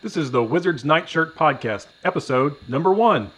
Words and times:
This 0.00 0.16
is 0.16 0.30
the 0.30 0.44
Wizard's 0.44 0.84
Nightshirt 0.84 1.34
Podcast, 1.34 1.88
episode 2.04 2.54
number 2.68 2.92
one. 2.92 3.32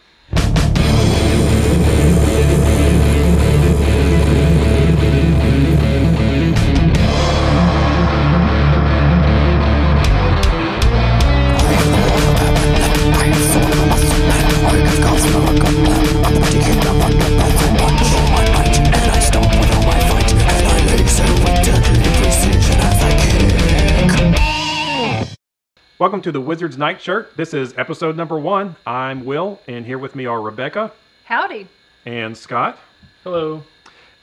Welcome 26.11 26.23
to 26.23 26.33
the 26.33 26.41
Wizard's 26.41 26.77
Night 26.77 26.99
Shirt. 26.99 27.31
This 27.37 27.53
is 27.53 27.73
episode 27.77 28.17
number 28.17 28.37
one. 28.37 28.75
I'm 28.85 29.23
Will, 29.23 29.61
and 29.69 29.85
here 29.85 29.97
with 29.97 30.13
me 30.13 30.25
are 30.25 30.41
Rebecca 30.41 30.91
Howdy. 31.23 31.69
and 32.05 32.35
Scott. 32.35 32.77
Hello. 33.23 33.63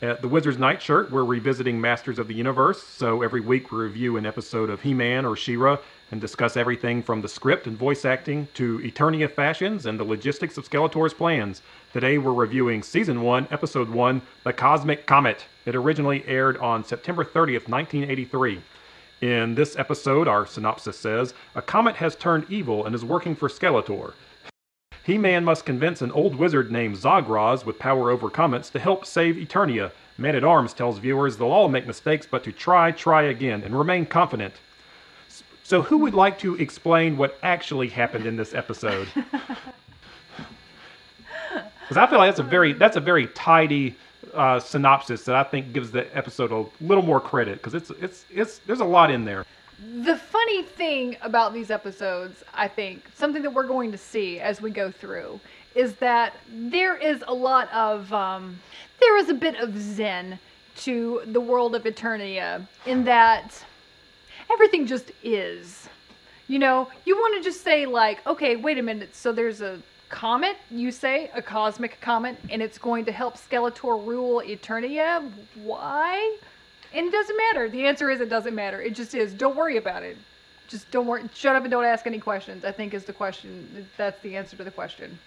At 0.03 0.21
the 0.21 0.29
Wizard's 0.29 0.59
Night 0.59 0.83
Shirt, 0.83 1.11
we're 1.11 1.25
revisiting 1.25 1.81
Masters 1.81 2.19
of 2.19 2.29
the 2.29 2.35
Universe. 2.35 2.83
So 2.83 3.23
every 3.23 3.41
week 3.41 3.73
we 3.73 3.79
review 3.79 4.19
an 4.19 4.27
episode 4.27 4.69
of 4.69 4.83
He 4.83 4.93
Man 4.93 5.25
or 5.25 5.35
She 5.35 5.57
Ra 5.57 5.79
and 6.11 6.21
discuss 6.21 6.59
everything 6.59 7.03
from 7.03 7.23
the 7.23 7.29
script 7.29 7.67
and 7.67 7.75
voice 7.75 8.05
acting 8.05 8.49
to 8.53 8.81
Eternia 8.81 9.33
fashions 9.33 9.87
and 9.87 9.99
the 9.99 10.05
logistics 10.05 10.59
of 10.59 10.69
Skeletor's 10.69 11.15
plans. 11.15 11.63
Today 11.95 12.19
we're 12.19 12.35
reviewing 12.35 12.83
Season 12.83 13.23
1, 13.23 13.49
Episode 13.51 13.89
1, 13.89 14.21
The 14.45 14.53
Cosmic 14.53 15.07
Comet. 15.07 15.47
It 15.65 15.75
originally 15.75 16.23
aired 16.27 16.59
on 16.59 16.85
September 16.85 17.25
30th, 17.25 17.67
1983. 17.67 18.61
In 19.21 19.57
this 19.57 19.77
episode, 19.77 20.29
our 20.29 20.47
synopsis 20.47 20.97
says 20.97 21.35
A 21.57 21.63
comet 21.63 21.97
has 21.97 22.15
turned 22.15 22.47
evil 22.49 22.87
and 22.87 22.95
is 22.95 23.05
working 23.05 23.35
for 23.35 23.49
Skeletor. 23.49 24.13
He 25.03 25.19
Man 25.19 25.45
must 25.45 25.67
convince 25.67 26.03
an 26.03 26.13
old 26.13 26.37
wizard 26.37 26.71
named 26.71 26.97
Zagraz 26.97 27.65
with 27.65 27.81
power 27.81 28.11
over 28.11 28.31
comets 28.31 28.71
to 28.71 28.79
help 28.79 29.05
save 29.05 29.35
Eternia. 29.35 29.91
Man 30.19 30.37
at 30.37 30.45
Arms 30.45 30.73
tells 30.73 30.99
viewers 30.99 31.37
they'll 31.37 31.49
all 31.49 31.69
make 31.69 31.87
mistakes, 31.87 32.29
but 32.31 32.45
to 32.45 32.53
try, 32.53 32.93
try 32.93 33.23
again, 33.23 33.63
and 33.65 33.77
remain 33.77 34.07
confident. 34.07 34.55
So, 35.65 35.83
who 35.83 35.99
would 35.99 36.15
like 36.15 36.39
to 36.39 36.55
explain 36.55 37.17
what 37.17 37.39
actually 37.43 37.89
happened 37.89 38.25
in 38.25 38.37
this 38.37 38.55
episode? 38.55 39.09
Because 41.89 42.03
I 42.03 42.07
feel 42.11 42.19
like 42.19 42.29
that's 42.29 42.41
a 42.41 42.43
very 42.43 42.75
that's 42.75 42.97
a 42.99 43.01
very 43.01 43.29
tidy 43.29 43.97
uh, 44.35 44.61
synopsis 44.61 45.25
that 45.25 45.35
I 45.35 45.45
think 45.45 45.73
gives 45.73 45.91
the 45.91 46.15
episode 46.17 46.53
a 46.53 46.65
little 46.85 47.05
more 47.05 47.21
credit 47.21 47.55
because 47.55 47.75
it's 47.75 47.91
it's 47.91 48.25
it's 48.31 48.59
there's 48.67 48.81
a 48.81 48.85
lot 48.85 49.11
in 49.11 49.25
there. 49.25 49.45
The 50.03 50.17
funny 50.17 50.63
thing 50.63 51.17
about 51.23 51.55
these 51.55 51.71
episodes, 51.71 52.43
I 52.53 52.67
think, 52.67 53.05
something 53.15 53.43
that 53.43 53.55
we're 53.55 53.67
going 53.67 53.93
to 53.93 53.99
see 53.99 54.41
as 54.41 54.61
we 54.61 54.71
go 54.71 54.91
through, 54.91 55.39
is 55.77 55.95
that 55.97 56.35
there 56.51 56.97
is 56.97 57.23
a 57.29 57.33
lot 57.33 57.73
of, 57.73 58.13
um, 58.13 58.59
there 58.99 59.17
is 59.19 59.29
a 59.29 59.35
bit 59.35 59.55
of 59.57 59.79
zen 59.79 60.41
to 60.79 61.23
the 61.27 61.41
world 61.41 61.77
of 61.77 61.85
Eternia 61.85 62.67
in 62.87 63.05
that 63.05 63.65
everything 64.51 64.85
just 64.85 65.13
is. 65.23 65.89
You 66.49 66.59
know, 66.59 66.89
you 67.05 67.15
want 67.15 67.37
to 67.37 67.49
just 67.49 67.63
say, 67.63 67.87
like, 67.87 68.27
okay, 68.27 68.57
wait 68.57 68.79
a 68.79 68.83
minute, 68.83 69.15
so 69.15 69.31
there's 69.31 69.61
a 69.61 69.81
comet, 70.09 70.57
you 70.71 70.91
say, 70.91 71.31
a 71.35 71.43
cosmic 71.43 72.01
comet, 72.01 72.37
and 72.51 72.63
it's 72.63 72.79
going 72.79 73.05
to 73.05 73.13
help 73.13 73.37
Skeletor 73.37 74.07
rule 74.07 74.43
Eternia? 74.45 75.31
Why? 75.63 76.39
And 76.95 77.07
it 77.07 77.13
doesn't 77.13 77.37
matter. 77.37 77.69
The 77.69 77.87
answer 77.87 78.11
is 78.11 78.21
it 78.21 78.29
doesn't 78.29 78.55
matter. 78.55 78.81
It 78.81 78.95
just 78.95 79.15
is. 79.15 79.35
Don't 79.35 79.57
worry 79.57 79.77
about 79.77 80.03
it. 80.03 80.17
Just 80.69 80.91
don't 80.91 81.07
worry. 81.07 81.23
Shut 81.35 81.57
up 81.57 81.63
and 81.63 81.71
don't 81.71 81.85
ask 81.85 82.07
any 82.07 82.19
questions. 82.19 82.65
I 82.65 82.73
think 82.73 82.95
is 82.95 83.05
the 83.05 83.13
question. 83.13 83.87
That's 83.97 84.21
the 84.23 84.37
answer 84.37 84.57
to 84.57 84.65
the 84.65 84.71
question. 84.71 85.19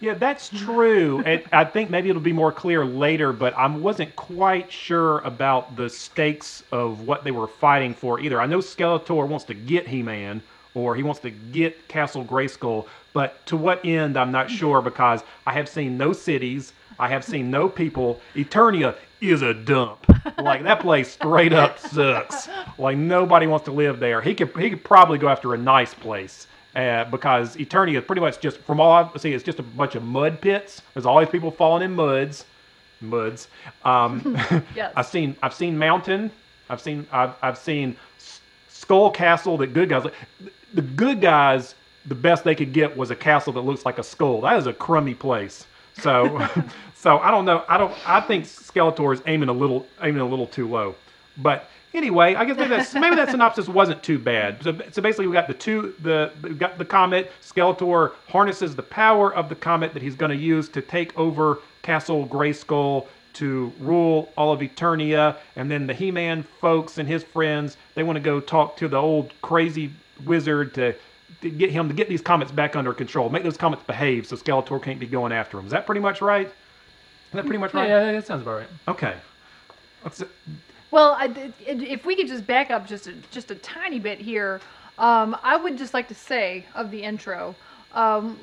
Yeah, 0.00 0.14
that's 0.14 0.48
true. 0.48 1.22
and 1.26 1.42
I 1.52 1.64
think 1.64 1.90
maybe 1.90 2.08
it'll 2.08 2.22
be 2.22 2.32
more 2.32 2.52
clear 2.52 2.84
later, 2.84 3.32
but 3.32 3.54
I 3.54 3.66
wasn't 3.66 4.14
quite 4.16 4.72
sure 4.72 5.18
about 5.18 5.76
the 5.76 5.88
stakes 5.88 6.64
of 6.72 7.06
what 7.06 7.22
they 7.22 7.30
were 7.30 7.46
fighting 7.46 7.94
for 7.94 8.18
either. 8.18 8.40
I 8.40 8.46
know 8.46 8.58
Skeletor 8.58 9.28
wants 9.28 9.44
to 9.46 9.54
get 9.54 9.86
He-Man, 9.86 10.42
or 10.74 10.94
he 10.94 11.02
wants 11.02 11.20
to 11.20 11.30
get 11.30 11.88
Castle 11.88 12.24
Grayskull, 12.24 12.86
but 13.12 13.44
to 13.46 13.56
what 13.56 13.84
end, 13.84 14.16
I'm 14.16 14.30
not 14.30 14.50
sure 14.50 14.80
because 14.82 15.22
I 15.46 15.52
have 15.52 15.68
seen 15.68 15.96
no 15.98 16.12
cities, 16.12 16.72
I 16.98 17.08
have 17.08 17.24
seen 17.24 17.50
no 17.50 17.68
people. 17.68 18.20
Eternia 18.34 18.94
is 19.20 19.42
a 19.42 19.54
dump. 19.54 20.06
Like 20.38 20.62
that 20.64 20.80
place 20.80 21.10
straight 21.12 21.52
up 21.52 21.78
sucks. 21.78 22.48
Like 22.78 22.96
nobody 22.98 23.46
wants 23.46 23.64
to 23.66 23.72
live 23.72 24.00
there. 24.00 24.20
He 24.20 24.34
could 24.34 24.54
he 24.56 24.70
could 24.70 24.84
probably 24.84 25.18
go 25.18 25.28
after 25.28 25.54
a 25.54 25.58
nice 25.58 25.94
place. 25.94 26.46
Uh, 26.76 27.04
because 27.04 27.56
Eternia 27.56 27.98
is 27.98 28.04
pretty 28.04 28.20
much 28.20 28.38
just, 28.38 28.58
from 28.58 28.80
all 28.80 28.92
I 28.92 29.18
see, 29.18 29.32
it's 29.32 29.42
just 29.42 29.58
a 29.58 29.62
bunch 29.62 29.96
of 29.96 30.04
mud 30.04 30.40
pits. 30.40 30.82
There's 30.94 31.04
always 31.04 31.28
people 31.28 31.50
falling 31.50 31.82
in 31.82 31.92
muds, 31.92 32.44
muds. 33.00 33.48
Um, 33.84 34.38
Yes. 34.76 34.92
I've 34.94 35.06
seen, 35.06 35.34
I've 35.42 35.52
seen 35.54 35.76
Mountain. 35.76 36.30
I've 36.68 36.80
seen, 36.80 37.08
I've, 37.10 37.34
I've 37.42 37.58
seen 37.58 37.96
Skull 38.68 39.10
Castle. 39.10 39.56
That 39.58 39.74
good 39.74 39.88
guys, 39.88 40.04
the 40.74 40.82
good 40.82 41.20
guys, 41.20 41.74
the 42.06 42.14
best 42.14 42.44
they 42.44 42.54
could 42.54 42.72
get 42.72 42.96
was 42.96 43.10
a 43.10 43.16
castle 43.16 43.52
that 43.54 43.62
looks 43.62 43.84
like 43.84 43.98
a 43.98 44.02
skull. 44.02 44.40
That 44.42 44.56
is 44.58 44.66
a 44.66 44.72
crummy 44.72 45.14
place. 45.14 45.66
So, 45.94 46.46
so 46.94 47.18
I 47.18 47.30
don't 47.30 47.44
know. 47.44 47.64
I 47.68 47.76
don't. 47.78 47.92
I 48.08 48.20
think 48.20 48.44
Skeletor 48.44 49.14
is 49.14 49.22
aiming 49.26 49.48
a 49.48 49.52
little, 49.52 49.86
aiming 50.02 50.20
a 50.20 50.26
little 50.26 50.46
too 50.46 50.68
low. 50.68 50.94
But 51.36 51.68
anyway, 51.94 52.34
I 52.34 52.44
guess 52.44 52.56
maybe 52.56 52.70
that 52.70 52.94
maybe 52.94 53.16
that 53.16 53.30
synopsis 53.30 53.68
wasn't 53.68 54.02
too 54.02 54.18
bad. 54.18 54.62
So, 54.62 54.78
so 54.90 55.02
basically, 55.02 55.26
we 55.26 55.32
got 55.32 55.48
the 55.48 55.54
two, 55.54 55.94
the 56.02 56.32
we 56.42 56.50
got 56.50 56.78
the 56.78 56.84
comet. 56.84 57.32
Skeletor 57.42 58.12
harnesses 58.28 58.76
the 58.76 58.82
power 58.82 59.34
of 59.34 59.48
the 59.48 59.54
comet 59.54 59.92
that 59.94 60.02
he's 60.02 60.16
going 60.16 60.30
to 60.30 60.36
use 60.36 60.68
to 60.70 60.82
take 60.82 61.16
over 61.18 61.58
Castle 61.82 62.26
Grayskull 62.26 63.06
to 63.32 63.72
rule 63.78 64.32
all 64.36 64.52
of 64.52 64.60
Eternia, 64.60 65.36
and 65.54 65.70
then 65.70 65.86
the 65.86 65.94
He-Man 65.94 66.42
folks 66.60 66.98
and 66.98 67.08
his 67.08 67.22
friends 67.22 67.76
they 67.94 68.02
want 68.02 68.16
to 68.16 68.20
go 68.20 68.40
talk 68.40 68.76
to 68.78 68.88
the 68.88 68.96
old 68.96 69.32
crazy 69.42 69.92
wizard 70.24 70.74
to, 70.74 70.94
to 71.42 71.50
get 71.50 71.70
him 71.70 71.88
to 71.88 71.94
get 71.94 72.08
these 72.08 72.20
comets 72.20 72.50
back 72.52 72.76
under 72.76 72.92
control, 72.92 73.28
make 73.28 73.42
those 73.42 73.56
comets 73.56 73.82
behave, 73.84 74.26
so 74.26 74.36
Skeletor 74.36 74.82
can't 74.82 75.00
be 75.00 75.06
going 75.06 75.32
after 75.32 75.56
them. 75.56 75.66
Is 75.66 75.72
that 75.72 75.86
pretty 75.86 76.00
much 76.00 76.20
right? 76.20 76.46
Is 76.46 76.52
that 77.32 77.44
pretty 77.44 77.58
much 77.58 77.72
Yeah, 77.74 77.80
right? 77.80 77.88
yeah, 77.88 78.12
that 78.12 78.26
sounds 78.26 78.42
about 78.42 78.58
right. 78.58 78.68
Okay. 78.88 79.14
Let's- 80.04 80.22
Well, 80.90 81.12
I, 81.18 81.52
if 81.66 82.04
we 82.04 82.16
could 82.16 82.26
just 82.26 82.46
back 82.46 82.70
up 82.70 82.86
just 82.86 83.06
a, 83.06 83.12
just 83.30 83.50
a 83.50 83.54
tiny 83.54 84.00
bit 84.00 84.18
here, 84.18 84.60
um, 84.98 85.36
I 85.42 85.56
would 85.56 85.78
just 85.78 85.94
like 85.94 86.08
to 86.08 86.14
say 86.14 86.64
of 86.74 86.90
the 86.90 87.02
intro 87.02 87.54
um, 87.94 88.38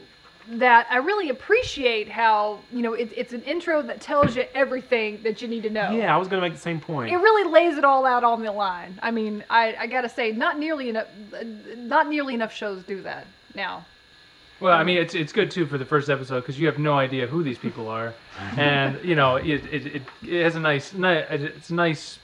that 0.49 0.87
I 0.89 0.97
really 0.97 1.29
appreciate 1.29 2.07
how 2.09 2.59
you 2.71 2.81
know 2.81 2.93
it, 2.93 3.11
it's 3.15 3.33
an 3.33 3.41
intro 3.43 3.81
that 3.81 3.99
tells 3.99 4.35
you 4.35 4.45
everything 4.55 5.21
that 5.23 5.41
you 5.41 5.47
need 5.47 5.63
to 5.63 5.69
know. 5.69 5.91
yeah, 5.91 6.13
I 6.13 6.17
was 6.17 6.27
going 6.27 6.41
to 6.41 6.47
make 6.47 6.55
the 6.55 6.61
same 6.61 6.79
point. 6.79 7.11
It 7.11 7.17
really 7.17 7.51
lays 7.51 7.77
it 7.77 7.83
all 7.83 8.05
out 8.05 8.23
on 8.23 8.41
the 8.43 8.51
line. 8.51 8.97
I 9.03 9.11
mean, 9.11 9.43
I, 9.49 9.75
I 9.77 9.87
gotta 9.87 10.09
say, 10.09 10.31
not 10.31 10.57
nearly 10.57 10.89
enough, 10.89 11.07
not 11.75 12.07
nearly 12.07 12.33
enough 12.33 12.53
shows 12.53 12.83
do 12.83 13.01
that 13.01 13.27
now. 13.55 13.85
Well, 14.59 14.73
I 14.73 14.83
mean, 14.83 14.97
it's 14.97 15.13
it's 15.13 15.33
good 15.33 15.51
too 15.51 15.65
for 15.67 15.77
the 15.77 15.85
first 15.85 16.09
episode 16.09 16.41
because 16.41 16.59
you 16.59 16.65
have 16.67 16.79
no 16.79 16.97
idea 16.97 17.27
who 17.27 17.43
these 17.43 17.59
people 17.59 17.89
are, 17.89 18.13
and 18.57 18.97
you 19.03 19.15
know, 19.15 19.35
it 19.35 19.65
it, 19.71 19.85
it, 19.85 20.01
it 20.23 20.43
has 20.43 20.55
a 20.55 20.59
nice, 20.59 20.93
ni- 20.93 21.07
it's 21.09 21.69
a 21.69 21.75
nice 21.75 22.19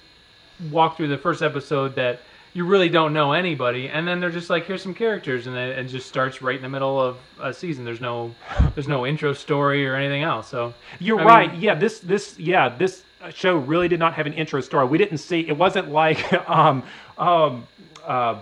walk 0.71 0.97
through 0.97 1.09
the 1.09 1.17
first 1.17 1.41
episode 1.41 1.95
that 1.95 2.21
you 2.53 2.65
really 2.65 2.89
don't 2.89 3.13
know 3.13 3.33
anybody, 3.33 3.89
and 3.89 4.07
then 4.07 4.19
they're 4.19 4.29
just 4.29 4.49
like, 4.49 4.65
here's 4.65 4.81
some 4.83 4.93
characters, 4.93 5.47
and 5.47 5.55
then 5.55 5.69
it 5.69 5.85
just 5.85 6.07
starts 6.07 6.41
right 6.41 6.55
in 6.55 6.61
the 6.61 6.69
middle 6.69 6.99
of 7.01 7.17
a 7.41 7.53
season. 7.53 7.83
There's 7.83 8.01
no 8.01 8.33
there's 8.75 8.87
no 8.87 9.05
intro 9.05 9.33
story 9.33 9.87
or 9.87 9.95
anything 9.95 10.23
else. 10.23 10.47
So 10.49 10.73
You're 10.99 11.19
I 11.21 11.23
right. 11.25 11.51
mean- 11.51 11.61
yeah, 11.61 11.75
this 11.75 11.99
this 11.99 12.37
yeah 12.37 12.69
this 12.69 13.03
show 13.33 13.57
really 13.57 13.87
did 13.87 13.99
not 13.99 14.13
have 14.13 14.25
an 14.27 14.33
intro 14.33 14.61
story. 14.61 14.85
We 14.85 14.97
didn't 14.97 15.17
see. 15.19 15.47
It 15.47 15.57
wasn't 15.57 15.89
like 15.91 16.31
um 16.49 16.83
um 17.17 17.67
uh. 18.05 18.39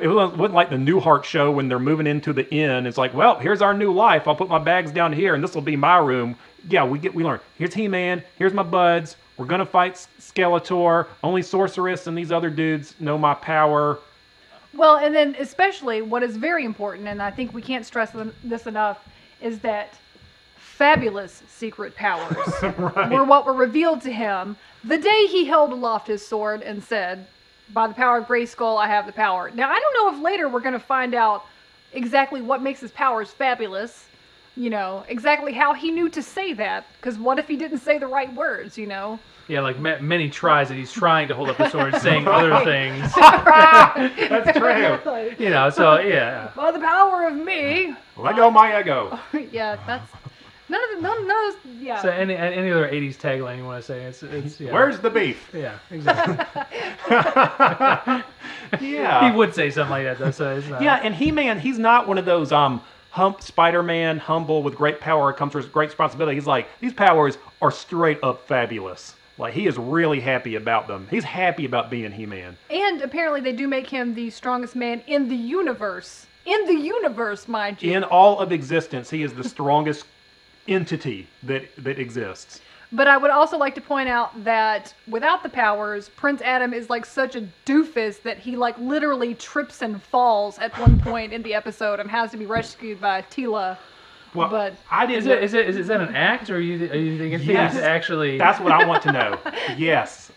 It 0.00 0.06
wasn't 0.06 0.38
wasn't 0.38 0.54
like 0.54 0.70
the 0.70 0.76
Newhart 0.76 1.24
show 1.24 1.50
when 1.50 1.66
they're 1.66 1.80
moving 1.80 2.06
into 2.06 2.32
the 2.32 2.48
inn. 2.54 2.86
It's 2.86 2.96
like, 2.96 3.12
well, 3.12 3.40
here's 3.40 3.60
our 3.60 3.74
new 3.74 3.92
life. 3.92 4.28
I'll 4.28 4.36
put 4.36 4.48
my 4.48 4.60
bags 4.60 4.92
down 4.92 5.12
here, 5.12 5.34
and 5.34 5.42
this 5.42 5.52
will 5.52 5.62
be 5.62 5.74
my 5.74 5.98
room. 5.98 6.36
Yeah, 6.68 6.84
we 6.84 7.00
get 7.00 7.12
we 7.12 7.24
learn. 7.24 7.40
Here's 7.58 7.74
He-Man. 7.74 8.22
Here's 8.38 8.52
my 8.54 8.62
buds. 8.62 9.16
We're 9.40 9.46
gonna 9.46 9.64
fight 9.64 9.94
Skeletor. 10.20 11.06
Only 11.24 11.40
Sorceress 11.40 12.06
and 12.06 12.16
these 12.16 12.30
other 12.30 12.50
dudes 12.50 12.94
know 13.00 13.16
my 13.16 13.32
power. 13.32 13.98
Well, 14.74 14.96
and 14.96 15.14
then 15.14 15.34
especially 15.38 16.02
what 16.02 16.22
is 16.22 16.36
very 16.36 16.66
important, 16.66 17.08
and 17.08 17.22
I 17.22 17.30
think 17.30 17.54
we 17.54 17.62
can't 17.62 17.86
stress 17.86 18.14
this 18.44 18.66
enough, 18.66 19.02
is 19.40 19.60
that 19.60 19.94
fabulous 20.58 21.42
secret 21.48 21.96
powers 21.96 22.36
were 22.78 23.24
what 23.24 23.46
were 23.46 23.54
revealed 23.54 24.02
to 24.02 24.12
him 24.12 24.56
the 24.84 24.98
day 24.98 25.26
he 25.26 25.46
held 25.46 25.72
aloft 25.72 26.06
his 26.06 26.26
sword 26.26 26.60
and 26.60 26.84
said, 26.84 27.26
"By 27.72 27.86
the 27.86 27.94
power 27.94 28.18
of 28.18 28.26
Grayskull, 28.26 28.76
I 28.76 28.88
have 28.88 29.06
the 29.06 29.12
power." 29.12 29.50
Now, 29.54 29.70
I 29.70 29.80
don't 29.80 29.94
know 29.94 30.18
if 30.18 30.22
later 30.22 30.50
we're 30.50 30.60
going 30.60 30.74
to 30.74 30.78
find 30.78 31.14
out 31.14 31.46
exactly 31.94 32.42
what 32.42 32.60
makes 32.60 32.80
his 32.80 32.90
powers 32.90 33.30
fabulous. 33.30 34.04
You 34.60 34.68
know, 34.68 35.04
exactly 35.08 35.54
how 35.54 35.72
he 35.72 35.90
knew 35.90 36.10
to 36.10 36.22
say 36.22 36.52
that. 36.52 36.84
Because 37.00 37.18
what 37.18 37.38
if 37.38 37.48
he 37.48 37.56
didn't 37.56 37.78
say 37.78 37.96
the 37.96 38.06
right 38.06 38.30
words, 38.34 38.76
you 38.76 38.86
know? 38.86 39.18
Yeah, 39.48 39.60
like 39.62 39.78
ma- 39.78 39.98
many 40.00 40.28
tries 40.28 40.68
that 40.68 40.74
he's 40.74 40.92
trying 40.92 41.28
to 41.28 41.34
hold 41.34 41.48
up 41.48 41.56
the 41.56 41.70
sword, 41.70 41.96
saying 42.02 42.28
other 42.28 42.62
things. 42.62 43.10
That's 43.16 44.58
true. 44.58 45.34
You 45.38 45.48
know, 45.48 45.70
so 45.70 45.98
yeah. 46.00 46.50
By 46.54 46.72
the 46.72 46.78
power 46.78 47.26
of 47.26 47.36
me. 47.36 47.94
Let 48.18 48.36
go 48.36 48.50
my 48.50 48.72
Eggo. 48.72 49.18
yeah, 49.50 49.78
that's 49.86 50.12
none 50.68 50.82
of 50.84 50.96
the 50.96 51.00
none, 51.08 51.26
none 51.26 51.46
of 51.48 51.54
those. 51.54 51.72
Yeah. 51.80 52.02
So 52.02 52.10
any 52.10 52.36
any 52.36 52.70
other 52.70 52.86
'80s 52.86 53.16
tagline 53.16 53.56
you 53.56 53.64
want 53.64 53.82
to 53.82 53.86
say? 53.86 54.02
It's 54.02 54.22
it's 54.22 54.60
yeah. 54.60 54.72
Where's 54.72 54.98
the 54.98 55.08
beef? 55.08 55.48
Yeah, 55.54 55.78
exactly. 55.90 56.36
Yeah. 58.78 59.30
he 59.30 59.36
would 59.36 59.54
say 59.54 59.70
something 59.70 59.90
like 59.90 60.04
that 60.04 60.18
though. 60.18 60.30
So 60.30 60.54
it's 60.56 60.68
not. 60.68 60.82
Yeah, 60.82 61.00
and 61.02 61.14
He 61.14 61.32
Man, 61.32 61.58
he's 61.58 61.78
not 61.78 62.06
one 62.06 62.18
of 62.18 62.26
those 62.26 62.52
um 62.52 62.82
hump 63.10 63.42
Spider 63.42 63.82
Man, 63.82 64.18
humble 64.18 64.62
with 64.62 64.74
great 64.76 65.00
power 65.00 65.32
comes 65.32 65.54
with 65.54 65.72
great 65.72 65.88
responsibility. 65.90 66.36
He's 66.36 66.46
like, 66.46 66.68
these 66.80 66.92
powers 66.92 67.38
are 67.60 67.70
straight 67.70 68.22
up 68.22 68.46
fabulous. 68.46 69.14
Like 69.38 69.54
he 69.54 69.66
is 69.66 69.78
really 69.78 70.20
happy 70.20 70.56
about 70.56 70.86
them. 70.86 71.06
He's 71.10 71.24
happy 71.24 71.64
about 71.64 71.90
being 71.90 72.12
He 72.12 72.26
Man. 72.26 72.56
and 72.68 73.00
apparently 73.02 73.40
they 73.40 73.52
do 73.52 73.66
make 73.66 73.88
him 73.88 74.14
the 74.14 74.30
strongest 74.30 74.76
man 74.76 75.02
in 75.06 75.28
the 75.28 75.36
universe. 75.36 76.26
In 76.46 76.66
the 76.66 76.74
universe, 76.74 77.48
mind 77.48 77.82
you. 77.82 77.92
In 77.92 78.04
all 78.04 78.38
of 78.38 78.52
existence, 78.52 79.10
he 79.10 79.22
is 79.22 79.32
the 79.32 79.44
strongest 79.56 80.04
entity 80.68 81.26
that 81.42 81.64
that 81.78 81.98
exists. 81.98 82.60
But 82.92 83.06
I 83.06 83.16
would 83.16 83.30
also 83.30 83.56
like 83.56 83.74
to 83.76 83.80
point 83.80 84.08
out 84.08 84.42
that 84.44 84.92
without 85.08 85.42
the 85.44 85.48
powers, 85.48 86.08
Prince 86.08 86.42
Adam 86.42 86.74
is 86.74 86.90
like 86.90 87.06
such 87.06 87.36
a 87.36 87.46
doofus 87.64 88.20
that 88.22 88.38
he 88.38 88.56
like 88.56 88.76
literally 88.78 89.34
trips 89.34 89.80
and 89.80 90.02
falls 90.02 90.58
at 90.58 90.76
one 90.78 90.98
point 91.00 91.32
in 91.32 91.42
the 91.42 91.54
episode 91.54 92.00
and 92.00 92.10
has 92.10 92.32
to 92.32 92.36
be 92.36 92.46
rescued 92.46 93.00
by 93.00 93.22
Teela. 93.22 93.76
Well, 94.34 94.48
But- 94.48 94.74
I 94.90 95.04
Is 95.06 95.24
didn't. 95.24 95.38
it 95.38 95.44
is 95.44 95.54
it 95.54 95.68
is, 95.68 95.76
is 95.76 95.86
that 95.88 96.00
an 96.00 96.14
act 96.16 96.50
or 96.50 96.56
are 96.56 96.60
you 96.60 96.90
are 96.90 96.96
you 96.96 97.16
thinking 97.18 97.48
Yes. 97.48 97.74
he's 97.74 97.82
actually? 97.82 98.38
That's 98.38 98.58
what 98.60 98.72
I 98.72 98.84
want 98.84 99.02
to 99.04 99.12
know. 99.12 99.38
Yes. 99.76 100.32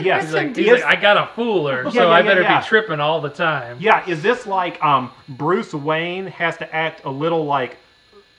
Yes. 0.00 0.24
He's 0.24 0.32
like, 0.34 0.50
Is- 0.50 0.56
he's 0.58 0.70
like, 0.70 0.84
I 0.84 0.96
got 1.00 1.16
a 1.16 1.30
fool 1.34 1.66
her, 1.68 1.84
so 1.84 1.90
Yeah, 1.90 2.02
yeah, 2.04 2.08
I 2.10 2.22
better 2.22 2.42
yeah. 2.42 2.60
be 2.60 2.66
tripping 2.66 3.00
all 3.00 3.20
the 3.20 3.30
time. 3.30 3.76
Yeah, 3.80 4.06
is 4.08 4.22
this 4.22 4.46
like 4.46 4.82
um 4.82 5.10
Bruce 5.30 5.74
Wayne 5.74 6.26
has 6.26 6.56
to 6.58 6.74
act 6.74 7.02
a 7.04 7.10
little 7.10 7.44
like 7.44 7.76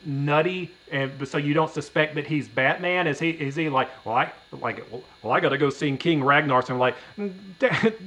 nutty 0.06 0.72
and 0.92 1.28
so 1.28 1.38
you 1.38 1.54
don't 1.54 1.72
suspect 1.72 2.16
that 2.16 2.25
he's 2.25 2.48
Batman? 2.48 3.07
Is 3.07 3.19
he 3.19 3.31
is 3.31 3.56
he 3.56 3.69
like 3.69 3.90
well 4.06 4.16
I 4.16 4.31
like 4.51 4.86
well 5.22 5.34
I 5.34 5.40
got 5.40 5.50
to 5.50 5.57
go 5.57 5.69
see 5.69 5.96
King 5.98 6.22
Randor 6.22 6.66
so 6.66 6.74
I'm 6.74 6.80
like 6.80 6.96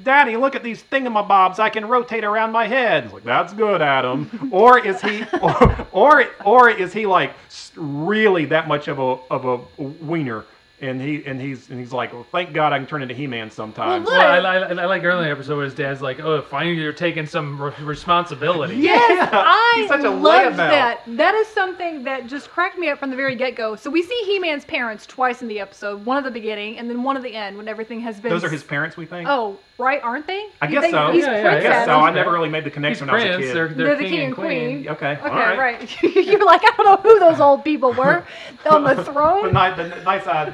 Daddy 0.02 0.36
look 0.36 0.54
at 0.54 0.62
these 0.62 0.82
thingamabobs 0.82 1.58
I 1.58 1.70
can 1.70 1.86
rotate 1.86 2.24
around 2.24 2.52
my 2.52 2.66
head. 2.66 3.04
It's 3.04 3.12
like 3.12 3.24
that's 3.24 3.52
good 3.52 3.82
Adam. 3.82 4.48
or 4.52 4.78
is 4.84 5.00
he 5.00 5.24
or, 5.40 5.86
or 5.92 6.24
or 6.44 6.70
is 6.70 6.92
he 6.92 7.06
like 7.06 7.32
really 7.76 8.46
that 8.46 8.68
much 8.68 8.88
of 8.88 8.98
a 8.98 9.18
of 9.30 9.44
a 9.44 9.82
wiener? 9.82 10.44
And 10.82 11.00
he 11.00 11.25
and 11.25 11.40
he's 11.40 11.70
and 11.70 11.79
he's 11.79 11.93
like, 11.93 12.12
well, 12.12 12.26
thank 12.32 12.52
God 12.52 12.73
I 12.73 12.79
can 12.79 12.88
turn 12.88 13.02
into 13.02 13.14
He-Man 13.14 13.50
sometimes. 13.50 14.06
Well, 14.06 14.19
Well, 14.19 14.46
I, 14.46 14.56
I, 14.56 14.82
I 14.82 14.87
like 14.87 15.05
earlier 15.05 15.31
episode 15.31 15.55
where 15.56 15.64
his 15.64 15.75
dad's 15.75 16.02
like, 16.02 16.19
"Oh, 16.19 16.43
finally 16.43 16.75
you're 16.75 16.93
taking 16.93 17.25
some 17.25 17.62
re- 17.62 17.73
responsibility." 17.81 18.75
Yes, 18.76 19.29
I 19.32 19.75
he's 19.76 19.88
such 19.88 20.05
a 20.05 20.11
loved 20.11 20.56
that. 20.56 21.02
That 21.06 21.34
is 21.37 21.46
something 21.46 22.02
that 22.05 22.26
just 22.26 22.50
cracked 22.50 22.79
me 22.79 22.88
up 22.88 22.99
from 22.99 23.11
the 23.11 23.17
very 23.17 23.37
get 23.37 23.55
go. 23.55 23.76
So 23.76 23.90
we 23.90 24.02
see 24.02 24.20
He 24.26 24.40
Man's 24.40 24.64
parents 24.64 25.06
twice 25.06 25.40
in 25.40 25.46
the 25.49 25.61
episode, 25.61 26.05
one 26.05 26.19
at 26.19 26.25
the 26.25 26.31
beginning 26.32 26.79
and 26.79 26.90
then 26.90 27.05
one 27.05 27.17
at 27.17 27.23
the 27.23 27.34
end 27.34 27.56
when 27.56 27.69
everything 27.69 28.00
has 28.00 28.19
been. 28.20 28.31
Those 28.32 28.43
are 28.43 28.50
his 28.50 28.64
parents, 28.64 28.96
we 28.96 29.06
think. 29.06 29.29
Oh, 29.29 29.58
right, 29.82 30.02
aren't 30.02 30.26
they? 30.26 30.46
I 30.61 30.67
guess 30.69 30.82
think 30.82 30.94
so. 30.94 31.11
He's 31.12 31.25
Yeah, 31.25 31.43
yeah, 31.43 31.50
I 31.56 31.61
guess 31.61 31.84
so. 31.87 31.93
I 32.00 32.11
never 32.12 32.31
really 32.32 32.49
made 32.49 32.64
the 32.64 32.70
He's 32.70 32.75
connection 32.75 33.06
when 33.08 33.20
I 33.20 33.37
was 33.37 33.37
a 33.37 33.40
kid. 33.40 33.55
They're, 33.56 33.69
they're, 33.69 33.87
They're 33.87 33.96
the 33.96 34.05
king, 34.08 34.20
and 34.26 34.34
queen. 34.34 34.88
Okay, 34.88 35.12
Okay, 35.12 35.20
all 35.29 35.31
right. 35.34 35.58
right. 35.58 36.02
You're 36.02 36.44
like, 36.44 36.62
I 36.64 36.73
don't 36.76 36.87
know 36.87 37.11
who 37.11 37.19
those 37.19 37.40
old 37.40 37.64
people 37.64 37.93
were 38.02 38.25
on 38.70 38.84
the 38.84 38.94
The, 38.94 39.05
throne. 39.05 39.52
nice, 39.52 39.76
the 39.76 39.88
nice 40.05 40.26
uh, 40.26 40.52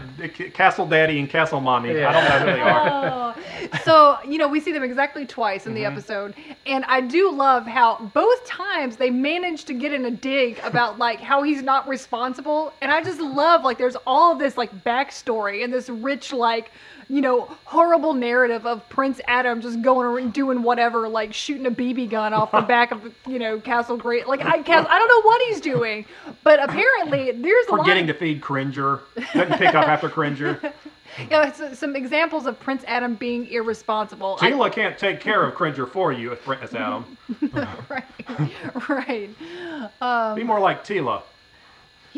Castle 0.54 0.86
Daddy 0.86 1.18
and 1.20 1.28
Castle 1.28 1.60
Mommy. 1.60 1.90
I 2.02 2.12
don't 2.12 2.24
know 2.24 2.38
who 2.40 2.46
they 2.56 2.60
are. 2.60 3.34
Oh. 3.34 3.78
so 3.84 4.16
you 4.26 4.38
know 4.38 4.48
we 4.48 4.60
see 4.60 4.72
them 4.72 4.82
exactly 4.82 5.26
twice 5.26 5.66
in 5.66 5.74
the 5.74 5.82
Mm-hmm. 5.82 5.92
episode 5.92 6.34
and 6.66 6.84
i 6.86 7.00
do 7.00 7.30
love 7.30 7.66
how 7.66 8.10
both 8.14 8.44
times 8.46 8.96
they 8.96 9.10
manage 9.10 9.64
to 9.66 9.74
get 9.74 9.92
in 9.92 10.04
a 10.06 10.10
dig 10.10 10.58
about 10.64 10.98
like 10.98 11.20
how 11.20 11.42
he's 11.42 11.62
not 11.62 11.86
responsible 11.88 12.72
and 12.82 12.90
i 12.90 13.02
just 13.02 13.20
love 13.20 13.62
like 13.64 13.78
there's 13.78 13.96
all 14.06 14.34
this 14.34 14.56
like 14.56 14.72
backstory 14.84 15.62
and 15.64 15.72
this 15.72 15.88
rich 15.88 16.32
like 16.32 16.70
you 17.08 17.20
know 17.20 17.42
horrible 17.64 18.12
narrative 18.14 18.66
of 18.66 18.86
prince 18.88 19.17
adam 19.26 19.60
just 19.60 19.80
going 19.82 20.06
around 20.06 20.32
doing 20.32 20.62
whatever 20.62 21.08
like 21.08 21.32
shooting 21.34 21.66
a 21.66 21.70
bb 21.70 22.08
gun 22.08 22.32
off 22.32 22.50
the 22.52 22.60
back 22.60 22.90
of 22.90 23.12
you 23.26 23.38
know 23.38 23.58
castle 23.60 23.96
great 23.96 24.26
like 24.28 24.40
i 24.44 24.62
Cas- 24.62 24.86
i 24.88 24.98
don't 24.98 25.08
know 25.08 25.22
what 25.28 25.40
he's 25.48 25.60
doing 25.60 26.04
but 26.44 26.62
apparently 26.62 27.32
there's 27.32 27.66
a 27.66 27.70
lot 27.72 27.80
Forgetting 27.80 28.06
to 28.08 28.14
feed 28.14 28.40
Cringer. 28.40 29.00
Doesn't 29.34 29.58
pick 29.58 29.74
up 29.74 29.86
after 29.88 30.08
Cringer. 30.08 30.60
you 31.18 31.26
know, 31.30 31.50
some 31.72 31.96
examples 31.96 32.46
of 32.46 32.58
prince 32.60 32.84
adam 32.86 33.14
being 33.14 33.46
irresponsible 33.48 34.38
I- 34.40 34.50
Teela 34.50 34.70
can't 34.72 34.96
take 34.98 35.20
care 35.20 35.42
of 35.44 35.54
Cringer 35.54 35.86
for 35.86 36.12
you, 36.12 36.30
Prince 36.36 36.74
Adam. 36.74 37.16
right, 37.88 38.04
right. 38.88 39.30
Um, 40.00 40.34
Be 40.36 40.44
more 40.44 40.60
like 40.60 40.84
Teela. 40.84 41.22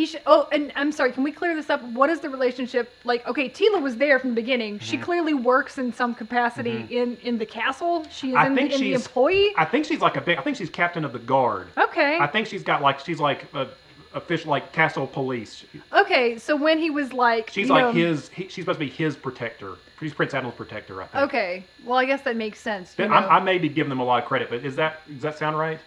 He 0.00 0.06
should. 0.06 0.22
Oh, 0.24 0.48
and 0.50 0.72
I'm 0.76 0.92
sorry. 0.92 1.12
Can 1.12 1.22
we 1.24 1.30
clear 1.30 1.54
this 1.54 1.68
up? 1.68 1.82
What 1.82 2.08
is 2.08 2.20
the 2.20 2.30
relationship 2.30 2.90
like? 3.04 3.26
Okay, 3.28 3.50
Teela 3.50 3.82
was 3.82 3.98
there 3.98 4.18
from 4.18 4.30
the 4.30 4.34
beginning. 4.34 4.78
She 4.78 4.96
Mm-hmm. 4.96 5.04
clearly 5.04 5.34
works 5.34 5.76
in 5.76 5.92
some 5.92 6.14
capacity 6.14 6.86
in 6.88 7.18
in 7.18 7.36
the 7.36 7.44
castle. 7.44 8.06
She 8.10 8.30
is 8.30 8.34
I 8.36 8.46
in, 8.46 8.54
think 8.54 8.72
in 8.72 8.80
the 8.80 8.86
she's- 8.86 9.02
employee. 9.06 9.52
I 9.58 9.66
think 9.66 9.84
she's 9.84 10.00
like 10.00 10.16
a 10.16 10.22
big. 10.22 10.38
I 10.38 10.40
think 10.42 10.56
she's 10.56 10.70
captain 10.70 11.04
of 11.04 11.12
the 11.12 11.18
guard. 11.18 11.66
Okay. 11.76 12.16
I 12.18 12.26
think 12.26 12.46
she's 12.46 12.62
got 12.62 12.80
like 12.80 13.00
she's 13.00 13.20
like 13.20 13.44
a 13.52 13.68
official 14.14 14.48
like 14.50 14.72
castle 14.72 15.06
police. 15.06 15.66
okay. 15.92 16.38
So 16.38 16.56
when 16.56 16.78
he 16.78 16.88
was 16.88 17.12
like, 17.12 17.50
She's 17.50 17.68
you 17.68 17.74
like 17.74 17.82
know, 17.84 17.92
his. 17.92 18.30
He, 18.30 18.44
she's 18.44 18.64
supposed 18.64 18.78
to 18.80 18.86
be 18.86 18.90
his 18.90 19.16
protector. 19.16 19.74
She's 20.00 20.14
Prince 20.14 20.32
Adam's 20.32 20.54
protector. 20.54 21.02
I 21.02 21.06
think. 21.08 21.24
Okay. 21.24 21.64
Well, 21.84 21.98
I 21.98 22.06
guess 22.06 22.22
that 22.22 22.36
makes 22.36 22.58
sense. 22.58 22.94
you 22.96 23.06
know. 23.06 23.12
I 23.14 23.38
may 23.38 23.58
be 23.58 23.68
giving 23.68 23.90
them 23.90 24.00
a 24.00 24.04
lot 24.04 24.22
of 24.22 24.26
credit, 24.30 24.48
but 24.48 24.64
is 24.64 24.76
that 24.76 25.00
does 25.12 25.20
that 25.20 25.36
sound 25.36 25.58
right? 25.58 25.78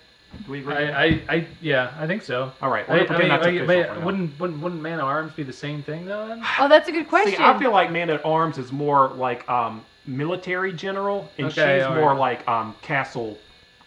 Do 0.46 0.52
we 0.52 0.60
agree? 0.60 0.74
I, 0.74 1.04
I, 1.06 1.22
I, 1.30 1.48
yeah, 1.62 1.94
I 2.00 2.08
think 2.08 2.22
so. 2.24 2.52
All 2.62 2.70
right, 2.70 2.88
we're 2.90 2.96
I, 2.96 3.06
gonna 3.06 3.08
pretend 3.08 3.32
I 3.32 3.38
that's 3.38 3.48
mean, 3.48 3.62
official 3.62 3.84
but 3.84 3.94
for 3.94 4.00
now. 4.00 4.06
wouldn't, 4.06 4.40
wouldn't, 4.40 4.62
wouldn't 4.62 4.82
Man 4.82 5.00
at 5.00 5.06
Arms 5.06 5.34
be 5.34 5.44
the 5.44 5.54
same 5.54 5.84
thing 5.84 6.06
though? 6.06 6.28
Then? 6.28 6.44
oh, 6.60 6.68
that's 6.68 6.90
a 6.90 6.92
good 6.92 7.08
question. 7.08 7.38
See, 7.38 7.44
I 7.44 7.58
feel 7.60 7.72
like 7.72 7.92
Man 7.92 8.10
at 8.10 8.26
Arms 8.26 8.58
is 8.58 8.72
more 8.72 9.10
like 9.10 9.48
um, 9.50 9.86
military 10.06 10.74
general, 10.74 11.30
and 11.38 11.48
Okay, 11.48 11.78
she's 11.80 11.86
all 11.86 11.96
more 11.96 12.12
right. 12.12 12.20
like 12.20 12.48
um, 12.48 12.76
castle 12.82 13.38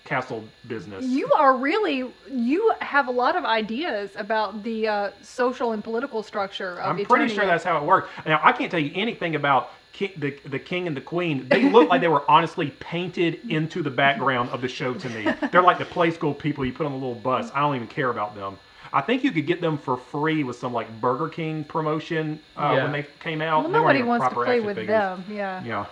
castle 0.06 0.44
business. 0.69 1.05
You 1.05 1.31
are 1.32 1.56
really 1.56 2.11
you 2.31 2.73
have 2.81 3.08
a 3.08 3.11
lot 3.11 3.37
of 3.37 3.44
ideas 3.44 4.11
about 4.17 4.62
the 4.62 4.88
uh, 4.88 5.11
social 5.23 5.73
and 5.73 5.82
political 5.85 6.23
structure 6.23 6.79
of 6.81 6.99
I'm 6.99 7.05
pretty 7.05 7.35
sure 7.35 7.44
that's 7.47 7.64
how 7.64 7.76
it 7.79 7.85
works. 7.85 8.08
Now, 8.25 8.41
I 8.43 8.53
can't 8.53 8.70
tell 8.70 8.81
you 8.81 8.93
anything 8.94 9.35
about 9.35 9.70
ki 9.93 10.12
the 10.17 10.38
the 10.49 10.58
king 10.58 10.87
and 10.87 10.97
the 10.97 11.00
queen. 11.00 11.49
They 11.49 11.70
look 11.70 11.88
like 11.91 12.00
they 12.00 12.08
were 12.08 12.29
honestly 12.31 12.70
painted 12.81 13.41
into 13.50 13.82
the 13.82 13.91
background 13.91 14.50
of 14.50 14.61
the 14.61 14.69
show 14.69 14.94
to 14.94 15.08
me. 15.11 15.26
They're 15.50 15.62
like 15.62 15.79
the 15.79 15.85
play 15.85 16.11
school 16.11 16.32
people 16.35 16.64
you 16.64 16.73
put 16.73 16.87
on 16.87 16.92
a 16.92 16.97
little 16.97 17.14
bus. 17.14 17.50
I 17.54 17.61
don't 17.61 17.75
even 17.76 17.88
care 17.88 18.11
about 18.11 18.35
them. 18.35 18.59
I 18.92 19.00
think 19.02 19.25
you 19.25 19.33
could 19.33 19.47
get 19.47 19.61
them 19.61 19.76
for 19.76 19.97
free 19.97 20.45
with 20.45 20.57
some 20.57 20.73
like 20.73 20.88
Burger 21.00 21.28
King 21.28 21.64
promotion 21.64 22.40
uh, 22.57 22.73
Yeah. 22.75 22.83
when 22.85 22.92
they 22.92 23.07
came 23.21 23.42
out. 23.42 23.64
Well, 23.64 23.73
They 23.73 23.78
nobody 23.78 24.02
wants 24.02 24.28
to 24.28 24.35
play 24.35 24.61
with 24.61 24.76
figures. 24.76 24.88
them. 24.88 25.25
Yeah. 25.30 25.62
Yeah. 25.64 25.87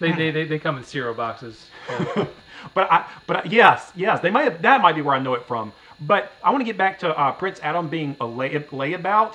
They, 0.00 0.10
they, 0.12 0.30
they, 0.32 0.44
they 0.44 0.58
come 0.58 0.76
in 0.78 0.84
cereal 0.84 1.14
boxes. 1.14 1.68
Yeah. 1.88 2.26
But 2.74 2.90
I, 2.90 3.06
but 3.26 3.36
I, 3.38 3.42
yes, 3.44 3.92
yes, 3.94 4.20
they 4.20 4.30
might 4.30 4.44
have, 4.44 4.62
that 4.62 4.80
might 4.80 4.94
be 4.94 5.02
where 5.02 5.14
I 5.14 5.18
know 5.18 5.34
it 5.34 5.46
from. 5.46 5.72
But 6.00 6.32
I 6.42 6.50
want 6.50 6.60
to 6.60 6.64
get 6.64 6.76
back 6.76 6.98
to 7.00 7.16
uh, 7.16 7.32
Prince 7.32 7.60
Adam 7.62 7.88
being 7.88 8.16
a 8.20 8.26
lay, 8.26 8.50
layabout. 8.50 9.34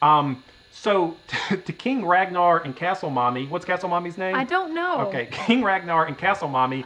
Um, 0.00 0.42
so 0.70 1.16
to 1.48 1.72
King 1.72 2.02
Randor 2.02 2.64
and 2.64 2.74
Castle 2.76 3.10
Mommy, 3.10 3.46
what's 3.46 3.64
Castle 3.64 3.88
Mommy's 3.88 4.18
name? 4.18 4.34
I 4.34 4.44
don't 4.44 4.74
know. 4.74 5.00
Okay, 5.08 5.28
King 5.30 5.62
Randor 5.62 6.06
and 6.06 6.16
Castle 6.16 6.48
Mommy. 6.48 6.84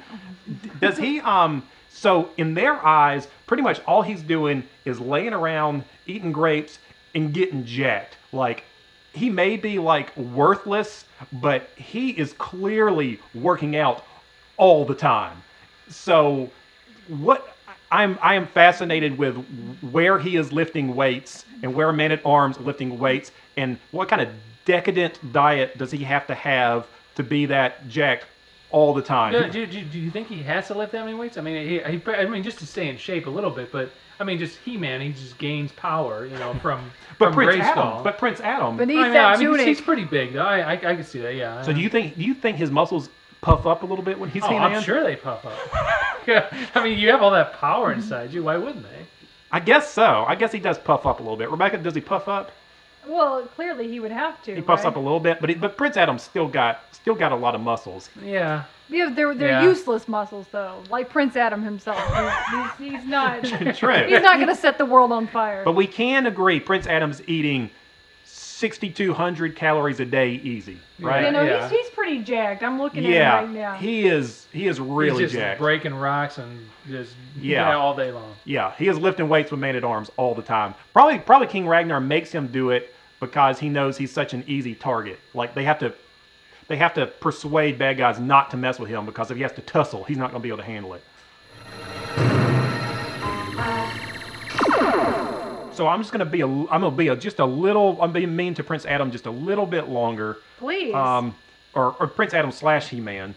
Does 0.81 0.97
he 0.97 1.21
um? 1.21 1.67
So 1.91 2.31
in 2.37 2.55
their 2.55 2.75
eyes, 2.87 3.27
pretty 3.47 3.63
much 3.63 3.81
all 3.87 4.03
he's 4.03 4.23
doing 4.23 4.63
is 4.85 5.01
laying 5.01 5.33
around, 5.33 5.85
eating 6.07 6.31
grapes, 6.31 6.79
and 7.15 7.35
getting 7.35 7.65
jacked. 7.65 8.17
Like 8.33 8.65
he 9.13 9.31
may 9.31 9.57
be 9.57 9.79
like 9.79 10.17
worthless, 10.17 11.05
but 11.33 11.69
he 11.77 12.11
is 12.11 12.35
clearly 12.35 13.21
working 13.35 13.77
out 13.77 14.05
all 14.57 14.85
the 14.85 14.95
time. 14.95 15.43
So 15.89 16.51
what 17.09 17.57
I'm 17.91 18.19
I 18.21 18.35
am 18.35 18.47
fascinated 18.47 19.17
with 19.19 19.37
where 19.81 20.19
he 20.19 20.37
is 20.37 20.53
lifting 20.53 20.95
weights 20.95 21.45
and 21.63 21.75
where 21.75 21.93
Man 21.93 22.13
at 22.13 22.25
Arms 22.25 22.59
lifting 22.61 22.99
weights 22.99 23.33
and 23.57 23.79
what 23.91 24.09
kind 24.09 24.23
of 24.23 24.29
decadent 24.65 25.33
diet 25.33 25.79
does 25.79 25.91
he 25.91 26.05
have 26.05 26.27
to 26.27 26.35
have 26.35 26.87
to 27.15 27.23
be 27.23 27.47
that 27.47 27.89
jacked 27.89 28.27
all 28.71 28.93
the 28.93 29.03
time. 29.03 29.33
do, 29.33 29.51
do, 29.51 29.67
do, 29.67 29.83
do 29.83 29.99
you 29.99 30.11
think 30.11 30.29
he 30.29 30.43
has 30.43 30.67
to 30.67 30.75
lift 30.75 30.93
that 30.93 31.05
many 31.05 31.17
weights? 31.17 31.39
I 31.39 31.41
mean, 31.41 31.67
he, 31.67 31.79
he, 31.79 32.03
I 32.13 32.27
mean, 32.27 32.43
just 32.43 32.59
to 32.59 32.67
stay 32.67 32.89
in 32.89 32.99
shape 32.99 33.27
a 33.27 33.31
little 33.31 33.51
bit, 33.51 33.73
but 33.73 33.91
I 34.21 34.25
mean, 34.25 34.39
just 34.39 34.59
He-Man, 34.59 35.01
he 35.01 35.13
just 35.13 35.39
gains 35.39 35.73
power, 35.73 36.27
you 36.27 36.39
know, 36.39 36.55
from 36.63 36.91
but 37.19 37.27
from 37.27 37.35
Prince 37.35 37.63
Grayskull. 37.63 37.77
Adam, 37.77 38.03
but 38.05 38.19
Prince 38.19 38.41
Adam. 38.41 38.77
Beneath 38.77 38.99
I 38.99 39.03
mean, 39.05 39.13
that 39.15 39.25
I 39.25 39.37
mean, 39.39 39.59
he's, 39.59 39.67
he's 39.67 39.81
pretty 39.81 40.05
big, 40.05 40.35
though. 40.35 40.43
I, 40.43 40.61
I, 40.61 40.73
I 40.73 40.77
can 40.77 41.05
see 41.05 41.21
that. 41.21 41.35
Yeah. 41.35 41.63
so 41.63 41.73
do 41.73 41.81
you 41.81 41.89
think 41.89 42.17
do 42.17 42.23
you 42.23 42.35
think 42.35 42.57
his 42.57 42.71
muscles 42.71 43.09
puff 43.41 43.67
up 43.67 43.83
a 43.83 43.87
little 43.87 44.05
bit 44.05 44.19
when 44.19 44.31
he's 44.31 44.43
Oh, 44.45 44.49
He-Man? 44.49 44.73
I'm 44.75 44.83
sure 44.83 45.03
they 45.03 45.17
puff 45.17 45.45
up. 45.45 45.59
yeah. 46.27 46.49
I 46.75 46.83
mean, 46.85 46.99
you 46.99 47.11
have 47.11 47.23
all 47.23 47.31
that 47.33 47.55
power 47.55 47.93
inside 47.93 48.33
you. 48.33 48.45
Why 48.45 48.57
wouldn't 48.57 48.83
they? 48.85 49.07
I 49.51 49.61
guess 49.61 49.91
so. 49.93 50.25
I 50.27 50.35
guess 50.35 50.53
he 50.53 50.59
does 50.59 50.79
puff 50.79 51.07
up 51.07 51.21
a 51.21 51.23
little 51.23 51.37
bit. 51.39 51.51
Rebecca, 51.51 51.79
does 51.79 51.95
he 51.95 52.01
puff 52.01 52.29
up? 52.29 52.51
Well, 53.07 53.47
clearly 53.55 53.89
he 53.89 54.01
would 54.01 54.11
have 54.11 54.43
to. 54.43 54.55
He 54.55 54.61
puffs 54.61 54.83
right? 54.85 54.91
up 54.91 54.97
a 54.97 55.01
little 55.01 55.21
bit, 55.21 55.41
but 55.41 55.49
he, 55.49 55.55
but 55.55 55.79
Prince 55.79 55.97
Adam 55.97 56.19
still 56.19 56.47
got 56.47 56.81
still 56.93 57.15
got 57.15 57.33
a 57.33 57.37
lot 57.37 57.55
of 57.55 57.63
muscles. 57.63 58.11
Yeah. 58.23 58.65
Yeah, 58.91 59.11
they're 59.15 59.35
they're 59.35 59.49
Yeah. 59.49 59.63
useless 59.63 60.09
muscles 60.09 60.47
though, 60.53 60.83
like 60.91 61.09
Prince 61.09 61.35
Adam 61.37 61.63
himself. 61.63 61.99
He's, 62.51 62.71
he's, 62.91 62.93
he's 63.01 63.05
not. 63.09 63.45
True. 63.77 64.05
He's 64.07 64.21
not 64.23 64.37
going 64.37 64.49
to 64.49 64.55
set 64.55 64.77
the 64.77 64.85
world 64.85 65.13
on 65.13 65.27
fire. 65.27 65.63
But 65.65 65.73
we 65.73 65.87
can 65.87 66.27
agree 66.27 66.61
Prince 66.61 66.87
Adam's 66.87 67.23
eating 67.27 67.71
6,200 68.25 69.55
calories 69.57 70.01
a 70.01 70.05
day 70.05 70.33
easy, 70.43 70.79
right? 71.01 71.27
you 71.27 71.31
know, 71.33 71.43
Yeah. 71.43 71.69
he's, 71.69 71.79
he's 71.79 71.89
pretty 72.09 72.25
jacked. 72.25 72.63
I'm 72.63 72.79
looking 72.81 73.05
yeah, 73.05 73.37
at 73.37 73.45
him 73.45 73.55
right 73.55 73.61
now. 73.61 73.75
he 73.75 74.07
is. 74.07 74.47
He 74.53 74.67
is 74.67 74.81
really 74.81 75.23
He's 75.23 75.33
just 75.33 75.35
jacked. 75.35 75.61
breaking 75.61 75.95
rocks 75.95 76.39
and 76.39 76.67
just 76.89 77.15
Yeah. 77.41 77.69
yeah. 77.69 77.77
all 77.77 77.95
day 77.95 78.11
long. 78.11 78.35
Yeah, 78.45 78.73
he 78.77 78.89
is 78.89 78.99
lifting 78.99 79.29
weights 79.29 79.51
with 79.51 79.61
Man 79.61 79.77
at 79.77 79.85
Arms 79.85 80.11
all 80.17 80.35
the 80.35 80.43
time. 80.43 80.75
Probably, 80.93 81.19
probably 81.19 81.49
King 81.49 81.65
Randor 81.67 82.05
makes 82.05 82.31
him 82.33 82.47
do 82.49 82.71
it 82.71 82.95
because 83.21 83.59
he 83.59 83.69
knows 83.69 83.99
he's 83.99 84.13
such 84.13 84.33
an 84.33 84.43
easy 84.47 84.75
target. 84.75 85.19
Like 85.35 85.55
they 85.55 85.65
have 85.65 85.79
to, 85.81 85.93
they 86.69 86.77
have 86.77 86.95
to 86.95 87.07
persuade 87.07 87.79
bad 87.79 87.99
guys 87.99 88.19
not 88.19 88.51
to 88.53 88.57
mess 88.57 88.79
with 88.79 88.89
him 88.89 89.05
because 89.05 89.31
if 89.31 89.37
he 89.37 89.43
has 89.43 89.53
to 89.53 89.63
tussle, 89.63 90.05
he's 90.05 90.17
not 90.19 90.31
going 90.31 90.41
to 90.41 90.43
be 90.43 90.49
able 90.49 90.59
to 90.59 90.65
handle 90.65 90.95
it. 90.95 91.03
So 95.75 95.87
I'm 95.87 96.01
just 96.01 96.11
going 96.11 96.19
to 96.21 96.25
be 96.27 96.41
a, 96.41 96.47
I'm 96.47 96.81
going 96.81 96.91
to 96.91 96.91
be 96.91 97.07
a, 97.09 97.15
just 97.15 97.39
a 97.39 97.45
little, 97.45 98.03
I'm 98.03 98.13
being 98.13 98.35
mean 98.35 98.53
to 98.55 98.65
Prince 98.65 98.85
Adam 98.85 99.13
just 99.13 99.27
a 99.27 99.31
little 99.31 99.65
bit 99.67 99.89
longer, 99.89 100.39
Please. 100.59 100.93
um, 100.93 101.37
or, 101.75 101.95
or 102.01 102.07
Prince 102.09 102.35
Adam 102.35 102.51
slash 102.51 102.89
He-Man. 102.89 103.35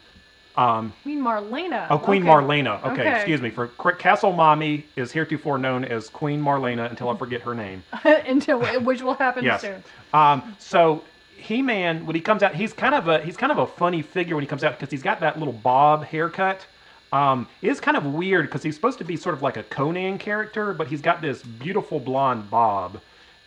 Um, 0.55 0.93
Queen 1.03 1.21
Marlena. 1.21 1.88
Oh, 1.89 1.97
Queen 1.97 2.23
Okay. 2.23 2.31
Marlena. 2.31 2.83
Okay, 2.83 3.01
Okay. 3.01 3.15
excuse 3.15 3.41
me. 3.41 3.50
For 3.51 3.67
Castle 3.67 4.33
Mommy 4.33 4.85
is 4.97 5.11
heretofore 5.11 5.57
known 5.57 5.85
as 5.85 6.09
Queen 6.09 6.41
Marlena 6.41 6.89
until 6.89 7.09
I 7.09 7.15
forget 7.17 7.41
her 7.41 7.55
name. 7.55 7.83
Until 8.03 8.59
which 8.81 9.01
will 9.01 9.13
happen 9.15 9.45
Yes. 9.45 9.61
soon. 9.61 9.81
Um, 10.13 10.55
so 10.59 11.05
He-Man, 11.29 12.05
when 12.05 12.15
he 12.15 12.21
comes 12.21 12.43
out, 12.43 12.53
he's 12.53 12.73
kind 12.73 12.93
of 12.93 13.07
a 13.07 13.21
he's 13.23 13.38
kind 13.38 13.51
of 13.51 13.59
a 13.59 13.65
funny 13.65 14.01
figure 14.01 14.35
when 14.35 14.43
he 14.43 14.47
comes 14.47 14.63
out 14.63 14.77
because 14.77 14.91
he's 14.91 15.01
got 15.01 15.21
that 15.21 15.39
little 15.39 15.53
bob 15.53 16.03
haircut. 16.03 16.67
Um, 17.13 17.47
it 17.61 17.69
is 17.69 17.79
kind 17.79 17.95
of 17.97 18.05
weird 18.05 18.45
because 18.47 18.63
he's 18.63 18.75
supposed 18.75 18.97
to 19.00 19.03
be 19.05 19.15
sort 19.17 19.35
of 19.35 19.41
like 19.41 19.57
a 19.57 19.63
Conan 19.63 20.17
character, 20.17 20.73
but 20.73 20.88
he's 20.88 21.01
got 21.01 21.21
this 21.21 21.43
beautiful 21.43 22.00
blonde 22.00 22.50
bob, 22.50 23.01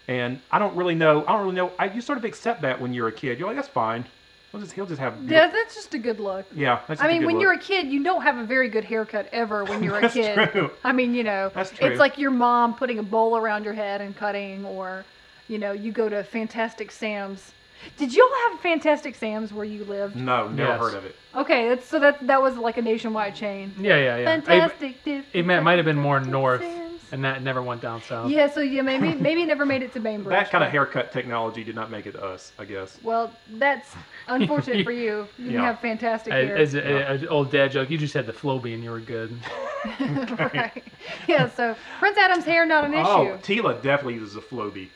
and 0.08 0.40
I 0.50 0.58
don't 0.58 0.74
really 0.76 0.94
know. 0.94 1.24
I 1.26 1.32
don't 1.32 1.42
really 1.42 1.54
know. 1.56 1.72
I 1.78 1.86
you 1.86 2.00
sort 2.00 2.18
of 2.18 2.24
accept 2.24 2.62
that 2.62 2.80
when 2.80 2.92
you're 2.94 3.08
a 3.08 3.12
kid. 3.12 3.38
You're 3.38 3.48
like, 3.48 3.56
that's 3.56 3.68
fine. 3.68 4.06
He'll 4.54 4.60
just 4.62 4.72
he'll 4.72 4.86
just 4.86 5.00
have. 5.00 5.16
Yeah, 5.28 5.48
that's 5.48 5.74
just 5.74 5.94
a 5.94 5.98
good 5.98 6.20
look. 6.20 6.46
yeah. 6.54 6.78
That's 6.86 7.00
I 7.00 7.04
just 7.04 7.04
a 7.04 7.08
mean, 7.08 7.20
good 7.22 7.26
when 7.26 7.34
look. 7.34 7.42
you're 7.42 7.52
a 7.54 7.58
kid, 7.58 7.88
you 7.88 8.04
don't 8.04 8.22
have 8.22 8.36
a 8.38 8.44
very 8.44 8.68
good 8.68 8.84
haircut 8.84 9.28
ever 9.32 9.64
when 9.64 9.82
you're 9.82 9.98
a 9.98 10.00
That's 10.02 10.14
kid. 10.14 10.50
true. 10.52 10.70
I 10.84 10.92
mean, 10.92 11.12
you 11.12 11.24
know, 11.24 11.50
That's 11.52 11.72
true. 11.72 11.88
it's 11.88 11.98
like 11.98 12.18
your 12.18 12.30
mom 12.30 12.74
putting 12.76 13.00
a 13.00 13.02
bowl 13.02 13.36
around 13.36 13.64
your 13.64 13.72
head 13.74 14.00
and 14.00 14.16
cutting, 14.16 14.64
or, 14.64 15.04
you 15.48 15.58
know, 15.58 15.72
you 15.72 15.90
go 15.90 16.08
to 16.08 16.22
Fantastic 16.22 16.92
Sam's. 16.92 17.50
Did 17.96 18.14
y'all 18.14 18.28
have 18.48 18.60
Fantastic 18.60 19.16
Sam's 19.16 19.52
where 19.52 19.64
you 19.64 19.84
lived? 19.86 20.14
no, 20.14 20.46
never 20.48 20.70
Yes. 20.70 20.80
heard 20.80 20.94
of 20.94 21.04
it. 21.04 21.16
Okay, 21.34 21.68
that's, 21.70 21.84
so 21.88 21.98
that 21.98 22.24
that 22.28 22.40
was 22.40 22.56
like 22.56 22.76
a 22.78 22.82
nationwide 22.82 23.34
chain. 23.34 23.74
Yeah, 23.76 23.96
yeah, 23.98 24.16
yeah. 24.18 24.30
I- 24.34 24.40
Fantastic. 24.40 24.98
it 25.32 25.44
might, 25.44 25.60
might 25.62 25.78
have 25.78 25.84
been 25.84 25.98
more 25.98 26.20
north, 26.20 26.60
Sam's. 26.62 26.83
And 27.14 27.22
that 27.24 27.44
never 27.44 27.62
went 27.62 27.80
down 27.80 28.02
south. 28.02 28.28
Yeah, 28.28 28.50
so 28.50 28.58
yeah, 28.60 28.82
maybe 28.82 29.14
maybe 29.14 29.42
it 29.42 29.46
never 29.46 29.64
made 29.64 29.84
it 29.84 29.92
to 29.92 30.00
Bainbridge. 30.00 30.36
That 30.36 30.50
kind 30.50 30.64
of 30.64 30.70
haircut 30.72 31.12
technology 31.12 31.62
did 31.62 31.76
not 31.76 31.88
make 31.88 32.06
it 32.06 32.12
to 32.12 32.24
us, 32.24 32.50
I 32.58 32.64
guess. 32.64 32.98
Well, 33.04 33.30
that's 33.52 33.94
unfortunate 34.26 34.82
for 34.84 34.90
you. 34.90 35.28
You 35.38 35.52
Yeah. 35.52 35.62
have 35.62 35.78
fantastic 35.78 36.32
As, 36.32 36.48
hair. 36.48 36.56
as 36.56 36.74
a, 36.74 36.80
a- 36.80 37.24
a 37.24 37.28
old 37.28 37.52
dad 37.52 37.70
joke, 37.70 37.88
you 37.88 37.98
just 37.98 38.14
had 38.14 38.26
the 38.26 38.32
Flowbee 38.32 38.74
and 38.74 38.82
you 38.82 38.90
were 38.90 38.98
good. 38.98 39.30
right. 40.40 40.82
Yeah, 41.28 41.48
so 41.50 41.76
Prince 42.00 42.18
Adam's 42.18 42.44
hair 42.44 42.66
not 42.66 42.84
an 42.84 42.94
oh, 42.94 42.98
issue. 43.00 43.32
Oh, 43.32 43.38
Teela 43.38 43.80
definitely 43.80 44.14
uses 44.14 44.34
a 44.34 44.40
Flowbee. 44.40 44.88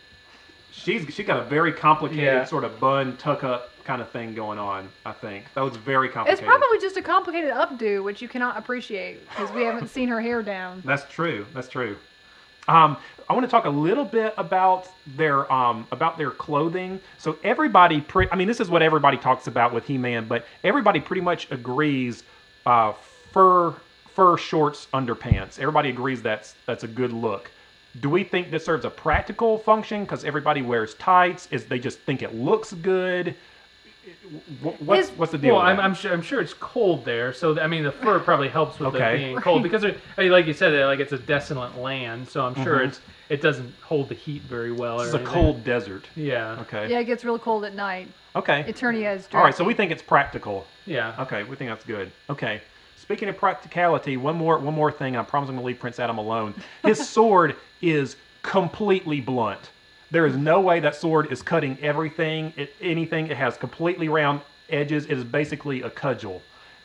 She's 0.72 1.14
she 1.14 1.22
got 1.22 1.38
a 1.38 1.44
very 1.44 1.72
complicated 1.72 2.25
Yeah. 2.25 2.44
sort 2.46 2.64
of 2.64 2.80
bun 2.80 3.16
tuck 3.18 3.44
up 3.44 3.70
kind 3.88 4.02
of 4.02 4.11
thing 4.11 4.35
going 4.35 4.59
on. 4.59 4.87
I 5.07 5.12
think 5.12 5.47
that 5.54 5.62
was 5.62 5.75
very 5.78 6.11
complicated. 6.11 6.45
It's 6.45 6.47
probably 6.47 6.78
just 6.78 6.99
a 6.99 7.02
complicated 7.02 7.50
updo, 7.50 8.04
which 8.04 8.21
you 8.21 8.28
cannot 8.28 8.59
appreciate 8.59 9.26
because 9.30 9.50
we 9.52 9.64
haven't 9.64 9.88
seen 9.88 10.11
her 10.11 10.21
hair 10.21 10.42
down. 10.42 10.83
That's 10.85 11.11
true. 11.11 11.47
That's 11.54 11.71
true. 11.71 11.97
Um, 12.68 12.99
I 13.30 13.33
want 13.33 13.47
to 13.47 13.50
talk 13.50 13.64
a 13.64 13.71
little 13.71 14.04
bit 14.04 14.35
about 14.37 14.88
their 15.16 15.50
um, 15.50 15.87
about 15.90 16.18
their 16.18 16.30
clothing. 16.30 17.00
So 17.16 17.38
everybody, 17.42 18.02
pre- 18.02 18.28
I 18.30 18.37
mean, 18.37 18.47
this 18.47 18.61
is 18.61 18.68
what 18.68 18.83
everybody 18.83 19.16
talks 19.16 19.47
about 19.47 19.73
with 19.73 19.87
He-Man, 19.87 20.28
but 20.28 20.45
everybody 20.64 21.00
pretty 21.00 21.23
much 21.23 21.50
agrees 21.50 22.25
uh, 22.66 22.92
fur 23.33 23.75
fur 24.14 24.37
shorts 24.37 24.87
underpants. 24.92 25.59
Everybody 25.59 25.88
agrees 25.88 26.21
that's 26.21 26.57
that's 26.66 26.85
a 26.85 26.88
good 26.88 27.14
look. 27.14 27.50
Do 28.00 28.11
we 28.11 28.23
think 28.23 28.50
this 28.50 28.66
serves 28.66 28.85
a 28.85 28.90
practical 28.90 29.57
function 29.57 30.02
because 30.04 30.25
everybody 30.25 30.61
wears 30.61 30.92
tights? 30.97 31.49
Is 31.50 31.64
they 31.64 31.78
just 31.78 32.00
think 32.00 32.21
it 32.21 32.35
looks 32.35 32.75
good? 32.75 33.35
Wh- 34.62 34.83
What's 34.83 35.09
His- 35.09 35.19
what's 35.19 35.33
the 35.33 35.38
deal? 35.38 35.55
Well, 35.55 35.65
with 35.65 35.79
I'm. 35.79 35.81
I'm 35.81 35.95
sure 35.95 36.12
I'm 36.12 36.23
sure 36.23 36.41
it's 36.41 36.55
cold 36.55 37.05
there, 37.05 37.33
so 37.33 37.59
I 37.61 37.67
mean 37.67 37.85
the 37.85 37.93
fur 37.93 38.19
probably 38.21 38.49
helps 38.49 38.79
with 38.79 38.95
Okay. 38.95 39.15
it 39.15 39.19
being 39.19 39.37
cold 39.38 39.62
because, 39.62 39.85
I 39.85 39.95
mean, 40.19 40.31
like 40.31 40.47
you 40.47 40.53
said, 40.53 40.73
like 40.87 41.00
it's 41.00 41.12
a 41.12 41.19
desolate 41.19 41.77
land, 41.79 42.29
so 42.29 42.45
I'm 42.45 42.55
sure 42.55 42.77
mm-hmm. 42.77 42.88
it's 42.88 43.00
it 43.29 43.43
doesn't 43.43 43.73
hold 43.83 44.09
the 44.09 44.15
heat 44.15 44.43
very 44.43 44.73
well. 44.73 45.00
It's 45.00 45.15
a 45.15 45.25
cold 45.25 45.65
desert. 45.65 46.07
Yeah. 46.17 46.61
Okay. 46.62 46.91
Yeah, 46.91 47.00
it 47.00 47.05
gets 47.05 47.25
real 47.25 47.38
cold 47.38 47.65
at 47.65 47.75
night. 47.75 48.09
Okay. 48.35 48.65
Eternia 48.65 49.17
is 49.17 49.27
dark. 49.27 49.35
All 49.35 49.45
right. 49.45 49.55
So 49.55 49.65
we 49.65 49.75
think 49.75 49.91
it's 49.91 50.03
practical. 50.03 50.67
Yeah. 50.87 51.15
Okay, 51.19 51.43
we 51.45 51.57
think 51.57 51.71
that's 51.71 51.85
good. 51.85 52.11
Okay. 52.31 52.61
Speaking 52.97 53.29
of 53.29 53.37
practicality, 53.37 54.17
one 54.17 54.37
more 54.37 54.59
one 54.59 54.75
more 54.75 54.93
thing. 54.93 55.17
I 55.17 55.23
promise 55.23 55.49
I'm 55.49 55.57
going 55.57 55.65
to 55.65 55.67
leave 55.67 55.79
Prince 55.81 55.99
Adam 55.99 56.19
alone. 56.19 56.55
His 56.85 57.07
sword 57.17 57.57
is 57.83 58.17
completely 58.43 59.21
blunt. 59.21 59.71
There 60.11 60.27
is 60.27 60.37
no 60.37 60.61
way 60.61 60.81
that 60.81 60.95
sword 60.95 61.31
is 61.33 61.43
cutting 61.43 61.79
everything, 61.83 62.53
it, 62.57 62.75
anything. 62.81 63.27
It 63.27 63.37
has 63.37 63.57
completely 63.57 64.09
round 64.09 64.41
edges. 64.71 65.05
It 65.07 65.12
is 65.12 65.25
basically 65.25 65.83
a 65.83 65.91
cudgel, 65.91 66.41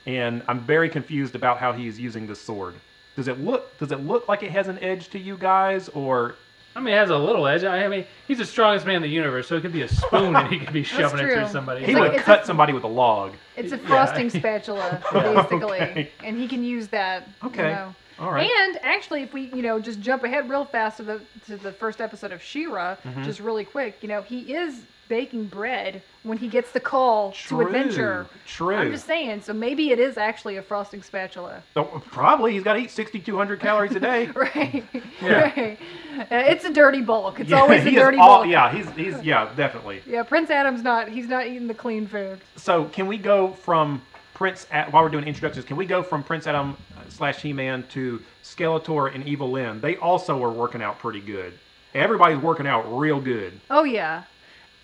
and 0.06 0.44
I'm 0.48 0.60
very 0.60 0.90
confused 0.90 1.36
about 1.36 1.58
how 1.58 1.72
he 1.72 1.88
is 1.88 2.00
using 2.00 2.28
this 2.28 2.42
sword. 2.42 2.76
Does 3.16 3.28
it 3.28 3.40
look 3.40 3.78
Does 3.80 3.92
it 3.92 4.02
look 4.02 4.28
like 4.28 4.44
it 4.44 4.52
has 4.52 4.68
an 4.68 4.78
edge 4.80 5.10
to 5.10 5.20
you 5.20 5.38
guys, 5.38 5.88
or 5.90 6.36
I 6.76 6.80
mean, 6.80 6.94
it 6.96 6.98
has 6.98 7.12
a 7.12 7.18
little 7.18 7.46
edge. 7.48 7.64
I 7.64 7.88
mean, 7.88 8.04
he's 8.28 8.40
the 8.40 8.46
strongest 8.46 8.86
man 8.88 8.96
in 8.98 9.02
the 9.04 9.08
universe, 9.08 9.48
so 9.48 9.56
it 9.56 9.62
could 9.62 9.72
be 9.72 9.84
a 9.84 9.88
spoon 9.88 10.36
and 10.36 10.48
he 10.50 10.58
could 10.60 10.74
be 10.74 10.84
shoving 10.96 11.20
it 11.20 11.22
true. 11.24 11.36
through 11.36 11.48
somebody. 11.50 11.86
he 11.86 11.94
like- 11.94 12.02
would 12.04 12.14
it's 12.16 12.24
cut 12.24 12.42
a- 12.42 12.46
somebody 12.46 12.74
with 12.74 12.84
a 12.84 12.88
log? 12.88 13.34
It's 13.56 13.72
a 13.72 13.78
Yeah. 13.84 13.88
frosting 13.88 14.30
spatula, 14.32 15.02
basically, 15.14 15.80
Okay. 15.82 16.12
and 16.24 16.36
he 16.38 16.48
can 16.48 16.64
use 16.64 16.88
that. 16.90 17.28
you 17.44 17.50
Okay. 17.50 17.72
know. 17.74 17.96
All 18.20 18.32
right. 18.32 18.50
And 18.62 18.80
actually, 18.84 19.24
if 19.24 19.34
we, 19.34 19.44
you 19.54 19.62
know, 19.62 19.80
just 19.80 20.00
jump 20.02 20.24
ahead 20.24 20.50
real 20.50 20.66
fast 20.66 20.98
to 20.98 21.04
the 21.04 21.22
to 21.48 21.58
the 21.58 21.72
first 21.72 22.02
episode 22.02 22.32
of 22.32 22.42
She-Ra, 22.42 22.96
Mm-hmm. 23.04 23.24
just 23.24 23.40
really 23.40 23.66
quick, 23.66 23.98
you 24.02 24.08
know, 24.08 24.22
he 24.22 24.54
is 24.54 24.82
baking 25.10 25.46
bread 25.46 26.02
when 26.24 26.38
he 26.38 26.48
gets 26.48 26.72
the 26.72 26.80
call 26.80 27.34
True, 27.34 27.60
to 27.60 27.66
adventure. 27.68 28.26
true. 28.48 28.74
I'm 28.76 28.92
just 28.92 29.06
saying, 29.06 29.42
so 29.42 29.52
maybe 29.52 29.92
it 29.92 30.00
is 30.00 30.18
actually 30.18 30.56
a 30.56 30.62
frosting 30.62 31.04
spatula. 31.04 31.62
Oh, 31.76 32.02
probably 32.10 32.54
he's 32.54 32.64
got 32.64 32.74
to 32.74 32.80
eat 32.80 32.90
6,200 32.90 33.60
calories 33.60 33.94
a 33.96 34.00
day. 34.00 34.28
Right. 34.36 34.84
Yeah. 35.22 35.42
right. 35.42 35.80
Uh, 36.20 36.26
it's 36.52 36.64
a 36.66 36.72
dirty 36.74 37.02
bulk. 37.02 37.40
It's 37.40 37.52
always 37.52 37.86
a 37.86 37.92
dirty 37.92 38.18
all- 38.18 38.40
bulk. 38.44 38.48
Yeah, 38.48 38.72
he's 38.74 38.90
he's 38.92 39.22
yeah, 39.24 39.50
definitely. 39.56 40.02
Yeah, 40.08 40.24
Prince 40.24 40.50
Adam's 40.50 40.84
not. 40.84 41.10
He's 41.10 41.28
not 41.28 41.48
eating 41.48 41.68
the 41.68 41.74
clean 41.74 42.08
food. 42.08 42.40
So 42.56 42.86
can 42.86 43.08
we 43.08 43.18
go 43.18 43.52
from 43.54 44.02
Prince 44.44 44.68
while 44.90 45.04
we're 45.04 45.08
doing 45.08 45.24
introductions? 45.24 45.64
Can 45.64 45.78
we 45.78 45.86
go 45.86 46.04
from 46.04 46.22
Prince 46.22 46.48
Adam 46.48 46.76
slash 47.08 47.42
He-Man 47.42 47.86
to 47.92 48.22
Skeletor 48.44 49.16
and 49.16 49.26
Evil 49.26 49.50
Lyn? 49.50 49.80
They 49.80 49.96
also 49.96 50.44
are 50.44 50.52
working 50.52 50.82
out 50.82 51.00
pretty 51.00 51.22
good. 51.22 51.58
Everybody's 51.94 52.40
working 52.40 52.68
out 52.68 52.82
real 52.94 53.22
good. 53.22 53.58
Oh 53.70 53.86
yeah. 53.86 54.24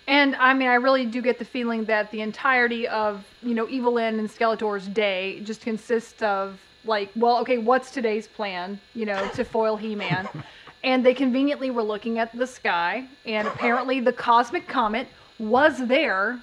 And 0.08 0.34
I 0.36 0.54
mean, 0.54 0.68
I 0.68 0.76
really 0.76 1.04
do 1.04 1.20
get 1.20 1.38
the 1.38 1.44
feeling 1.44 1.84
that 1.84 2.10
the 2.10 2.22
entirety 2.22 2.88
of 2.88 3.22
you 3.42 3.54
know 3.54 3.66
Evelyn 3.66 4.18
and 4.18 4.30
Skeletor's 4.30 4.88
day 4.88 5.42
just 5.44 5.60
consists 5.60 6.22
of 6.22 6.58
like, 6.86 7.10
well, 7.14 7.36
okay, 7.40 7.58
what's 7.58 7.90
today's 7.90 8.26
plan? 8.26 8.80
You 8.94 9.04
know, 9.04 9.28
to 9.34 9.44
foil 9.44 9.76
He-Man. 9.76 10.26
and 10.84 11.04
they 11.04 11.12
conveniently 11.12 11.70
were 11.70 11.82
looking 11.82 12.18
at 12.18 12.34
the 12.34 12.46
sky, 12.46 13.06
and 13.26 13.46
apparently 13.46 14.00
the 14.00 14.14
cosmic 14.14 14.66
comet 14.68 15.06
was 15.38 15.86
there. 15.86 16.40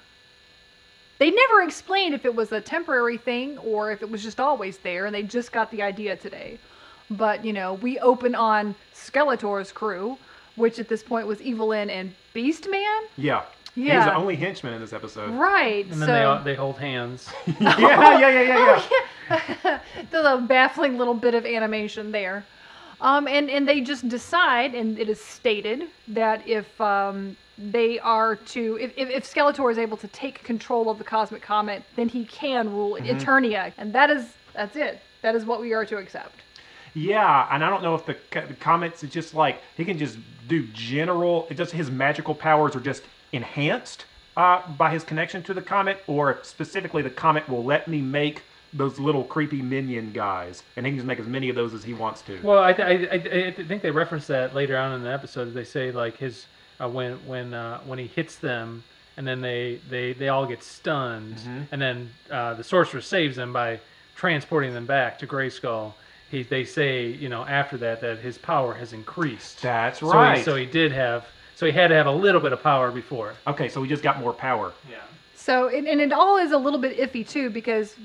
They 1.18 1.30
never 1.30 1.62
explained 1.62 2.14
if 2.14 2.24
it 2.24 2.34
was 2.34 2.52
a 2.52 2.60
temporary 2.60 3.18
thing 3.18 3.58
or 3.58 3.90
if 3.90 4.02
it 4.02 4.10
was 4.10 4.22
just 4.22 4.38
always 4.40 4.78
there, 4.78 5.06
and 5.06 5.14
they 5.14 5.22
just 5.24 5.52
got 5.52 5.70
the 5.70 5.82
idea 5.82 6.16
today. 6.16 6.58
But 7.10 7.44
you 7.44 7.52
know, 7.52 7.74
we 7.74 7.98
open 7.98 8.34
on 8.34 8.74
Skeletor's 8.94 9.72
crew, 9.72 10.16
which 10.56 10.78
at 10.78 10.88
this 10.88 11.02
point 11.02 11.26
was 11.26 11.40
Evelyn 11.40 11.90
and 11.90 12.14
Beastman. 12.34 13.00
Yeah. 13.16 13.42
Yeah. 13.74 13.74
He's 13.74 13.86
Yeah. 13.86 14.04
the 14.06 14.14
only 14.16 14.36
henchman 14.36 14.74
in 14.74 14.80
this 14.80 14.92
episode. 14.92 15.30
Right. 15.34 15.84
and 15.86 15.94
so 16.00 16.06
then 16.06 16.44
they 16.44 16.52
they 16.52 16.56
hold 16.56 16.78
hands. 16.78 17.30
yeah, 17.60 17.78
yeah, 17.78 18.18
yeah, 18.18 18.42
yeah, 18.42 18.82
yeah. 19.64 19.78
there's 20.10 20.26
a 20.26 20.38
baffling 20.38 20.98
little 20.98 21.14
bit 21.14 21.34
of 21.34 21.44
animation 21.46 22.10
there. 22.12 22.44
Um, 23.00 23.28
and, 23.28 23.48
and 23.48 23.68
they 23.68 23.80
just 23.80 24.08
decide, 24.08 24.74
and 24.74 24.98
it 24.98 25.08
is 25.08 25.20
stated 25.20 25.84
that 26.08 26.46
if 26.48 26.80
um, 26.80 27.36
they 27.58 27.98
are 27.98 28.36
to, 28.36 28.78
if, 28.80 28.92
if, 28.96 29.10
if 29.10 29.24
Skeletor 29.24 29.70
is 29.70 29.78
able 29.78 29.96
to 29.98 30.08
take 30.08 30.42
control 30.44 30.88
of 30.88 30.98
the 30.98 31.04
cosmic 31.04 31.42
comet, 31.42 31.82
then 31.96 32.08
he 32.08 32.24
can 32.24 32.70
rule 32.72 32.96
Mm-hmm. 32.98 33.18
Eternia, 33.18 33.72
and 33.76 33.92
that 33.92 34.10
is 34.10 34.32
that's 34.54 34.76
it. 34.76 35.00
That 35.22 35.34
is 35.34 35.44
what 35.44 35.60
we 35.60 35.72
are 35.72 35.84
to 35.86 35.96
accept. 35.98 36.36
Yeah, 36.94 37.46
and 37.50 37.64
I 37.64 37.68
don't 37.70 37.82
know 37.82 37.94
if 37.94 38.06
the, 38.06 38.16
co- 38.30 38.46
the 38.46 38.54
comments 38.54 39.04
is 39.04 39.10
just 39.10 39.34
like 39.34 39.60
he 39.76 39.84
can 39.84 39.98
just 39.98 40.18
do 40.48 40.66
general. 40.72 41.46
It 41.50 41.54
just 41.56 41.72
his 41.72 41.90
magical 41.90 42.34
powers 42.34 42.74
are 42.74 42.80
just 42.80 43.02
enhanced 43.32 44.04
uh, 44.36 44.62
by 44.72 44.90
his 44.90 45.04
connection 45.04 45.42
to 45.44 45.54
the 45.54 45.62
comet, 45.62 45.98
or 46.06 46.38
specifically 46.42 47.02
the 47.02 47.10
comet 47.10 47.48
will 47.48 47.64
let 47.64 47.88
me 47.88 48.00
make 48.00 48.42
those 48.72 48.98
little 48.98 49.24
creepy 49.24 49.62
minion 49.62 50.12
guys, 50.12 50.62
and 50.76 50.86
he 50.86 50.92
can 50.92 50.98
just 50.98 51.06
make 51.06 51.18
as 51.18 51.26
many 51.26 51.48
of 51.48 51.56
those 51.56 51.74
as 51.74 51.82
he 51.84 51.94
wants 51.94 52.22
to. 52.22 52.38
Well, 52.42 52.62
I, 52.62 52.72
th- 52.72 53.08
I, 53.10 53.14
I, 53.14 53.46
I 53.48 53.50
think 53.52 53.82
they 53.82 53.90
reference 53.90 54.26
that 54.28 54.54
later 54.54 54.76
on 54.76 54.92
in 54.92 55.02
the 55.02 55.12
episode. 55.12 55.52
They 55.54 55.64
say 55.64 55.90
like 55.90 56.16
his 56.16 56.46
uh, 56.80 56.88
when 56.88 57.14
when 57.26 57.54
uh, 57.54 57.80
when 57.86 57.98
he 57.98 58.06
hits 58.06 58.36
them, 58.36 58.82
and 59.16 59.26
then 59.26 59.40
they 59.40 59.80
they, 59.90 60.12
they 60.12 60.28
all 60.28 60.46
get 60.46 60.62
stunned, 60.62 61.36
Mm-hmm. 61.36 61.60
and 61.72 61.82
then 61.82 62.10
uh, 62.30 62.54
the 62.54 62.64
sorcerer 62.64 63.00
saves 63.00 63.36
them 63.36 63.52
by 63.52 63.80
transporting 64.16 64.74
them 64.74 64.86
back 64.86 65.18
to 65.20 65.26
Grayskull. 65.26 65.92
He 66.30 66.42
they 66.42 66.64
say 66.64 67.06
you 67.06 67.28
know 67.28 67.44
after 67.44 67.76
that 67.78 68.00
that 68.00 68.18
his 68.18 68.38
power 68.38 68.74
has 68.74 68.92
increased. 68.92 69.62
That's 69.62 70.00
So 70.00 70.12
right. 70.12 70.38
he, 70.38 70.44
so 70.44 70.54
he 70.56 70.66
did 70.66 70.92
have 70.92 71.26
so 71.56 71.66
he 71.66 71.72
had 71.72 71.88
to 71.88 71.94
have 71.94 72.06
a 72.06 72.12
little 72.12 72.40
bit 72.40 72.52
of 72.52 72.62
power 72.62 72.90
before. 72.90 73.34
okay, 73.46 73.68
so 73.68 73.82
he 73.82 73.88
just 73.88 74.02
got 74.02 74.20
more 74.20 74.32
power. 74.32 74.72
Yeah. 74.90 74.98
So, 75.34 75.68
and, 75.68 75.88
and 75.88 76.00
it 76.00 76.12
all 76.12 76.36
is 76.36 76.52
a 76.52 76.58
little 76.58 76.78
bit 76.78 76.98
iffy 76.98 77.26
too, 77.26 77.48
because 77.48 77.96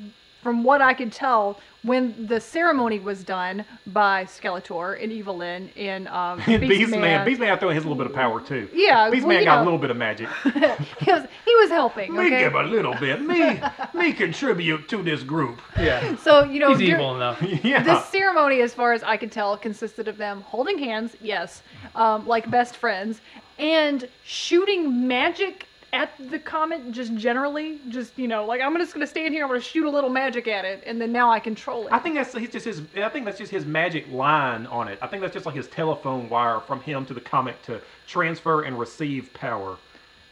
from 0.43 0.63
what 0.63 0.81
I 0.81 0.93
could 0.93 1.11
tell, 1.11 1.57
when 1.83 2.27
the 2.27 2.39
ceremony 2.39 2.99
was 2.99 3.23
done 3.23 3.65
by 3.87 4.25
Skeletor 4.25 5.01
and 5.01 5.11
Evelyn 5.11 5.69
in 5.75 6.07
um, 6.07 6.39
Beastman, 6.41 7.25
Beastman, 7.25 7.49
I 7.51 7.57
throw 7.57 7.69
his 7.69 7.83
little 7.83 7.95
bit 7.95 8.07
of 8.07 8.13
power 8.13 8.41
too. 8.41 8.69
Yeah, 8.73 9.09
Beastman 9.09 9.25
well, 9.25 9.39
you 9.39 9.45
got 9.45 9.55
know. 9.55 9.63
a 9.63 9.65
little 9.65 9.79
bit 9.79 9.89
of 9.89 9.97
magic. 9.97 10.29
he 10.43 11.11
was 11.11 11.27
he 11.45 11.55
was 11.55 11.69
helping. 11.69 12.13
Me 12.13 12.27
Okay, 12.27 12.39
give 12.39 12.55
a 12.55 12.63
little 12.63 12.95
bit. 12.95 13.21
Me, 13.21 13.61
me 13.93 14.13
contribute 14.13 14.87
to 14.89 15.01
this 15.01 15.23
group. 15.23 15.61
Yeah. 15.77 16.15
so 16.17 16.43
you 16.43 16.59
know 16.59 16.75
He's 16.75 16.89
dur- 16.89 16.95
evil 16.95 17.15
enough. 17.15 17.41
Yeah. 17.63 17.81
This 17.83 18.05
ceremony, 18.05 18.61
as 18.61 18.73
far 18.73 18.93
as 18.93 19.03
I 19.03 19.17
could 19.17 19.31
tell, 19.31 19.57
consisted 19.57 20.07
of 20.07 20.17
them 20.17 20.41
holding 20.41 20.77
hands, 20.77 21.15
yes, 21.21 21.63
um, 21.95 22.27
like 22.27 22.49
best 22.51 22.75
friends, 22.77 23.21
and 23.57 24.07
shooting 24.23 25.07
magic 25.07 25.67
at 25.93 26.09
the 26.31 26.39
comet, 26.39 26.91
just 26.91 27.13
generally, 27.15 27.79
just 27.89 28.17
you 28.17 28.27
know, 28.27 28.45
like 28.45 28.59
I'm 28.61 28.75
just 28.77 28.93
gonna 28.93 29.07
stand 29.07 29.33
here, 29.33 29.43
I'm 29.43 29.49
gonna 29.49 29.61
shoot 29.61 29.85
a 29.85 29.89
little 29.89 30.09
magic 30.09 30.47
at 30.47 30.65
it, 30.65 30.83
and 30.85 30.99
then 30.99 31.11
now 31.11 31.29
I 31.31 31.39
control 31.39 31.85
it. 31.87 31.93
I 31.93 31.99
think 31.99 32.15
that's 32.15 32.33
he's 32.33 32.49
just 32.49 32.65
his. 32.65 32.81
I 32.97 33.09
think 33.09 33.25
that's 33.25 33.37
just 33.37 33.51
his 33.51 33.65
magic 33.65 34.11
line 34.11 34.65
on 34.65 34.87
it. 34.87 34.97
I 35.01 35.07
think 35.07 35.21
that's 35.21 35.33
just 35.33 35.45
like 35.45 35.55
his 35.55 35.67
telephone 35.67 36.27
wire 36.29 36.59
from 36.59 36.81
him 36.81 37.05
to 37.05 37.13
the 37.13 37.21
comet 37.21 37.61
to 37.63 37.79
transfer 38.07 38.63
and 38.63 38.77
receive 38.77 39.31
power. 39.33 39.77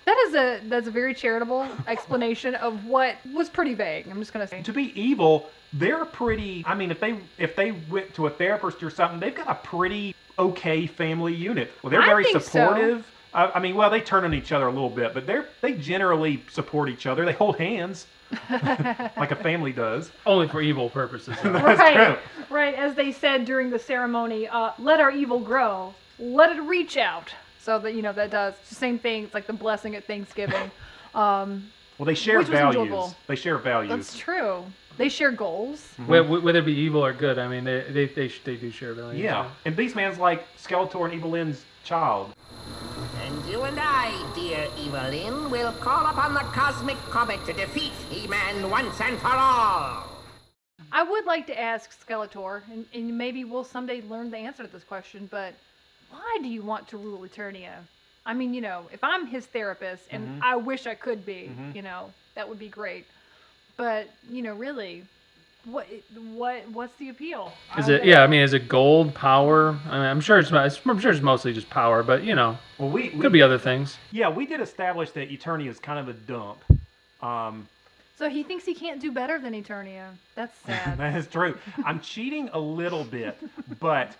that 0.06 0.18
is 0.28 0.34
a 0.36 0.60
that's 0.68 0.88
a 0.88 0.92
very 0.92 1.14
charitable 1.14 1.68
explanation 1.88 2.56
of 2.56 2.86
what 2.86 3.16
was 3.32 3.48
pretty 3.50 3.76
vague. 3.76 4.08
I'm 4.10 4.20
just 4.20 4.34
gonna 4.34 4.48
say. 4.48 4.64
To 4.64 4.74
be 4.74 5.00
evil, 5.00 5.50
they're 5.74 6.06
pretty. 6.06 6.64
I 6.66 6.74
mean, 6.74 6.90
if 6.90 7.00
they 7.00 7.18
if 7.38 7.56
they 7.56 7.72
went 7.72 8.14
to 8.16 8.26
a 8.26 8.30
therapist 8.32 8.82
or 8.82 8.90
something, 8.90 9.20
they've 9.20 9.36
got 9.36 9.48
a 9.48 9.56
pretty 9.56 10.16
okay 10.40 10.88
family 10.88 11.36
unit. 11.36 11.72
Well, 11.84 11.92
they're 11.92 12.02
I 12.02 12.08
very 12.08 12.24
think 12.24 12.42
so. 12.42 13.04
Supportive. 13.32 13.56
I, 13.56 13.58
I 13.58 13.62
mean, 13.62 13.76
well, 13.76 13.90
they 13.90 14.02
turn 14.02 14.24
on 14.24 14.34
each 14.34 14.52
other 14.52 14.68
a 14.68 14.72
little 14.72 14.90
bit, 14.90 15.14
but 15.14 15.26
they're 15.26 15.48
they 15.62 15.74
generally 15.74 16.44
support 16.52 16.90
each 16.90 17.06
other. 17.08 17.26
They 17.26 17.34
hold 17.34 17.58
hands 17.58 18.06
like 18.50 19.32
a 19.32 19.36
family 19.36 19.72
does. 19.74 20.12
Only 20.26 20.48
for 20.48 20.62
evil 20.62 20.90
purposes. 20.90 21.36
That's 21.44 21.80
right, 21.80 22.18
true. 22.18 22.18
right. 22.50 22.76
As 22.76 22.96
they 22.96 23.12
said 23.12 23.46
during 23.46 23.70
the 23.70 23.80
ceremony, 23.80 24.48
uh, 24.48 24.72
let 24.80 25.00
our 25.00 25.12
evil 25.12 25.40
grow, 25.40 25.94
let 26.20 26.56
it 26.56 26.62
reach 26.62 26.98
out. 26.98 27.34
So 27.60 27.78
that 27.80 27.94
you 27.94 28.02
know 28.02 28.14
that 28.14 28.32
does 28.32 28.56
it's 28.60 28.70
the 28.70 28.76
same 28.76 28.98
thing. 28.98 29.26
It's 29.26 29.34
like 29.34 29.48
the 29.48 29.54
blessing 29.54 29.96
at 29.96 30.06
Thanksgiving. 30.06 30.72
Um, 31.14 31.70
Well, 31.98 32.06
they 32.06 32.14
share 32.16 32.42
values. 32.42 32.78
enjoyable. 32.78 33.14
They 33.28 33.36
share 33.36 33.58
values. 33.58 33.90
that's 33.90 34.18
true. 34.18 34.64
They 34.96 35.10
share 35.10 35.32
goals. 35.34 35.86
Wh- 36.08 36.24
wh- 36.26 36.42
Whether 36.42 36.60
it 36.60 36.66
be 36.66 36.72
evil 36.74 37.04
or 37.06 37.12
good, 37.12 37.38
I 37.38 37.50
mean, 37.50 37.66
they 37.66 37.82
they 37.90 38.06
they, 38.06 38.28
they 38.46 38.56
do 38.56 38.72
share 38.72 38.94
values. 38.94 39.22
Yeah, 39.22 39.50
and 39.66 39.76
Beastman's 39.76 40.18
like 40.18 40.48
Skeletor 40.58 41.04
and 41.04 41.14
Evil 41.14 41.32
Evelyn's 41.36 41.66
child. 41.84 42.34
And 43.24 43.46
you 43.46 43.64
and 43.64 43.78
I, 43.80 44.12
dear 44.36 44.68
Evelyn, 44.86 45.50
will 45.50 45.72
call 45.74 46.06
upon 46.08 46.34
the 46.34 46.40
cosmic 46.40 46.98
comet 47.10 47.44
to 47.46 47.54
defeat 47.54 47.92
He-Man 48.10 48.70
once 48.70 49.00
and 49.02 49.18
for 49.20 49.28
all. 49.28 50.08
I 50.92 51.04
would 51.04 51.26
like 51.26 51.48
to 51.48 51.60
ask 51.60 51.90
Skeletor, 52.06 52.64
and, 52.72 52.86
and 52.94 53.18
maybe 53.18 53.44
we'll 53.46 53.64
someday 53.64 54.02
learn 54.02 54.30
the 54.32 54.38
answer 54.38 54.64
to 54.64 54.72
this 54.72 54.84
question, 54.84 55.28
but 55.32 55.54
why 56.10 56.40
do 56.42 56.48
you 56.50 56.62
want 56.62 56.88
to 56.90 56.98
rule 56.98 57.20
Eternia? 57.20 57.76
I 58.26 58.34
mean, 58.34 58.54
you 58.54 58.62
know, 58.62 58.86
if 58.92 59.04
I'm 59.04 59.28
his 59.28 59.46
therapist, 59.46 60.04
and 60.12 60.28
Mm-hmm. 60.28 60.44
I 60.44 60.56
wish 60.58 60.88
I 60.88 60.96
could 60.96 61.26
be, 61.26 61.50
you 61.74 61.82
know, 61.82 62.12
that 62.36 62.48
would 62.48 62.60
be 62.60 62.68
great. 62.68 63.06
But, 63.78 64.10
you 64.30 64.42
know, 64.42 64.54
really, 64.54 65.04
what 65.66 65.88
what 66.34 66.68
what's 66.72 66.96
the 66.96 67.10
appeal? 67.10 67.52
Is 67.78 67.88
it? 67.88 68.04
Yeah. 68.04 68.24
I 68.24 68.28
mean, 68.28 68.42
is 68.42 68.54
it 68.54 68.68
gold 68.68 69.14
power? 69.14 69.78
I 69.88 69.92
mean, 69.92 70.02
I'm 70.02 70.22
sure 70.22 70.40
it's. 70.40 70.52
I'm 70.52 71.00
sure 71.00 71.12
it's 71.12 71.22
mostly 71.22 71.54
just 71.54 71.70
power, 71.70 72.02
but 72.04 72.24
you 72.24 72.36
know, 72.36 72.58
Well, 72.78 72.90
we, 72.90 73.10
we 73.10 73.20
could 73.22 73.32
be 73.32 73.42
other 73.42 73.60
things. 73.60 73.98
yeah, 74.12 74.30
we 74.30 74.46
did 74.46 74.60
establish 74.62 75.12
that 75.12 75.30
Eternia 75.30 75.68
is 75.70 75.80
kind 75.80 76.00
of 76.00 76.08
a 76.08 76.14
dump. 76.14 76.64
Um, 77.22 77.68
So 78.18 78.30
he 78.30 78.44
thinks 78.44 78.66
he 78.66 78.74
can't 78.74 79.00
do 79.00 79.12
better 79.12 79.38
than 79.40 79.54
Eternia. 79.54 80.10
That's 80.36 80.58
sad. 80.66 80.98
that 80.98 81.16
is 81.16 81.28
true. 81.28 81.58
I'm 81.86 82.00
cheating 82.02 82.50
a 82.54 82.60
little 82.60 83.04
bit, 83.04 83.38
but 83.80 84.16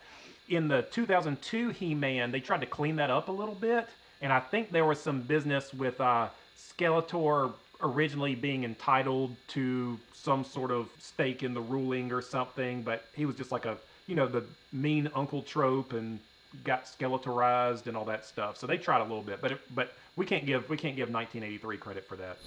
in 0.50 0.68
the 0.68 0.84
2002 0.92 1.70
He-Man, 1.70 2.32
they 2.32 2.40
tried 2.40 2.62
to 2.62 2.68
clean 2.68 2.96
that 2.98 3.10
up 3.10 3.30
a 3.30 3.32
little 3.32 3.56
bit, 3.56 3.88
and 4.22 4.32
I 4.34 4.40
think 4.40 4.72
there 4.72 4.86
was 4.86 5.00
some 5.00 5.22
business 5.22 5.74
with 5.74 6.00
uh, 6.02 6.28
Skeletor 6.58 7.54
originally 7.84 8.36
being 8.36 8.64
entitled 8.64 9.36
to 9.50 10.00
some 10.14 10.44
sort 10.44 10.72
of 10.72 10.90
stake 11.00 11.44
in 11.44 11.54
the 11.54 11.62
ruling 11.62 12.12
or 12.12 12.22
something, 12.22 12.82
but 12.84 13.06
he 13.16 13.26
was 13.26 13.36
just 13.36 13.52
like 13.52 13.66
a, 13.66 13.78
you 14.08 14.16
know, 14.16 14.28
the 14.28 14.44
mean 14.72 15.10
uncle 15.16 15.42
trope 15.42 15.94
and 15.94 16.20
got 16.64 16.86
skeletorized 16.86 17.88
and 17.88 17.96
all 17.98 18.06
that 18.06 18.26
stuff. 18.26 18.58
So 18.58 18.68
they 18.68 18.78
tried 18.78 19.00
a 19.00 19.04
little 19.04 19.22
bit, 19.24 19.40
but 19.42 19.54
it, 19.54 19.60
but 19.74 19.94
we 20.16 20.26
can't 20.26 20.46
give 20.46 20.70
we 20.70 20.78
can't 20.78 20.96
give 20.96 21.10
1983 21.10 21.78
credit 21.78 22.06
for 22.08 22.18
that. 22.18 22.38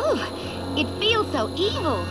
Oh, 0.00 0.74
it 0.76 0.86
feels 0.98 1.30
so 1.32 1.52
evil. 1.56 2.04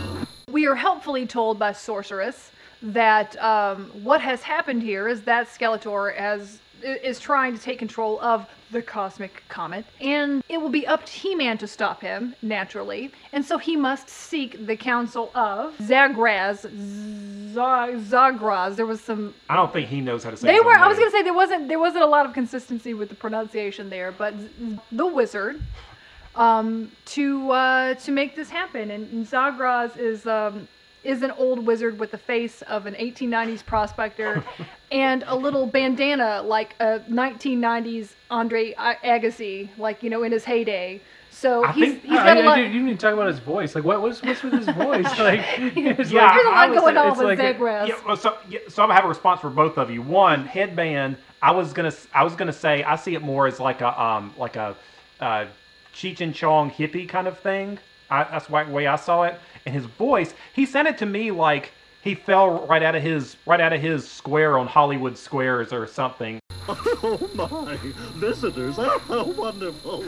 we 0.50 0.66
are 0.66 0.74
helpfully 0.76 1.26
told 1.26 1.58
by 1.58 1.72
Sorceress 1.72 2.50
that 2.80 3.36
um, 3.42 3.86
what 4.04 4.20
has 4.20 4.42
happened 4.42 4.82
here 4.82 5.08
is 5.08 5.22
that 5.22 5.48
Skeletor 5.48 6.14
has 6.16 6.60
i- 6.67 6.67
is 6.82 7.18
trying 7.20 7.56
to 7.56 7.62
take 7.62 7.78
control 7.78 8.20
of 8.20 8.46
the 8.70 8.82
cosmic 8.82 9.42
comet, 9.48 9.84
and 10.00 10.42
it 10.48 10.58
will 10.60 10.68
be 10.68 10.86
up 10.86 11.06
to 11.06 11.12
He-Man 11.12 11.56
to 11.58 11.66
stop 11.66 12.02
him 12.02 12.34
naturally, 12.42 13.10
and 13.32 13.44
so 13.44 13.56
he 13.56 13.76
must 13.76 14.08
seek 14.10 14.66
the 14.66 14.76
counsel 14.76 15.30
of 15.34 15.74
Zagraz. 15.78 16.60
Zag- 17.54 17.96
Zagraz. 18.00 18.76
There 18.76 18.86
was 18.86 19.00
some. 19.00 19.34
I 19.48 19.56
don't 19.56 19.72
think 19.72 19.88
he 19.88 20.00
knows 20.00 20.22
how 20.22 20.30
to 20.30 20.36
say. 20.36 20.48
They 20.48 20.60
were. 20.60 20.72
I 20.76 20.86
was 20.86 20.98
gonna 20.98 21.10
say 21.10 21.22
there 21.22 21.32
wasn't. 21.34 21.68
There 21.68 21.78
wasn't 21.78 22.04
a 22.04 22.08
lot 22.08 22.26
of 22.26 22.32
consistency 22.34 22.92
with 22.94 23.08
the 23.08 23.14
pronunciation 23.14 23.88
there, 23.90 24.12
but 24.12 24.34
Z- 24.38 24.78
the 24.92 25.06
wizard 25.06 25.62
um, 26.36 26.92
to 27.06 27.50
uh, 27.50 27.94
to 27.94 28.12
make 28.12 28.36
this 28.36 28.50
happen. 28.50 28.90
And, 28.90 29.10
and 29.12 29.26
Zagraz 29.26 29.96
is 29.96 30.26
um, 30.26 30.68
is 31.04 31.22
an 31.22 31.30
old 31.32 31.64
wizard 31.66 31.98
with 31.98 32.10
the 32.10 32.18
face 32.18 32.62
of 32.62 32.86
an 32.86 32.94
1890s 32.94 33.64
prospector 33.64 34.44
and 34.92 35.24
a 35.26 35.34
little 35.36 35.66
bandana 35.66 36.42
like 36.42 36.74
a 36.80 37.00
1990s 37.10 38.10
Andre 38.30 38.74
Agassi, 38.74 39.68
like 39.78 40.02
you 40.02 40.10
know 40.10 40.22
in 40.22 40.32
his 40.32 40.44
heyday. 40.44 41.00
So 41.30 41.64
I 41.64 41.72
he's 41.72 41.92
think- 41.92 42.02
he's 42.04 42.18
I, 42.18 42.24
got 42.34 42.36
a 42.36 42.40
I, 42.40 42.44
lot. 42.44 42.56
dude, 42.56 42.72
you 42.74 42.82
need 42.82 42.98
to 42.98 43.06
talk 43.06 43.14
about 43.14 43.28
his 43.28 43.38
voice. 43.38 43.74
Like, 43.74 43.84
what, 43.84 44.02
what's 44.02 44.22
what's 44.22 44.42
with 44.42 44.54
his 44.54 44.66
voice? 44.70 45.06
Like, 45.18 45.40
it's 45.58 46.10
Yeah, 46.10 46.24
like, 46.26 46.34
There's 46.34 46.46
a 46.46 46.48
I 46.48 46.66
lot 46.66 46.70
was- 46.70 46.80
going 46.80 46.96
on 46.96 47.08
it's 47.08 47.18
with 47.18 47.38
like 47.38 47.38
a- 47.38 47.86
Yeah, 47.86 47.94
well, 48.06 48.16
so, 48.16 48.36
yeah, 48.48 48.58
so 48.68 48.82
I'm 48.82 48.88
gonna 48.88 48.94
have 48.96 49.04
a 49.04 49.08
response 49.08 49.40
for 49.40 49.50
both 49.50 49.78
of 49.78 49.90
you. 49.90 50.02
One, 50.02 50.44
headband. 50.46 51.16
I 51.40 51.52
was 51.52 51.72
gonna, 51.72 51.92
I 52.12 52.24
was 52.24 52.34
gonna 52.34 52.52
say, 52.52 52.82
I 52.82 52.96
see 52.96 53.14
it 53.14 53.22
more 53.22 53.46
as 53.46 53.60
like 53.60 53.80
a, 53.82 54.02
um, 54.02 54.34
like 54.36 54.56
a, 54.56 54.74
uh, 55.20 55.46
Cheech 55.94 56.20
and 56.20 56.34
Chong 56.34 56.70
hippie 56.70 57.08
kind 57.08 57.28
of 57.28 57.38
thing. 57.38 57.78
I, 58.10 58.24
that's 58.24 58.46
the 58.46 58.52
way 58.52 58.86
I 58.86 58.96
saw 58.96 59.22
it. 59.24 59.38
And 59.66 59.74
his 59.74 59.84
voice, 59.84 60.34
he 60.54 60.66
sounded 60.66 60.98
to 60.98 61.06
me 61.06 61.30
like 61.30 61.72
he 62.02 62.14
fell 62.14 62.66
right 62.66 62.82
out 62.82 62.94
of 62.94 63.02
his, 63.02 63.36
right 63.46 63.60
out 63.60 63.72
of 63.72 63.80
his 63.80 64.08
square 64.08 64.58
on 64.58 64.66
Hollywood 64.66 65.16
Squares 65.16 65.72
or 65.72 65.86
something. 65.86 66.38
Oh 67.00 67.30
my, 67.34 67.76
visitors, 68.16 68.76
how 68.76 69.24
wonderful. 69.24 70.04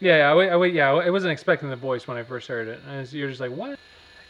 yeah, 0.00 0.16
yeah, 0.18 0.32
I, 0.32 0.46
I, 0.46 0.66
yeah, 0.66 0.92
I 0.92 1.10
wasn't 1.10 1.32
expecting 1.32 1.68
the 1.68 1.76
voice 1.76 2.08
when 2.08 2.16
I 2.16 2.22
first 2.22 2.48
heard 2.48 2.68
it. 2.68 2.80
And 2.88 3.12
you're 3.12 3.28
just 3.28 3.40
like, 3.40 3.52
what? 3.52 3.78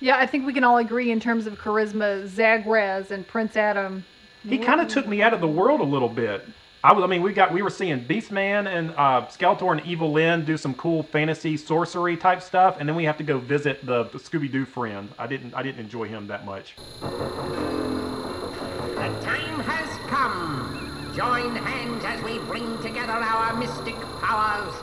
Yeah, 0.01 0.17
I 0.19 0.27
think 0.27 0.45
we 0.45 0.53
can 0.53 0.65
all 0.65 0.79
agree 0.79 1.13
in 1.13 1.21
terms 1.21 1.47
of 1.47 1.59
charisma, 1.59 2.29
Zagraz 2.29 3.11
and 3.11 3.27
Prince 3.27 3.57
Adam. 3.57 4.05
He 4.47 4.59
kind 4.59 4.81
of 4.81 4.89
took 4.89 5.07
me 5.07 5.23
out 5.23 5.33
of 5.33 5.41
the 5.41 5.49
world 5.49 5.81
a 5.81 5.85
little 5.85 6.09
bit. 6.09 6.47
I 6.85 6.93
was, 6.93 7.03
I 7.03 7.07
mean, 7.07 7.23
we 7.23 7.33
got, 7.33 7.51
we 7.51 7.63
were 7.63 7.71
seeing 7.71 8.05
Beastman 8.05 8.67
and 8.67 8.91
uh, 8.91 9.27
Skeletor 9.31 9.73
and 9.73 9.81
Evil 9.87 10.13
Lyn 10.13 10.45
do 10.45 10.59
some 10.59 10.75
cool 10.75 11.03
fantasy 11.03 11.57
sorcery 11.57 12.15
type 12.15 12.43
stuff, 12.43 12.77
and 12.79 12.87
then 12.87 12.95
we 12.95 13.05
have 13.05 13.17
to 13.17 13.25
go 13.25 13.39
visit 13.39 13.87
the, 13.87 14.05
the 14.05 14.19
Scooby 14.19 14.53
Doo 14.53 14.67
friend. 14.67 15.09
I 15.19 15.27
didn't, 15.27 15.55
I 15.55 15.63
didn't 15.63 15.81
enjoy 15.81 16.09
him 16.09 16.27
that 16.27 16.45
much. 16.45 16.77
The 17.01 17.09
time 19.23 19.61
has 19.61 19.99
come. 20.11 21.11
Join 21.17 21.57
hands 21.57 22.05
as 22.05 22.23
we 22.23 22.39
bring 22.41 22.77
together 22.83 23.15
our 23.15 23.57
mystic 23.57 23.97
powers. 24.21 24.75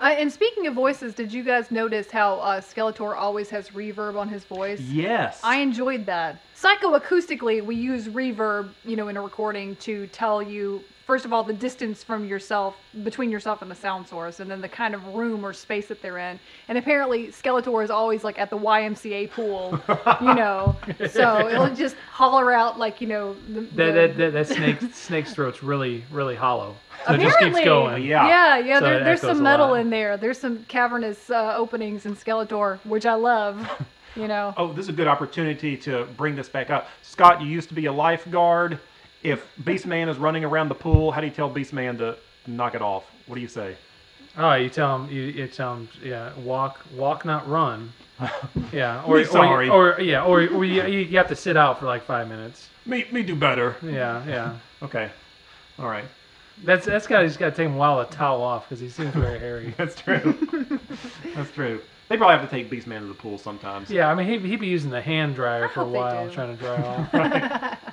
Uh, 0.00 0.14
and 0.18 0.32
speaking 0.32 0.66
of 0.66 0.74
voices, 0.74 1.14
did 1.14 1.32
you 1.32 1.44
guys 1.44 1.70
notice 1.70 2.10
how 2.10 2.40
uh, 2.40 2.60
Skeletor 2.60 3.14
always 3.16 3.50
has 3.50 3.68
reverb 3.68 4.16
on 4.16 4.28
his 4.28 4.42
voice? 4.44 4.80
Yes. 4.80 5.38
I 5.44 5.58
enjoyed 5.58 6.06
that. 6.06 6.40
Psychoacoustically, 6.56 7.64
we 7.64 7.76
use 7.76 8.08
reverb, 8.08 8.70
you 8.84 8.96
know, 8.96 9.06
in 9.06 9.16
a 9.16 9.22
recording 9.22 9.76
to 9.76 10.08
tell 10.08 10.42
you 10.42 10.82
first 11.10 11.24
of 11.24 11.32
all 11.32 11.42
the 11.42 11.52
distance 11.52 12.04
from 12.04 12.24
yourself 12.24 12.76
between 13.02 13.32
yourself 13.32 13.62
and 13.62 13.70
the 13.70 13.74
sound 13.74 14.06
source, 14.06 14.38
and 14.38 14.48
then 14.48 14.60
the 14.60 14.68
kind 14.68 14.94
of 14.94 15.04
room 15.08 15.44
or 15.44 15.52
space 15.52 15.88
that 15.88 16.00
they're 16.00 16.18
in. 16.18 16.38
And 16.68 16.78
apparently, 16.78 17.26
Skeletor 17.32 17.82
is 17.82 17.90
always 17.90 18.22
like 18.22 18.38
at 18.38 18.48
the 18.48 18.56
YMCA 18.56 19.32
pool, 19.32 19.76
you 20.20 20.34
know, 20.34 20.76
so 21.10 21.48
it'll 21.48 21.74
just 21.84 21.96
holler 22.12 22.52
out 22.52 22.78
like 22.78 23.00
you 23.00 23.08
know 23.08 23.34
the, 23.48 23.62
That 23.62 23.70
the- 23.74 23.92
that, 23.92 24.16
that, 24.18 24.32
that 24.34 24.46
snake 24.46 24.78
snake's 24.92 25.34
throat's 25.34 25.64
really 25.64 26.04
really 26.12 26.36
hollow. 26.36 26.76
So 27.08 27.14
it 27.14 27.20
just 27.20 27.38
keeps 27.40 27.58
Apparently. 27.58 27.64
going. 27.64 28.04
Yeah. 28.04 28.28
Yeah, 28.28 28.58
yeah. 28.58 28.78
So 28.78 28.84
there, 28.84 29.02
there's 29.02 29.20
some 29.20 29.42
metal 29.42 29.74
in 29.74 29.90
there. 29.90 30.16
There's 30.16 30.38
some 30.38 30.64
cavernous 30.68 31.28
uh, 31.28 31.54
openings 31.56 32.06
in 32.06 32.14
Skeletor, 32.14 32.78
which 32.84 33.04
I 33.04 33.14
love. 33.14 33.68
You 34.16 34.26
know. 34.26 34.52
Oh, 34.56 34.72
this 34.72 34.86
is 34.86 34.88
a 34.88 34.92
good 34.92 35.06
opportunity 35.06 35.76
to 35.76 36.04
bring 36.16 36.34
this 36.34 36.48
back 36.48 36.68
up. 36.68 36.88
Scott, 37.00 37.40
you 37.40 37.46
used 37.46 37.68
to 37.68 37.76
be 37.76 37.86
a 37.86 37.92
lifeguard. 37.92 38.80
If 39.22 39.46
Beastman 39.62 40.08
is 40.08 40.16
running 40.16 40.44
around 40.44 40.68
the 40.68 40.74
pool, 40.74 41.12
how 41.12 41.20
do 41.20 41.26
you 41.26 41.32
tell 41.32 41.50
Beastman 41.50 41.98
to 41.98 42.16
knock 42.46 42.74
it 42.74 42.82
off? 42.82 43.04
What 43.26 43.34
do 43.34 43.40
you 43.40 43.48
say? 43.48 43.76
Oh, 44.36 44.54
you 44.54 44.70
tell 44.70 44.96
him. 44.96 45.10
You, 45.10 45.22
you 45.22 45.46
tell 45.48 45.74
him. 45.74 45.88
Yeah, 46.02 46.32
walk, 46.38 46.80
walk, 46.96 47.24
not 47.24 47.48
run. 47.48 47.92
Yeah, 48.72 49.02
or 49.04 49.16
Me 49.16 49.24
sorry. 49.24 49.68
or, 49.68 49.94
or 49.94 50.00
yeah, 50.00 50.22
or, 50.22 50.42
or 50.48 50.64
you, 50.64 50.82
you 50.84 51.16
have 51.16 51.28
to 51.28 51.36
sit 51.36 51.56
out 51.56 51.80
for 51.80 51.86
like 51.86 52.04
five 52.04 52.28
minutes. 52.28 52.68
Me, 52.84 53.06
me 53.10 53.22
do 53.22 53.34
better. 53.34 53.76
Yeah, 53.82 54.22
yeah. 54.26 54.56
Okay. 54.82 55.10
All 55.78 55.86
right. 55.88 56.04
That's 56.62 56.84
that's 56.84 57.06
got. 57.06 57.22
He's 57.22 57.38
got 57.38 57.50
to 57.50 57.56
take 57.56 57.66
him 57.66 57.74
a 57.74 57.78
while 57.78 58.04
to 58.04 58.10
towel 58.12 58.42
off 58.42 58.68
because 58.68 58.78
he 58.78 58.90
seems 58.90 59.14
very 59.14 59.38
hairy. 59.38 59.74
That's 59.78 59.94
true. 59.96 60.36
That's 61.34 61.50
true. 61.52 61.80
They 62.08 62.18
probably 62.18 62.36
have 62.38 62.48
to 62.48 62.54
take 62.54 62.70
Beastman 62.70 63.00
to 63.00 63.06
the 63.06 63.14
pool 63.14 63.38
sometimes. 63.38 63.88
Yeah, 63.90 64.10
I 64.10 64.14
mean 64.14 64.28
he'd, 64.28 64.42
he'd 64.42 64.60
be 64.60 64.66
using 64.66 64.90
the 64.90 65.00
hand 65.00 65.34
dryer 65.36 65.68
for 65.68 65.80
a 65.80 65.86
while 65.88 66.28
trying 66.30 66.54
to 66.54 66.62
dry 66.62 66.76
off. 67.12 67.89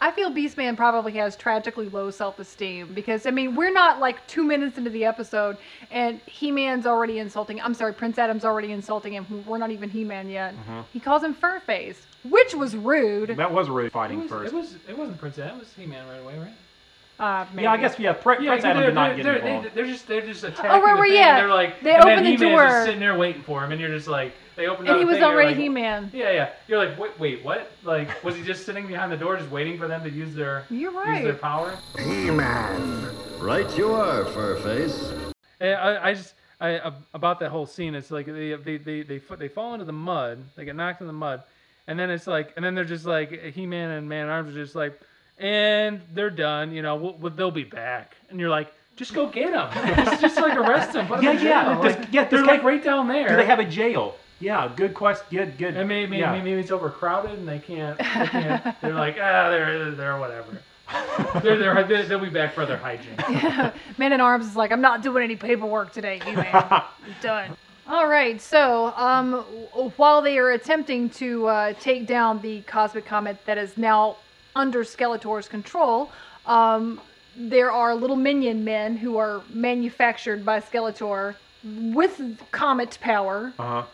I 0.00 0.10
feel 0.10 0.30
Beastman 0.30 0.76
probably 0.76 1.12
has 1.12 1.36
tragically 1.36 1.88
low 1.88 2.10
self-esteem 2.10 2.94
because 2.94 3.26
I 3.26 3.30
mean 3.30 3.54
we're 3.54 3.72
not 3.72 4.00
like 4.00 4.26
two 4.26 4.42
minutes 4.44 4.78
into 4.78 4.90
the 4.90 5.04
episode 5.04 5.56
and 5.90 6.20
He-Man's 6.26 6.86
already 6.86 7.18
insulting. 7.18 7.60
I'm 7.60 7.74
sorry, 7.74 7.92
Prince 7.92 8.18
Adam's 8.18 8.44
already 8.44 8.72
insulting 8.72 9.12
him. 9.12 9.44
We're 9.46 9.58
not 9.58 9.70
even 9.70 9.90
He-Man 9.90 10.28
yet. 10.28 10.54
He 10.92 11.00
calls 11.00 11.22
him 11.22 11.34
Furface, 11.34 11.98
which 12.28 12.54
was 12.54 12.74
rude. 12.76 13.30
That 13.36 13.52
was 13.52 13.68
rude 13.68 13.92
fighting 13.92 14.20
It 14.20 14.22
was, 14.22 14.30
first. 14.30 14.52
it 14.52 14.56
was 14.56 14.74
it 14.88 14.96
wasn't 14.98 15.18
Prince 15.18 15.38
Adam. 15.38 15.56
It 15.56 15.60
was 15.60 15.72
He-Man 15.74 16.06
right 16.08 16.20
away, 16.20 16.38
right? 16.38 16.54
Uh, 17.18 17.46
yeah, 17.58 17.72
I 17.72 17.78
guess 17.78 17.98
yeah. 17.98 18.12
Pr- 18.12 18.32
Yeah, 18.42 18.50
Prince 18.50 18.64
Adam 18.66 18.82
did 18.82 18.94
not 18.94 19.08
they're, 19.08 19.16
get 19.16 19.22
they're, 19.24 19.36
involved. 19.36 19.74
they, 19.74 19.80
are 19.80 19.86
just 19.86 20.06
they're 20.06 20.20
just 20.26 20.44
attacking 20.44 20.66
him. 20.66 20.70
Oh, 20.72 20.82
right, 20.82 20.94
the 20.96 21.00
right, 21.00 21.12
yeah. 21.12 21.36
they're 21.40 21.48
like, 21.48 21.80
They 21.80 21.94
and 21.94 22.02
open 22.04 22.14
then 22.16 22.24
the 22.24 22.30
He-Man's 22.32 22.40
door. 22.52 22.66
just 22.66 22.84
sitting 22.84 23.00
there 23.00 23.16
waiting 23.16 23.42
for 23.42 23.64
him, 23.64 23.72
and 23.72 23.80
you're 23.80 23.88
just 23.90 24.06
like, 24.06 24.32
they 24.56 24.66
open 24.66 24.86
and 24.86 24.94
up 24.94 24.98
he 24.98 25.04
was 25.04 25.16
thing, 25.16 25.24
already 25.24 25.50
like, 25.50 25.58
He-Man. 25.58 26.10
Yeah, 26.12 26.30
yeah. 26.32 26.50
You're 26.66 26.84
like, 26.84 26.98
wait, 26.98 27.18
wait, 27.20 27.44
what? 27.44 27.70
Like, 27.84 28.22
was 28.24 28.34
he 28.36 28.42
just 28.42 28.64
sitting 28.64 28.86
behind 28.86 29.12
the 29.12 29.16
door, 29.16 29.36
just 29.36 29.50
waiting 29.50 29.78
for 29.78 29.86
them 29.86 30.02
to 30.02 30.10
use 30.10 30.34
their 30.34 30.64
You're 30.70 30.92
use 31.14 31.22
their 31.22 31.34
power? 31.34 31.76
He-Man. 31.98 33.08
Right 33.38 33.76
you 33.76 33.92
are, 33.92 34.24
Furface. 34.24 35.32
Eh, 35.60 35.72
I, 35.72 36.08
I 36.10 36.14
just 36.14 36.34
I 36.60 36.92
about 37.12 37.38
that 37.40 37.50
whole 37.50 37.66
scene. 37.66 37.94
It's 37.94 38.10
like 38.10 38.26
they 38.26 38.54
they 38.54 38.76
they 38.78 39.02
they, 39.02 39.18
they 39.18 39.48
fall 39.48 39.74
into 39.74 39.84
the 39.84 39.92
mud. 39.92 40.38
They 40.56 40.64
get 40.64 40.74
knocked 40.74 41.02
in 41.02 41.06
the 41.06 41.12
mud, 41.12 41.42
and 41.86 41.98
then 41.98 42.10
it's 42.10 42.26
like, 42.26 42.52
and 42.56 42.64
then 42.64 42.74
they're 42.74 42.84
just 42.84 43.04
like 43.04 43.30
He-Man 43.54 43.90
and 43.90 44.08
Man 44.08 44.26
at 44.26 44.32
Arms 44.32 44.56
are 44.56 44.62
just 44.64 44.74
like, 44.74 44.98
and 45.38 46.00
they're 46.14 46.30
done. 46.30 46.72
You 46.72 46.80
know, 46.82 46.96
we'll, 46.96 47.12
we'll, 47.14 47.32
they'll 47.32 47.50
be 47.50 47.64
back. 47.64 48.16
And 48.30 48.40
you're 48.40 48.48
like, 48.48 48.72
just 48.96 49.12
go 49.12 49.26
get 49.28 49.52
them. 49.52 49.70
just, 50.06 50.20
just 50.22 50.36
like 50.36 50.56
arrest 50.56 50.94
them. 50.94 51.06
Yeah, 51.22 51.32
yeah, 51.32 51.74
jail. 51.74 51.82
just- 51.82 52.12
yeah, 52.12 52.24
they're 52.24 52.40
get- 52.40 52.48
like 52.48 52.62
right 52.62 52.82
down 52.82 53.08
there. 53.08 53.28
Do 53.28 53.36
they 53.36 53.46
have 53.46 53.58
a 53.58 53.64
jail? 53.64 54.16
Yeah, 54.38 54.70
good 54.74 54.94
question. 54.94 55.26
Good, 55.30 55.58
good. 55.58 55.76
And 55.76 55.88
maybe, 55.88 56.10
maybe, 56.10 56.20
yeah. 56.20 56.42
maybe 56.42 56.60
it's 56.60 56.70
overcrowded 56.70 57.38
and 57.38 57.48
they 57.48 57.58
can't. 57.58 57.96
They 57.98 58.04
can't 58.04 58.80
they're 58.80 58.94
like, 58.94 59.16
ah, 59.20 59.48
they're 59.50 59.90
they're 59.92 60.18
whatever. 60.18 60.60
they're, 61.42 61.84
they're, 61.84 62.04
they'll 62.04 62.18
be 62.18 62.30
back 62.30 62.54
for 62.54 62.64
their 62.66 62.76
hygiene. 62.76 63.16
Man 63.98 64.12
in 64.12 64.20
Arms 64.20 64.46
is 64.46 64.56
like, 64.56 64.70
I'm 64.70 64.80
not 64.80 65.02
doing 65.02 65.24
any 65.24 65.36
paperwork 65.36 65.92
today, 65.92 66.20
You 66.26 66.34
man, 66.34 66.82
done. 67.22 67.56
All 67.88 68.08
right, 68.08 68.40
so 68.40 68.92
um, 68.96 69.42
while 69.96 70.20
they 70.20 70.38
are 70.38 70.50
attempting 70.50 71.08
to 71.10 71.46
uh, 71.46 71.72
take 71.80 72.06
down 72.06 72.40
the 72.40 72.62
cosmic 72.62 73.04
comet 73.04 73.38
that 73.46 73.58
is 73.58 73.76
now 73.76 74.16
under 74.56 74.82
Skeletor's 74.82 75.48
control, 75.48 76.10
um, 76.46 77.00
there 77.36 77.70
are 77.70 77.94
little 77.94 78.16
minion 78.16 78.64
men 78.64 78.96
who 78.96 79.18
are 79.18 79.42
manufactured 79.50 80.44
by 80.44 80.60
Skeletor 80.60 81.36
with 81.64 82.40
comet 82.50 82.98
power. 83.00 83.52
Uh-huh. 83.58 83.84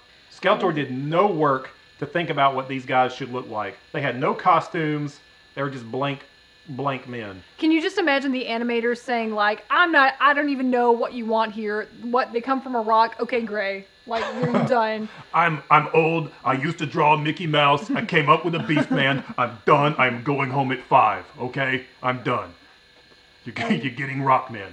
Skeletor 0.43 0.75
did 0.75 0.91
no 0.91 1.29
work 1.29 1.71
to 2.01 2.07
think 2.07 2.29
about 2.29 2.57
what 2.57 2.69
these 2.69 2.85
guys 2.85 3.15
should 3.15 3.33
look 3.33 3.49
like. 3.49 3.79
They 3.93 4.01
had 4.03 4.19
no 4.19 4.35
costumes. 4.35 5.21
They 5.55 5.63
were 5.63 5.71
just 5.71 5.91
blank, 5.91 6.25
blank 6.71 7.07
men. 7.09 7.43
Can 7.59 7.71
you 7.71 7.81
just 7.81 7.97
imagine 7.97 8.33
the 8.33 8.47
animators 8.47 8.99
saying 8.99 9.33
like, 9.33 9.65
"I'm 9.71 9.93
not, 9.93 10.15
I 10.21 10.35
don't 10.35 10.49
even 10.49 10.69
know 10.69 10.91
what 10.91 11.13
you 11.13 11.27
want 11.27 11.53
here. 11.53 11.89
What 12.03 12.33
they 12.33 12.41
come 12.41 12.61
from 12.61 12.75
a 12.75 12.81
rock? 12.81 13.17
Okay, 13.21 13.43
Gray, 13.43 13.87
like 14.07 14.25
you're 14.43 14.53
done." 14.67 15.09
I'm 15.33 15.63
I'm 15.71 15.89
old. 15.95 16.33
I 16.45 16.55
used 16.55 16.79
to 16.79 16.87
draw 16.87 17.17
Mickey 17.17 17.47
Mouse. 17.47 17.89
I 17.91 18.05
came 18.05 18.29
up 18.29 18.45
with 18.45 18.57
a 18.57 18.61
Beast 18.61 18.91
Man. 18.91 19.23
I'm 19.39 19.59
done. 19.65 19.95
I'm 19.97 20.25
going 20.25 20.51
home 20.51 20.73
at 20.73 20.83
five. 20.83 21.25
Okay, 21.39 21.85
I'm 22.03 22.25
done. 22.25 22.53
You're, 23.45 23.73
you're 23.73 23.95
getting 23.95 24.19
Rockman. 24.19 24.73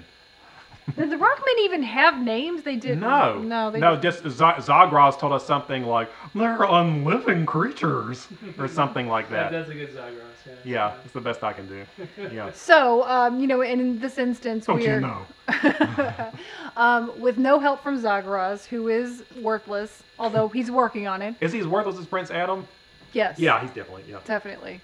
Did 0.96 1.10
the 1.10 1.18
Rockmen 1.18 1.60
even 1.60 1.84
have 1.84 2.22
names? 2.22 2.64
They 2.64 2.76
didn't. 2.76 3.02
No, 3.02 3.40
no, 3.40 3.72
they 3.72 3.80
no. 3.80 3.96
Just 3.96 4.20
Z- 4.24 4.30
Zagraz 4.30 5.20
told 5.20 5.34
us 5.34 5.46
something 5.46 5.84
like 5.84 6.10
they're 6.36 6.64
unliving 6.64 7.46
creatures 7.46 8.28
or 8.58 8.68
something 8.68 9.08
like 9.08 9.30
That, 9.30 9.52
that. 9.52 9.58
that's 9.60 9.70
a 9.70 9.74
good 9.74 9.94
Zagros. 9.94 10.24
Yeah. 10.46 10.54
Yeah, 10.64 10.94
it's 11.04 11.14
the 11.14 11.22
best 11.22 11.44
I 11.44 11.54
can 11.54 11.68
do. 11.68 11.86
Yeah. 12.32 12.52
So, 12.56 13.04
um, 13.08 13.40
you 13.40 13.48
know, 13.48 13.62
in 13.62 14.00
this 14.00 14.18
instance, 14.18 14.66
Don't 14.66 14.80
we're 14.80 14.96
you 14.96 15.02
know? 15.02 15.26
um, 16.78 17.20
with 17.20 17.38
no 17.38 17.60
help 17.60 17.82
from 17.84 18.02
Zagraz, 18.02 18.66
who 18.66 18.88
is 18.88 19.24
worthless, 19.42 20.04
although 20.18 20.48
he's 20.48 20.72
working 20.72 21.08
on 21.08 21.22
it. 21.22 21.36
Is 21.42 21.52
he 21.54 21.60
as 21.60 21.68
worthless 21.68 21.98
as 21.98 22.06
Prince 22.06 22.32
Adam? 22.32 22.68
Yes. 23.14 23.40
Yeah, 23.40 23.60
he's 23.62 23.72
definitely 23.72 24.04
yeah. 24.08 24.20
definitely. 24.26 24.82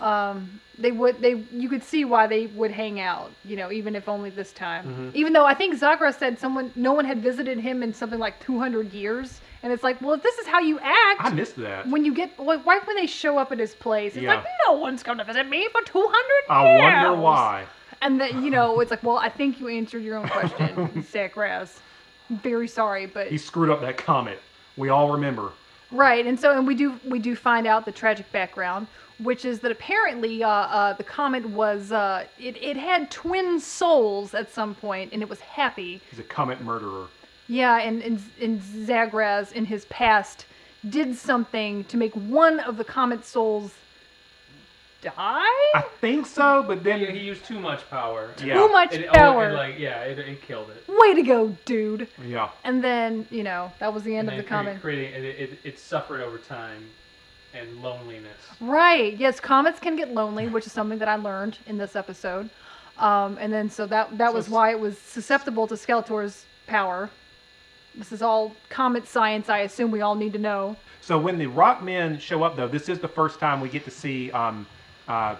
Um, 0.00 0.60
they 0.78 0.92
would 0.92 1.20
they 1.22 1.42
you 1.52 1.68
could 1.70 1.82
see 1.82 2.04
why 2.04 2.26
they 2.26 2.46
would 2.48 2.70
hang 2.70 3.00
out, 3.00 3.30
you 3.44 3.56
know, 3.56 3.72
even 3.72 3.96
if 3.96 4.08
only 4.08 4.28
this 4.30 4.52
time. 4.52 4.84
Mm-hmm. 4.84 5.10
Even 5.14 5.32
though 5.32 5.46
I 5.46 5.54
think 5.54 5.74
Zagraz 5.78 6.18
said 6.18 6.38
someone 6.38 6.70
no 6.76 6.92
one 6.92 7.04
had 7.06 7.22
visited 7.22 7.58
him 7.58 7.82
in 7.82 7.94
something 7.94 8.18
like 8.18 8.38
200 8.40 8.92
years, 8.92 9.40
and 9.62 9.72
it's 9.72 9.82
like, 9.82 10.00
well, 10.02 10.12
if 10.12 10.22
this 10.22 10.36
is 10.36 10.46
how 10.46 10.58
you 10.60 10.78
act, 10.80 11.20
I 11.24 11.30
missed 11.30 11.56
that. 11.56 11.88
when 11.88 12.04
you 12.04 12.12
get 12.12 12.38
like 12.38 12.64
right 12.66 12.86
when 12.86 12.96
they 12.96 13.06
show 13.06 13.38
up 13.38 13.52
at 13.52 13.58
his 13.58 13.74
place, 13.74 14.16
it's 14.16 14.22
Yeah. 14.22 14.34
like 14.34 14.44
no 14.66 14.74
one's 14.74 15.02
going 15.02 15.16
to 15.18 15.24
visit 15.24 15.48
me 15.48 15.66
for 15.72 15.80
200 15.80 16.12
I 16.50 16.62
years. 16.76 16.82
I 16.82 17.04
wonder 17.08 17.22
why. 17.22 17.64
And 18.02 18.20
then 18.20 18.44
you 18.44 18.50
know, 18.50 18.78
it's 18.80 18.90
like, 18.90 19.02
well, 19.02 19.16
I 19.16 19.30
think 19.30 19.58
you 19.60 19.68
answered 19.68 20.02
your 20.02 20.18
own 20.18 20.28
question, 20.28 20.68
Zagraz. 21.10 21.78
Very 22.28 22.68
sorry, 22.68 23.06
but 23.06 23.28
He 23.28 23.38
screwed 23.38 23.70
up 23.70 23.80
that 23.80 23.96
comet. 23.96 24.42
We 24.76 24.90
all 24.90 25.10
remember. 25.12 25.52
Right, 25.92 26.26
and 26.26 26.38
so 26.38 26.56
and 26.56 26.66
we 26.66 26.74
do 26.74 26.98
we 27.04 27.18
do 27.18 27.36
find 27.36 27.66
out 27.66 27.84
the 27.84 27.92
tragic 27.92 28.30
background, 28.32 28.88
which 29.18 29.44
is 29.44 29.60
that 29.60 29.70
apparently 29.70 30.42
uh, 30.42 30.48
uh, 30.48 30.92
the 30.94 31.04
comet 31.04 31.48
was 31.48 31.92
uh, 31.92 32.24
it 32.38 32.56
it 32.60 32.76
had 32.76 33.10
twin 33.10 33.60
souls 33.60 34.34
at 34.34 34.52
some 34.52 34.74
point, 34.74 35.12
and 35.12 35.22
it 35.22 35.28
was 35.28 35.40
happy. 35.40 36.00
He's 36.10 36.18
a 36.18 36.24
comet 36.24 36.60
murderer. 36.62 37.06
Yeah, 37.48 37.78
and 37.78 38.02
and, 38.02 38.22
and 38.40 38.60
Zagraz 38.60 39.52
in 39.52 39.64
his 39.64 39.84
past 39.86 40.46
did 40.90 41.16
something 41.16 41.84
to 41.84 41.96
make 41.96 42.14
one 42.14 42.60
of 42.60 42.76
the 42.76 42.84
comet 42.84 43.24
souls 43.24 43.74
die. 45.16 45.70
I 45.74 45.84
think 46.00 46.26
so, 46.26 46.64
but 46.66 46.82
then 46.84 47.00
He, 47.00 47.06
he 47.06 47.18
used 47.18 47.44
too 47.44 47.58
much 47.60 47.88
power. 47.90 48.30
Yeah. 48.44 48.54
Too 48.54 48.68
much 48.68 48.92
It, 48.94 49.06
oh, 49.08 49.12
power. 49.12 49.50
it, 49.50 49.54
like 49.54 49.78
yeah, 49.78 50.00
it, 50.02 50.18
it 50.18 50.42
killed 50.42 50.70
it. 50.70 50.84
Way 50.88 51.14
to 51.14 51.22
go, 51.22 51.56
dude! 51.64 52.08
yeah. 52.24 52.50
And 52.64 52.82
then 52.82 53.26
you 53.30 53.42
know 53.42 53.72
that 53.78 53.92
was 53.94 54.02
the 54.02 54.16
end 54.16 54.28
And 54.28 54.38
of 54.38 54.44
the 54.44 54.50
then 54.50 54.64
comet. 54.64 54.80
creating 54.80 55.14
it, 55.14 55.24
it, 55.24 55.58
it 55.64 55.78
suffered 55.78 56.20
over 56.20 56.38
time 56.38 56.84
and 57.54 57.82
loneliness. 57.82 58.36
Right. 58.60 59.16
Yes, 59.16 59.40
comets 59.40 59.80
can 59.80 59.96
get 59.96 60.12
lonely, 60.12 60.48
which 60.48 60.66
is 60.66 60.72
something 60.72 60.98
that 60.98 61.08
I 61.08 61.16
learned 61.16 61.58
in 61.66 61.78
this 61.78 61.96
episode. 61.96 62.50
Um, 62.98 63.36
and 63.40 63.52
then 63.52 63.70
so 63.70 63.86
that 63.86 64.16
that 64.18 64.32
was 64.34 64.48
why 64.48 64.70
it 64.70 64.80
was 64.80 64.98
susceptible 64.98 65.66
to 65.68 65.74
Skeletor's 65.74 66.44
power. 66.66 67.10
This 67.94 68.12
is 68.12 68.20
all 68.20 68.54
comet 68.68 69.06
science. 69.08 69.48
I 69.48 69.60
assume 69.60 69.90
we 69.90 70.02
all 70.02 70.14
need 70.14 70.32
to 70.34 70.38
know. 70.38 70.76
So 71.00 71.18
when 71.18 71.38
the 71.38 71.46
Rock 71.46 71.82
Men 71.82 72.18
show 72.18 72.42
up, 72.42 72.56
though, 72.56 72.66
this 72.68 72.88
is 72.88 72.98
the 72.98 73.08
first 73.08 73.38
time 73.38 73.60
we 73.60 73.68
get 73.68 73.84
to 73.84 73.90
see 73.90 74.30
um, 74.32 74.66
uh, 75.08 75.36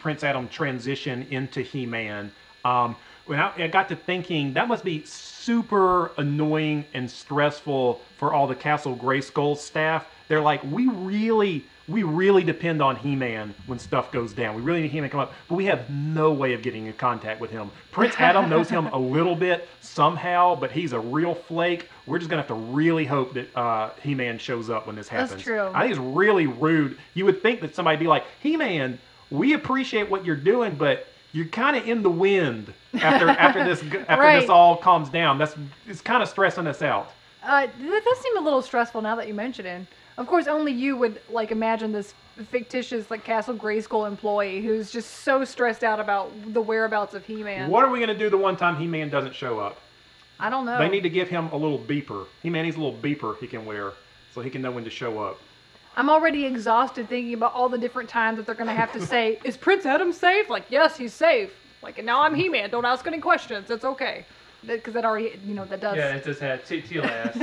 Prince 0.00 0.24
Adam 0.24 0.48
transition 0.48 1.26
into 1.30 1.62
He-Man. 1.62 2.30
Um, 2.64 2.96
when 3.26 3.40
I, 3.40 3.52
I 3.56 3.68
got 3.68 3.88
to 3.90 3.96
thinking, 3.96 4.54
that 4.54 4.68
must 4.68 4.84
be 4.84 5.04
super 5.04 6.12
annoying 6.16 6.84
and 6.94 7.10
stressful 7.10 8.00
for 8.16 8.32
all 8.32 8.46
the 8.46 8.54
Castle 8.54 8.96
Grayskull 8.96 9.56
staff. 9.56 10.08
They're 10.28 10.40
like, 10.40 10.62
we 10.64 10.88
really, 10.88 11.64
we 11.88 12.02
really 12.02 12.44
depend 12.44 12.82
on 12.82 12.96
He-Man 12.96 13.54
when 13.66 13.78
stuff 13.78 14.12
goes 14.12 14.32
down. 14.34 14.54
We 14.54 14.60
really 14.62 14.82
need 14.82 14.90
He-Man 14.90 15.08
to 15.08 15.12
come 15.12 15.20
up, 15.20 15.32
but 15.48 15.54
we 15.54 15.64
have 15.64 15.88
no 15.88 16.32
way 16.32 16.52
of 16.52 16.62
getting 16.62 16.86
in 16.86 16.92
contact 16.92 17.40
with 17.40 17.50
him. 17.50 17.70
Prince 17.92 18.14
Adam 18.18 18.48
knows 18.50 18.68
him 18.68 18.86
a 18.88 18.98
little 18.98 19.34
bit 19.34 19.68
somehow, 19.80 20.54
but 20.54 20.70
he's 20.70 20.92
a 20.92 21.00
real 21.00 21.34
flake. 21.34 21.88
We're 22.06 22.18
just 22.18 22.30
gonna 22.30 22.42
have 22.42 22.48
to 22.48 22.54
really 22.54 23.04
hope 23.06 23.32
that 23.34 23.56
uh, 23.56 23.90
He-Man 24.02 24.38
shows 24.38 24.68
up 24.70 24.86
when 24.86 24.96
this 24.96 25.08
happens. 25.08 25.30
That's 25.30 25.42
true. 25.42 25.62
I 25.74 25.80
think 25.82 25.92
it's 25.92 26.00
really 26.00 26.46
rude. 26.46 26.98
You 27.14 27.24
would 27.24 27.42
think 27.42 27.60
that 27.62 27.74
somebody'd 27.74 28.00
be 28.00 28.06
like, 28.06 28.24
He-Man, 28.42 28.98
we 29.30 29.54
appreciate 29.54 30.08
what 30.10 30.24
you're 30.24 30.36
doing, 30.36 30.74
but 30.74 31.06
you're 31.32 31.46
kind 31.46 31.76
of 31.76 31.86
in 31.86 32.02
the 32.02 32.10
wind 32.10 32.72
after 33.00 33.28
after 33.28 33.64
this 33.64 33.82
after 33.82 34.22
Right. 34.22 34.40
this 34.40 34.50
all 34.50 34.76
calms 34.76 35.08
down. 35.08 35.38
That's 35.38 35.54
it's 35.86 36.00
kind 36.00 36.22
of 36.22 36.28
stressing 36.28 36.66
us 36.66 36.82
out. 36.82 37.10
Uh, 37.42 37.66
that 37.66 38.04
does 38.04 38.18
seem 38.18 38.36
a 38.36 38.40
little 38.40 38.60
stressful 38.62 39.00
now 39.00 39.14
that 39.16 39.26
you 39.28 39.32
mention 39.34 39.64
it. 39.64 39.86
Of 40.18 40.26
course, 40.26 40.48
only 40.48 40.72
you 40.72 40.96
would 40.96 41.20
like 41.30 41.52
imagine 41.52 41.92
this 41.92 42.12
fictitious 42.50 43.08
like 43.08 43.22
Castle 43.22 43.54
Grayskull 43.54 44.06
employee 44.06 44.60
who's 44.60 44.90
just 44.90 45.22
so 45.22 45.44
stressed 45.44 45.84
out 45.84 46.00
about 46.00 46.32
the 46.52 46.60
whereabouts 46.60 47.14
of 47.14 47.24
He-Man. 47.24 47.70
What 47.70 47.84
are 47.84 47.90
we 47.90 48.00
gonna 48.00 48.18
do 48.18 48.28
the 48.28 48.36
one 48.36 48.56
time 48.56 48.76
He-Man 48.76 49.10
doesn't 49.10 49.34
show 49.34 49.60
up? 49.60 49.78
I 50.40 50.50
don't 50.50 50.66
know. 50.66 50.78
They 50.78 50.88
need 50.88 51.04
to 51.04 51.10
give 51.10 51.28
him 51.28 51.48
a 51.52 51.56
little 51.56 51.78
beeper. 51.78 52.26
He-Man 52.42 52.64
needs 52.64 52.76
a 52.76 52.80
little 52.80 52.98
beeper 52.98 53.38
he 53.38 53.46
can 53.46 53.64
wear 53.64 53.92
so 54.34 54.40
he 54.40 54.50
can 54.50 54.60
know 54.60 54.72
when 54.72 54.82
to 54.84 54.90
show 54.90 55.20
up. 55.20 55.38
I'm 55.96 56.10
already 56.10 56.44
exhausted 56.44 57.08
thinking 57.08 57.34
about 57.34 57.54
all 57.54 57.68
the 57.68 57.78
different 57.78 58.08
times 58.08 58.38
that 58.38 58.46
they're 58.46 58.56
gonna 58.56 58.74
have 58.74 58.92
to 58.94 59.06
say, 59.06 59.38
"Is 59.44 59.56
Prince 59.56 59.86
Adam 59.86 60.12
safe?" 60.12 60.50
Like, 60.50 60.64
yes, 60.68 60.96
he's 60.96 61.14
safe. 61.14 61.54
Like, 61.80 61.98
and 61.98 62.06
now 62.06 62.22
I'm 62.22 62.34
He-Man. 62.34 62.70
Don't 62.70 62.84
ask 62.84 63.06
any 63.06 63.18
questions. 63.18 63.70
It's 63.70 63.84
okay. 63.84 64.24
Because 64.68 64.94
that 64.94 65.04
already, 65.04 65.38
you 65.44 65.54
know, 65.54 65.64
that 65.64 65.80
does. 65.80 65.96
Yeah, 65.96 66.14
it 66.14 66.24
just 66.24 66.40
had 66.40 66.64
T- 66.64 66.82
Teal 66.82 67.04
ass, 67.04 67.34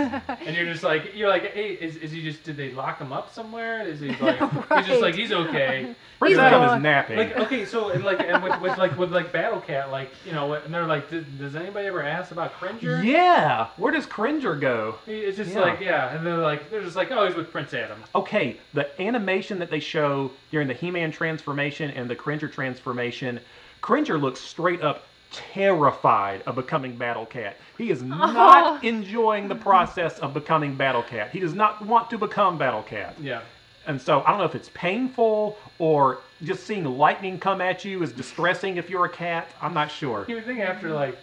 and 0.45 0.55
you're 0.55 0.65
just 0.65 0.83
like 0.83 1.11
you're 1.15 1.27
like, 1.29 1.51
hey, 1.53 1.73
is, 1.73 1.97
is 1.97 2.11
he 2.11 2.21
just? 2.21 2.43
Did 2.43 2.55
they 2.57 2.71
lock 2.71 2.99
him 2.99 3.11
up 3.11 3.33
somewhere? 3.33 3.81
Is 3.85 3.99
he 3.99 4.09
like? 4.17 4.39
He's 4.77 4.87
just 4.87 5.01
like 5.01 5.15
he's 5.15 5.31
okay. 5.31 5.95
Prince 6.19 6.31
He's 6.31 6.37
Adam 6.39 6.61
gone. 6.61 6.77
is 6.77 6.83
napping. 6.83 7.17
Like 7.17 7.37
okay, 7.37 7.65
so 7.65 7.89
and 7.89 8.03
like 8.05 8.19
and 8.21 8.41
with, 8.41 8.61
with 8.61 8.77
like 8.77 8.97
with 8.97 9.11
like 9.11 9.33
Battle 9.33 9.59
Cat, 9.59 9.91
like 9.91 10.11
you 10.25 10.31
know, 10.31 10.53
and 10.53 10.73
they're 10.73 10.85
like, 10.87 11.09
does, 11.09 11.25
does 11.37 11.55
anybody 11.57 11.87
ever 11.87 12.01
ask 12.01 12.31
about 12.31 12.53
Cringer? 12.53 13.03
yeah, 13.03 13.67
where 13.75 13.91
does 13.91 14.05
Cringer 14.05 14.55
go? 14.55 14.95
It's 15.07 15.35
just 15.35 15.51
Yeah. 15.53 15.59
like 15.61 15.79
yeah, 15.81 16.15
and 16.15 16.25
they're 16.25 16.37
like 16.37 16.69
they're 16.71 16.81
just 16.83 16.95
like 16.95 17.11
oh 17.11 17.25
he's 17.27 17.35
with 17.35 17.51
Prince 17.51 17.73
Adam. 17.73 18.01
Okay, 18.15 18.57
the 18.73 18.89
animation 19.01 19.59
that 19.59 19.69
they 19.69 19.81
show 19.81 20.31
during 20.51 20.67
the 20.69 20.73
He-Man 20.73 21.11
transformation 21.11 21.91
and 21.91 22.09
the 22.09 22.15
Cringer 22.15 22.47
transformation, 22.47 23.39
Cringer 23.81 24.17
looks 24.17 24.39
straight 24.39 24.81
up 24.81 25.03
terrified 25.31 26.41
of 26.43 26.55
becoming 26.55 26.95
Battle 26.95 27.25
Cat. 27.25 27.57
He 27.77 27.89
is 27.91 28.01
not 28.01 28.83
enjoying 28.83 29.47
the 29.47 29.55
process 29.55 30.19
of 30.19 30.33
becoming 30.33 30.75
Battle 30.75 31.03
Cat. 31.03 31.31
He 31.31 31.39
does 31.39 31.53
not 31.53 31.85
want 31.85 32.09
to 32.11 32.17
become 32.17 32.57
Battle 32.57 32.83
Cat. 32.83 33.15
Yeah. 33.21 33.41
And 33.87 34.01
so 34.01 34.21
I 34.23 34.29
don't 34.29 34.39
know 34.39 34.45
if 34.45 34.55
it's 34.55 34.69
painful 34.73 35.57
or 35.77 36.19
just 36.43 36.65
seeing 36.65 36.83
lightning 36.85 37.39
come 37.39 37.61
at 37.61 37.85
you 37.85 38.01
is 38.01 38.11
distressing 38.11 38.77
if 38.77 38.89
you're 38.89 39.05
a 39.05 39.09
cat. 39.09 39.47
I'm 39.61 39.73
not 39.73 39.91
sure. 39.91 40.25
You 40.27 40.35
would 40.35 40.45
think 40.45 40.59
after 40.59 40.89
like 40.91 41.17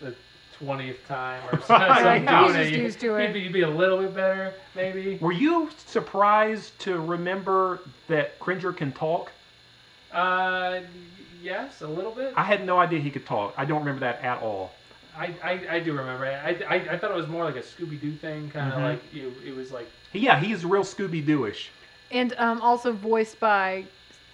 the 0.00 0.14
twentieth 0.58 1.06
time 1.06 1.40
or 1.52 1.58
Right, 1.68 2.24
something, 2.26 2.26
he's 2.26 2.26
doing 2.26 2.54
just 2.54 2.58
it, 2.58 2.72
you- 2.76 2.82
used 2.82 3.00
to 3.00 3.14
it. 3.16 3.26
He'd 3.28 3.32
be, 3.32 3.40
he'd 3.44 3.52
be 3.52 3.60
a 3.62 3.68
little 3.70 3.98
bit 3.98 4.14
better, 4.14 4.54
maybe. 4.74 5.18
Were 5.20 5.30
you 5.32 5.70
surprised 5.86 6.76
to 6.80 6.98
remember 7.00 7.80
that 8.08 8.38
Cringer 8.40 8.72
can 8.72 8.90
talk? 8.92 9.30
Uh, 10.12 10.80
yes, 11.42 11.82
a 11.82 11.86
little 11.88 12.12
bit. 12.12 12.32
I 12.36 12.42
had 12.44 12.64
no 12.64 12.78
idea 12.78 13.00
he 13.00 13.10
could 13.10 13.26
talk. 13.26 13.54
I 13.56 13.64
don't 13.64 13.80
remember 13.80 14.00
that 14.00 14.22
at 14.22 14.42
all. 14.42 14.70
I, 15.16 15.34
I, 15.42 15.60
I 15.76 15.80
do 15.80 15.92
remember. 15.92 16.24
it. 16.26 16.38
I, 16.68 16.74
I, 16.74 16.74
I 16.92 16.98
thought 16.98 17.10
it 17.10 17.16
was 17.16 17.26
more 17.28 17.44
like 17.44 17.56
a 17.56 17.60
Scooby 17.62 18.00
Doo 18.00 18.12
thing, 18.12 18.50
kind 18.50 18.72
of 18.72 18.78
Mhm. 18.78 18.82
like 18.84 19.02
it, 19.14 19.32
it 19.48 19.56
was 19.56 19.70
like 19.72 19.88
Yeah, 20.12 20.38
he's 20.38 20.64
real 20.64 20.82
Scooby 20.84 21.24
Dooish. 21.24 21.68
And 22.10 22.34
um, 22.38 22.60
also 22.60 22.92
voiced 22.92 23.38
by 23.40 23.84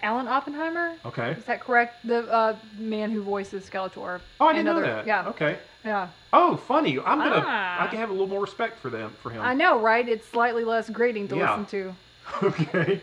Alan 0.03 0.29
Oppenheimer. 0.29 0.95
Okay. 1.05 1.33
Is 1.33 1.45
that 1.45 1.61
correct? 1.61 2.07
The 2.07 2.31
uh, 2.31 2.57
man 2.79 3.11
who 3.11 3.23
voices 3.23 3.69
Skeletor. 3.69 4.21
Oh, 4.41 4.47
I 4.47 4.53
didn't 4.53 4.69
and 4.69 4.77
know 4.79 4.83
that. 4.87 5.07
Yeah. 5.07 5.29
Okay. 5.29 5.59
Yeah. 5.85 6.09
Oh, 6.33 6.57
funny. 6.57 6.99
I'm 6.99 7.19
gonna. 7.19 7.43
Ah. 7.45 7.83
I 7.85 7.87
can 7.87 7.99
have 7.99 8.11
a 8.11 8.13
little 8.13 8.27
more 8.29 8.41
respect 8.41 8.79
for 8.79 8.91
them 8.91 9.13
for 9.23 9.31
him. 9.31 9.41
I 9.43 9.55
know, 9.55 9.79
right? 9.81 10.07
It's 10.09 10.27
slightly 10.29 10.65
less 10.65 10.91
grating 10.91 11.29
to 11.29 11.37
Yeah. 11.37 11.51
listen 11.57 11.67
to. 11.67 11.97
okay. 12.43 13.01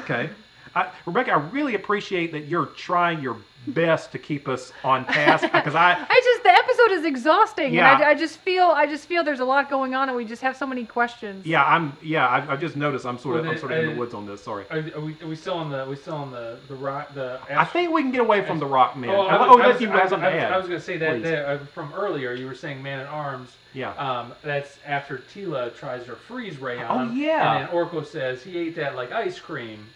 okay. 0.00 0.30
I, 0.74 0.90
Rebecca, 1.06 1.32
I 1.32 1.36
really 1.36 1.74
appreciate 1.74 2.32
that 2.32 2.46
you're 2.46 2.66
trying 2.66 3.22
your 3.22 3.36
best 3.66 4.12
to 4.12 4.18
keep 4.18 4.48
us 4.48 4.72
on 4.84 5.04
task 5.06 5.42
because 5.52 5.74
I. 5.74 5.92
I 5.92 6.20
just 6.24 6.42
the 6.42 6.50
episode 6.50 6.90
is 6.92 7.04
exhausting, 7.04 7.74
Yeah. 7.74 7.94
and 7.94 8.04
I, 8.04 8.10
I 8.10 8.14
just 8.14 8.38
feel 8.38 8.64
I 8.64 8.86
just 8.86 9.06
feel 9.06 9.24
there's 9.24 9.40
a 9.40 9.44
lot 9.44 9.68
going 9.68 9.94
on, 9.94 10.08
and 10.08 10.16
we 10.16 10.24
just 10.24 10.42
have 10.42 10.56
so 10.56 10.66
many 10.66 10.84
questions. 10.84 11.44
Yeah, 11.46 11.64
I'm. 11.64 11.96
Yeah, 12.02 12.26
I, 12.26 12.52
I 12.52 12.56
just 12.56 12.76
noticed 12.76 13.04
I'm 13.04 13.18
sort 13.18 13.36
of. 13.36 13.44
Well, 13.44 13.52
I'm 13.52 13.58
sort 13.58 13.72
of 13.72 13.78
in 13.78 13.90
uh, 13.90 13.92
the 13.92 13.98
woods 13.98 14.14
on 14.14 14.26
this. 14.26 14.42
Sorry. 14.42 14.64
Are, 14.70 14.78
are 14.78 15.00
we 15.00 15.16
are 15.22 15.26
we 15.26 15.36
still 15.36 15.54
on 15.54 15.70
the 15.70 15.84
are 15.84 15.88
we 15.88 15.96
still 15.96 16.14
on 16.14 16.30
the 16.30 16.58
the 16.68 16.74
rock 16.74 17.14
the? 17.14 17.40
I 17.50 17.64
think 17.64 17.92
we 17.92 18.02
can 18.02 18.12
get 18.12 18.20
away 18.20 18.44
from 18.44 18.58
the 18.58 18.66
Rock 18.66 18.96
Man. 18.96 19.10
Oh, 19.10 19.22
I 19.22 19.36
oh, 19.36 19.50
I 19.50 19.52
unless 19.54 19.72
was, 19.74 19.82
you 19.82 19.88
I 19.88 19.92
have 19.92 20.02
was, 20.02 20.10
something 20.10 20.26
I 20.26 20.34
was, 20.34 20.40
to 20.40 20.46
add. 20.46 20.52
I 20.52 20.56
was 20.56 20.66
going 20.66 20.80
to 20.80 20.86
say 20.86 20.96
that, 20.98 21.22
that 21.22 21.44
uh, 21.46 21.58
from 21.66 21.92
earlier. 21.94 22.34
You 22.34 22.46
were 22.46 22.54
saying 22.54 22.82
Man 22.82 23.00
at 23.00 23.06
Arms. 23.06 23.50
Yeah. 23.74 23.92
Um, 23.94 24.32
that's 24.42 24.78
after 24.86 25.18
Teela 25.18 25.76
tries 25.76 26.06
her 26.06 26.16
freeze 26.16 26.58
ray 26.58 26.82
Oh, 26.82 27.10
yeah. 27.10 27.58
And 27.58 27.68
then 27.68 27.74
Orko 27.74 28.04
says 28.04 28.42
he 28.42 28.56
ate 28.56 28.74
that 28.76 28.96
like 28.96 29.12
ice 29.12 29.38
cream. 29.38 29.86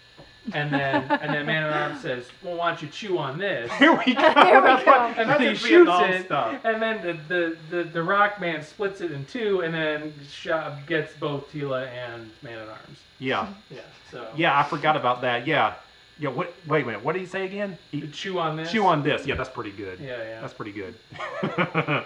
And 0.51 0.73
then 0.73 1.03
and 1.09 1.33
then 1.33 1.45
Man 1.45 1.63
at 1.63 1.71
Arms 1.71 2.01
says, 2.01 2.25
"Well, 2.43 2.57
why 2.57 2.67
don't 2.71 2.81
you 2.81 2.89
chew 2.89 3.17
on 3.17 3.37
this?" 3.37 3.71
Here 3.79 3.91
we 3.93 4.13
go. 4.13 4.21
Here 4.21 4.59
we 4.61 4.67
That's 4.67 4.83
go. 4.83 4.91
what- 4.91 5.17
And 5.17 5.29
then 5.29 5.39
he 5.41 5.47
the 5.49 5.55
shoots 5.55 5.91
it, 6.01 6.25
stuff. 6.25 6.59
and 6.65 6.81
then 6.81 7.01
the, 7.01 7.13
the, 7.33 7.57
the, 7.77 7.83
the 7.85 8.03
Rock 8.03 8.41
Man 8.41 8.61
splits 8.61 8.99
it 8.99 9.11
in 9.11 9.23
two, 9.25 9.61
and 9.61 9.73
then 9.73 10.13
shot, 10.29 10.85
gets 10.85 11.13
both 11.15 11.49
Teela 11.51 11.87
and 11.87 12.29
Man 12.41 12.57
at 12.59 12.67
Arms. 12.67 12.99
Yeah. 13.19 13.47
Yeah. 13.69 13.79
So 14.11 14.27
Yeah, 14.35 14.59
I 14.59 14.63
forgot 14.63 14.97
about 14.97 15.21
that. 15.21 15.47
Yeah. 15.47 15.75
Yeah. 16.19 16.29
What? 16.29 16.53
Wait 16.67 16.83
a 16.83 16.85
minute. 16.85 17.03
What 17.03 17.13
did 17.13 17.19
he 17.21 17.25
say 17.25 17.45
again? 17.45 17.77
He, 17.91 18.05
chew 18.09 18.37
on 18.37 18.57
this. 18.57 18.69
chew 18.69 18.85
on 18.85 19.01
this. 19.01 19.25
Yeah, 19.25 19.35
that's 19.35 19.49
pretty 19.49 19.71
good. 19.71 19.97
Yeah, 19.99 20.17
yeah. 20.17 20.41
That's 20.41 20.53
pretty 20.53 20.73
good. 20.73 20.93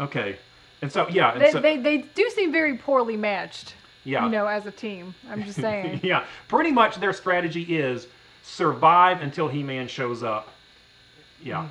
okay. 0.00 0.36
And 0.82 0.90
so 0.90 1.08
yeah. 1.08 1.32
And 1.32 1.40
They, 1.42 1.50
so, 1.50 1.60
they 1.60 1.76
they 1.78 1.98
do 1.98 2.30
seem 2.30 2.52
very 2.52 2.76
poorly 2.76 3.16
matched. 3.16 3.74
Yeah. 4.04 4.24
You 4.24 4.30
know, 4.30 4.46
as 4.46 4.66
a 4.66 4.70
team. 4.70 5.14
I'm 5.30 5.42
just 5.44 5.60
saying. 5.60 6.00
yeah. 6.02 6.24
Pretty 6.48 6.72
much 6.72 6.96
their 6.96 7.12
strategy 7.12 7.76
is 7.76 8.06
survive 8.42 9.22
until 9.22 9.48
He-Man 9.48 9.88
shows 9.88 10.22
up. 10.22 10.48
Yeah. 11.42 11.56
Mm-hmm. 11.62 11.66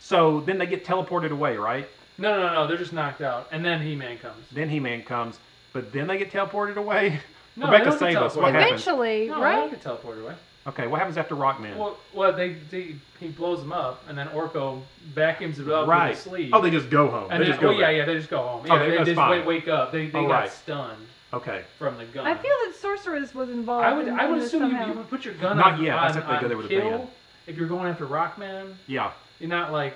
So 0.00 0.40
then 0.40 0.58
they 0.58 0.66
get 0.66 0.84
teleported 0.84 1.30
away, 1.30 1.56
right? 1.56 1.88
No, 2.18 2.36
no, 2.38 2.46
no, 2.48 2.54
no. 2.54 2.66
They're 2.66 2.76
just 2.76 2.92
knocked 2.92 3.20
out, 3.20 3.48
and 3.52 3.64
then 3.64 3.80
He 3.80 3.94
Man 3.94 4.18
comes. 4.18 4.44
Then 4.52 4.68
He-Man 4.68 5.02
comes, 5.02 5.38
but 5.72 5.92
then 5.92 6.06
they 6.06 6.18
get 6.18 6.30
teleported 6.32 6.76
away. 6.76 7.20
No, 7.54 7.66
Rebecca, 7.66 7.84
they 7.84 7.90
don't 7.90 7.98
get 8.00 8.12
save 8.14 8.16
us. 8.16 8.32
teleported. 8.32 8.42
What 8.42 8.54
happens? 8.54 8.80
Eventually, 8.82 9.28
No, 9.28 9.34
they 9.34 9.40
right? 9.42 9.56
don't 9.56 9.70
get 9.70 9.82
teleported 9.84 10.22
away. 10.22 10.34
Okay, 10.68 10.86
what 10.86 10.98
happens 11.00 11.18
after 11.18 11.34
Rockman? 11.34 11.76
Well, 11.76 11.98
well, 12.14 12.32
they, 12.32 12.54
they 12.70 12.94
he 13.20 13.28
blows 13.28 13.60
them 13.60 13.72
up, 13.74 14.02
and 14.08 14.16
then 14.16 14.26
Orko 14.28 14.80
vacuums 15.12 15.58
it 15.58 15.68
up 15.68 15.86
right. 15.86 16.08
with 16.08 16.16
his 16.16 16.24
sleeve. 16.24 16.50
Oh, 16.54 16.62
they 16.62 16.70
just 16.70 16.88
go 16.88 17.08
home. 17.10 17.30
and 17.30 17.32
they 17.42 17.44
then, 17.44 17.46
just 17.52 17.60
go 17.60 17.68
oh 17.68 17.72
yeah, 17.72 17.90
yeah, 17.90 18.06
they 18.06 18.14
just 18.14 18.30
go 18.30 18.38
home. 18.38 18.64
Oh, 18.70 18.78
they- 18.78 18.88
they, 18.88 18.96
that's 18.96 19.06
just 19.08 19.16
fine. 19.16 19.30
wake, 19.40 19.46
wake 19.46 19.68
up. 19.68 19.92
They, 19.92 20.06
they 20.06 20.18
Oh, 20.18 20.28
got 20.28 20.30
right. 20.30 20.50
stunned 20.50 21.06
Okay. 21.32 21.62
from 21.78 21.96
the 21.98 22.04
gun. 22.04 22.26
I 22.26 22.34
feel 22.34 22.52
that 22.66 22.74
Sorceress 22.76 23.34
was 23.34 23.48
involved. 23.50 23.86
I 23.86 23.92
would 23.94 24.08
in, 24.08 24.18
I 24.18 24.24
in 24.26 24.30
would 24.32 24.40
this 24.40 24.48
assume 24.48 24.64
you, 24.64 24.70
somehow. 24.70 24.86
you 24.88 24.98
would 24.98 25.08
put 25.10 25.24
your 25.24 25.34
gun 25.34 25.56
Not 25.56 25.74
on, 25.74 25.82
yet. 25.82 25.96
on, 25.96 26.06
That's 26.12 26.18
if 26.18 26.26
they 26.30 26.40
go 26.40 26.48
there 26.48 26.56
with 26.56 26.66
a 26.66 26.68
kill 26.68 26.90
band. 26.98 27.08
if 27.46 27.56
you're 27.56 27.68
going 27.68 27.86
after 27.88 28.06
Rockman. 28.06 28.74
Yeah. 28.86 29.12
You're 29.40 29.48
not 29.48 29.72
like 29.72 29.94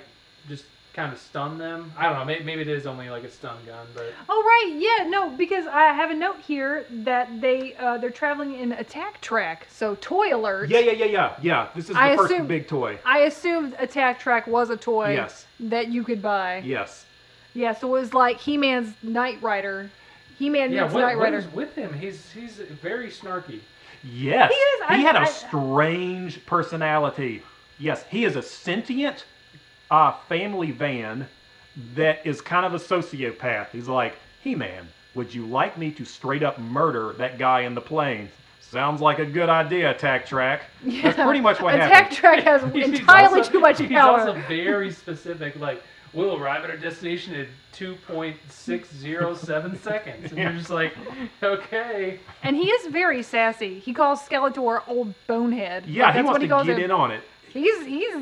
just 0.49 0.65
kind 0.93 1.13
of 1.13 1.19
stun 1.19 1.59
them. 1.59 1.91
I 1.95 2.03
don't 2.07 2.13
know. 2.17 2.25
Maybe, 2.25 2.43
maybe 2.43 2.61
it 2.61 2.67
is 2.67 2.87
only 2.87 3.07
like 3.11 3.23
a 3.23 3.29
stun 3.29 3.55
gun, 3.67 3.85
but 3.93 4.11
Oh 4.27 4.41
right, 4.43 4.73
yeah, 4.79 5.07
no, 5.07 5.29
because 5.29 5.67
I 5.67 5.93
have 5.93 6.09
a 6.09 6.15
note 6.15 6.39
here 6.39 6.85
that 6.89 7.39
they 7.39 7.75
uh, 7.75 7.99
they're 7.99 8.09
traveling 8.09 8.55
in 8.59 8.71
attack 8.71 9.21
track. 9.21 9.67
So 9.69 9.95
toy 10.01 10.35
alert. 10.35 10.69
Yeah, 10.71 10.79
yeah, 10.79 10.93
yeah, 10.93 11.05
yeah, 11.05 11.35
yeah. 11.43 11.67
This 11.75 11.85
is 11.85 11.95
the 11.95 12.01
I 12.01 12.15
first 12.17 12.31
assume- 12.33 12.47
big 12.47 12.67
toy. 12.67 12.97
I 13.05 13.19
assumed 13.19 13.75
attack 13.77 14.19
track 14.19 14.47
was 14.47 14.71
a 14.71 14.77
toy 14.77 15.13
Yes. 15.13 15.45
that 15.59 15.89
you 15.89 16.03
could 16.03 16.21
buy. 16.23 16.63
Yes. 16.65 17.05
Yeah, 17.53 17.73
so 17.75 17.87
it 17.87 17.91
was 18.01 18.13
like 18.15 18.39
He-Man's 18.39 18.93
Knight 19.03 19.39
Rider. 19.41 19.89
He-Man 20.37 20.71
yeah. 20.71 20.83
meets 20.83 20.93
What, 20.93 21.01
Knight 21.01 21.17
what 21.17 21.23
Rider. 21.25 21.37
is 21.37 21.47
with 21.53 21.73
him? 21.75 21.93
He's 21.93 22.31
he's 22.31 22.57
very 22.57 23.09
snarky. 23.09 23.59
Yes. 24.03 24.51
He 24.51 24.57
is- 24.57 24.81
I- 24.87 24.95
had 24.97 25.15
a 25.15 25.21
I- 25.21 25.25
strange 25.25 26.45
personality. 26.45 27.41
Yes, 27.79 28.03
he 28.09 28.25
is 28.25 28.35
a 28.35 28.41
sentient 28.41 29.25
uh, 29.91 30.13
family 30.29 30.71
van 30.71 31.27
that 31.95 32.25
is 32.25 32.41
kind 32.41 32.65
of 32.65 32.73
a 32.73 32.77
sociopath. 32.79 33.69
He's 33.71 33.87
like, 33.87 34.15
He 34.43 34.55
Man, 34.55 34.87
would 35.15 35.33
you 35.33 35.45
like 35.45 35.77
me 35.77 35.91
to 35.91 36.05
straight 36.05 36.43
up 36.43 36.59
murder 36.59 37.13
that 37.17 37.37
guy 37.37 37.61
in 37.61 37.73
the 37.75 37.81
plane? 37.81 38.29
Sounds 38.59 38.99
like 38.99 39.19
a 39.19 39.25
good 39.25 39.47
idea, 39.49 39.91
Attack 39.91 40.25
Track. 40.25 40.63
That's 40.83 41.15
pretty 41.15 41.39
much 41.39 41.61
what 41.61 41.73
happened. 41.79 41.91
attack 41.91 42.13
happened. 42.13 42.17
track 42.17 42.43
has 42.43 42.63
entirely 42.99 43.39
also- 43.39 43.51
too 43.51 43.59
much 43.61 43.79
he's 43.79 43.89
power. 43.89 44.19
also 44.19 44.33
very 44.47 44.91
specific. 44.91 45.55
Like, 45.57 45.81
we'll 46.13 46.41
arrive 46.41 46.63
at 46.63 46.69
our 46.69 46.77
destination 46.77 47.33
in 47.35 47.47
2.607 47.73 49.77
seconds. 49.83 50.31
And 50.31 50.39
you're 50.39 50.51
just 50.53 50.69
like, 50.69 50.93
okay. 51.43 52.19
And 52.43 52.55
he 52.55 52.69
is 52.69 52.91
very 52.91 53.21
sassy. 53.23 53.79
He 53.79 53.93
calls 53.93 54.21
Skeletor 54.27 54.81
old 54.87 55.13
bonehead. 55.27 55.85
Yeah, 55.85 56.05
Like, 56.05 56.13
he 56.15 56.19
that's 56.19 56.25
wants 56.25 56.35
what 56.35 56.39
to 56.39 56.45
he 56.45 56.49
calls 56.49 56.67
get 56.67 56.77
him. 56.77 56.85
in 56.85 56.91
on 56.91 57.11
it. 57.11 57.23
He's 57.49 57.85
he's 57.85 58.15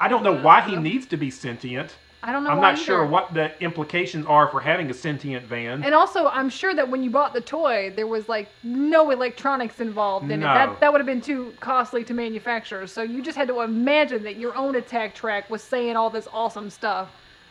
I 0.00 0.08
don't 0.08 0.22
know 0.22 0.40
why 0.40 0.62
he 0.62 0.76
uh, 0.76 0.80
needs 0.80 1.06
to 1.06 1.16
be 1.16 1.30
sentient. 1.30 1.94
I 2.22 2.32
don't 2.32 2.44
know. 2.44 2.50
I'm 2.50 2.58
why 2.58 2.72
not 2.72 2.78
sure 2.78 3.06
what 3.06 3.32
the 3.32 3.50
implications 3.62 4.26
are 4.26 4.48
for 4.48 4.60
having 4.60 4.90
a 4.90 4.94
sentient 4.94 5.46
van. 5.46 5.82
And 5.82 5.94
also, 5.94 6.26
I'm 6.28 6.50
sure 6.50 6.74
that 6.74 6.88
when 6.90 7.02
you 7.02 7.08
bought 7.10 7.32
the 7.32 7.40
toy, 7.40 7.92
there 7.96 8.06
was 8.06 8.28
like 8.28 8.48
no 8.62 9.10
electronics 9.10 9.80
involved 9.80 10.30
in 10.30 10.40
No. 10.40 10.50
it. 10.50 10.54
That 10.54 10.80
that 10.80 10.92
would 10.92 11.00
have 11.00 11.06
been 11.06 11.22
too 11.22 11.54
costly 11.60 12.04
to 12.04 12.12
manufacture. 12.14 12.86
So 12.86 13.02
you 13.02 13.22
just 13.22 13.38
had 13.38 13.48
to 13.48 13.62
imagine 13.62 14.22
that 14.24 14.36
your 14.36 14.54
own 14.54 14.76
attack 14.76 15.14
track 15.14 15.48
was 15.48 15.62
saying 15.62 15.96
all 15.96 16.10
this 16.10 16.28
awesome 16.32 16.68
stuff, 16.68 17.08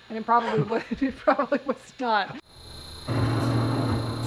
and 0.09 0.17
it 0.19 0.25
probably 0.25 0.61
was. 0.69 0.83
It 1.01 1.15
probably 1.17 1.59
was 1.65 1.77
not. 1.99 2.37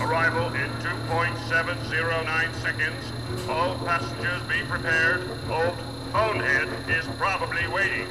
Arrival 0.01 0.47
in 0.55 0.69
2.709 0.81 2.55
seconds. 2.61 3.49
All 3.49 3.77
passengers 3.79 4.43
be 4.49 4.61
prepared. 4.69 5.23
Old 5.49 5.77
Bonehead 6.13 6.69
is 6.91 7.07
probably 7.17 7.67
waiting. 7.69 8.09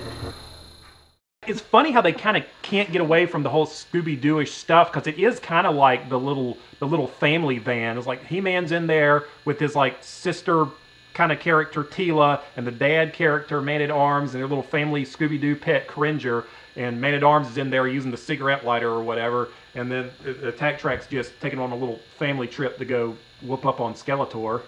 It's 1.48 1.60
funny 1.60 1.90
how 1.90 2.02
they 2.02 2.14
kind 2.14 2.38
of 2.38 2.44
can't 2.62 2.92
get 2.92 3.02
away 3.02 3.26
from 3.26 3.42
the 3.42 3.50
whole 3.50 3.66
Scooby 3.66 4.16
Dooish 4.16 4.50
stuff 4.50 4.92
because 4.94 5.08
it 5.08 5.18
is 5.18 5.40
kind 5.40 5.66
of 5.66 5.74
like 5.74 6.08
the 6.08 6.20
little 6.20 6.56
the 6.78 6.86
little 6.86 7.08
family 7.08 7.58
van. 7.58 7.98
It's 7.98 8.06
like 8.06 8.24
He 8.24 8.40
Man's 8.40 8.72
in 8.72 8.86
there 8.86 9.24
with 9.44 9.60
his 9.60 9.76
like 9.76 10.04
sister 10.04 10.68
kind 11.16 11.32
of 11.32 11.40
character 11.40 11.84
Teela 11.84 12.42
and 12.56 12.68
the 12.68 12.72
dad 12.72 13.14
character 13.14 13.60
Man 13.60 13.82
at 13.82 13.90
Arms 13.90 14.36
and 14.36 14.40
their 14.40 14.48
little 14.48 14.64
family 14.64 15.04
Scooby 15.04 15.42
Doo 15.42 15.56
pet 15.56 15.88
Cringer. 15.88 16.46
And 16.76 17.02
Man 17.02 17.16
at 17.16 17.24
Arms 17.24 17.50
is 17.50 17.58
in 17.58 17.72
there 17.72 17.88
using 17.88 18.12
the 18.12 18.18
cigarette 18.18 18.64
lighter 18.64 18.92
or 18.92 19.02
whatever. 19.02 19.50
And 19.74 19.92
then 19.92 20.12
the 20.24 20.34
the 20.34 20.50
Attack 20.50 20.78
Track's 20.78 21.08
just 21.08 21.32
taking 21.42 21.58
on 21.58 21.72
a 21.72 21.76
little 21.76 22.02
family 22.20 22.48
trip 22.48 22.78
to 22.78 22.86
go 22.86 23.18
whoop 23.42 23.66
up 23.66 23.82
on 23.82 23.96
Skeletor. 23.96 24.62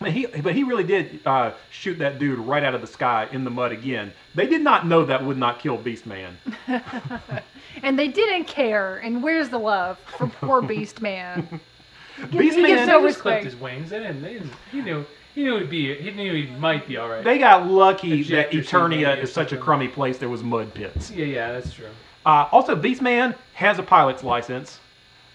But 0.00 0.10
he, 0.12 0.26
but 0.26 0.54
he 0.54 0.64
really 0.64 0.84
did 0.84 1.20
uh, 1.24 1.52
shoot 1.70 1.98
that 1.98 2.18
dude 2.18 2.38
right 2.38 2.62
out 2.62 2.74
of 2.74 2.80
the 2.80 2.86
sky 2.86 3.28
in 3.32 3.44
the 3.44 3.50
mud 3.50 3.72
again. 3.72 4.12
They 4.34 4.46
did 4.46 4.60
not 4.62 4.86
know 4.86 5.04
that 5.04 5.24
would 5.24 5.38
not 5.38 5.60
kill 5.60 5.76
Beast 5.78 6.06
Man. 6.06 6.36
And 7.82 7.98
they 7.98 8.08
didn't 8.08 8.44
care. 8.44 8.98
And 8.98 9.22
where's 9.22 9.48
the 9.48 9.58
love 9.58 9.98
for 10.16 10.28
poor 10.28 10.62
Beast 10.62 11.02
Man? 11.02 11.60
Beastman, 12.18 12.40
gets 12.40 12.54
They 12.56 12.86
no 12.86 13.06
just 13.06 13.18
clipped 13.18 13.44
his 13.44 13.56
wings. 13.56 13.90
They 13.90 13.98
didn't. 13.98 14.22
They 14.22 14.34
didn't. 14.34 14.52
He 14.70 14.80
knew. 14.80 15.04
He 15.34 15.42
knew 15.42 15.58
he'd 15.58 15.70
be. 15.70 15.94
He 15.96 16.10
knew 16.12 16.32
he 16.32 16.46
might 16.54 16.86
be 16.86 16.96
all 16.96 17.08
right. 17.08 17.24
they 17.24 17.38
got 17.38 17.66
lucky 17.66 18.22
that 18.24 18.52
Eternia 18.52 19.20
is 19.20 19.32
such 19.32 19.52
a 19.52 19.56
crummy 19.56 19.88
place. 19.88 20.18
There 20.18 20.28
was 20.28 20.44
mud 20.44 20.72
pits. 20.72 21.10
yeah, 21.10 21.24
yeah, 21.24 21.52
that's 21.52 21.72
true. 21.72 21.88
Uh, 22.24 22.46
also, 22.52 22.76
Beastman 22.76 23.34
has 23.54 23.80
a 23.80 23.82
pilot's 23.82 24.22
license. 24.22 24.78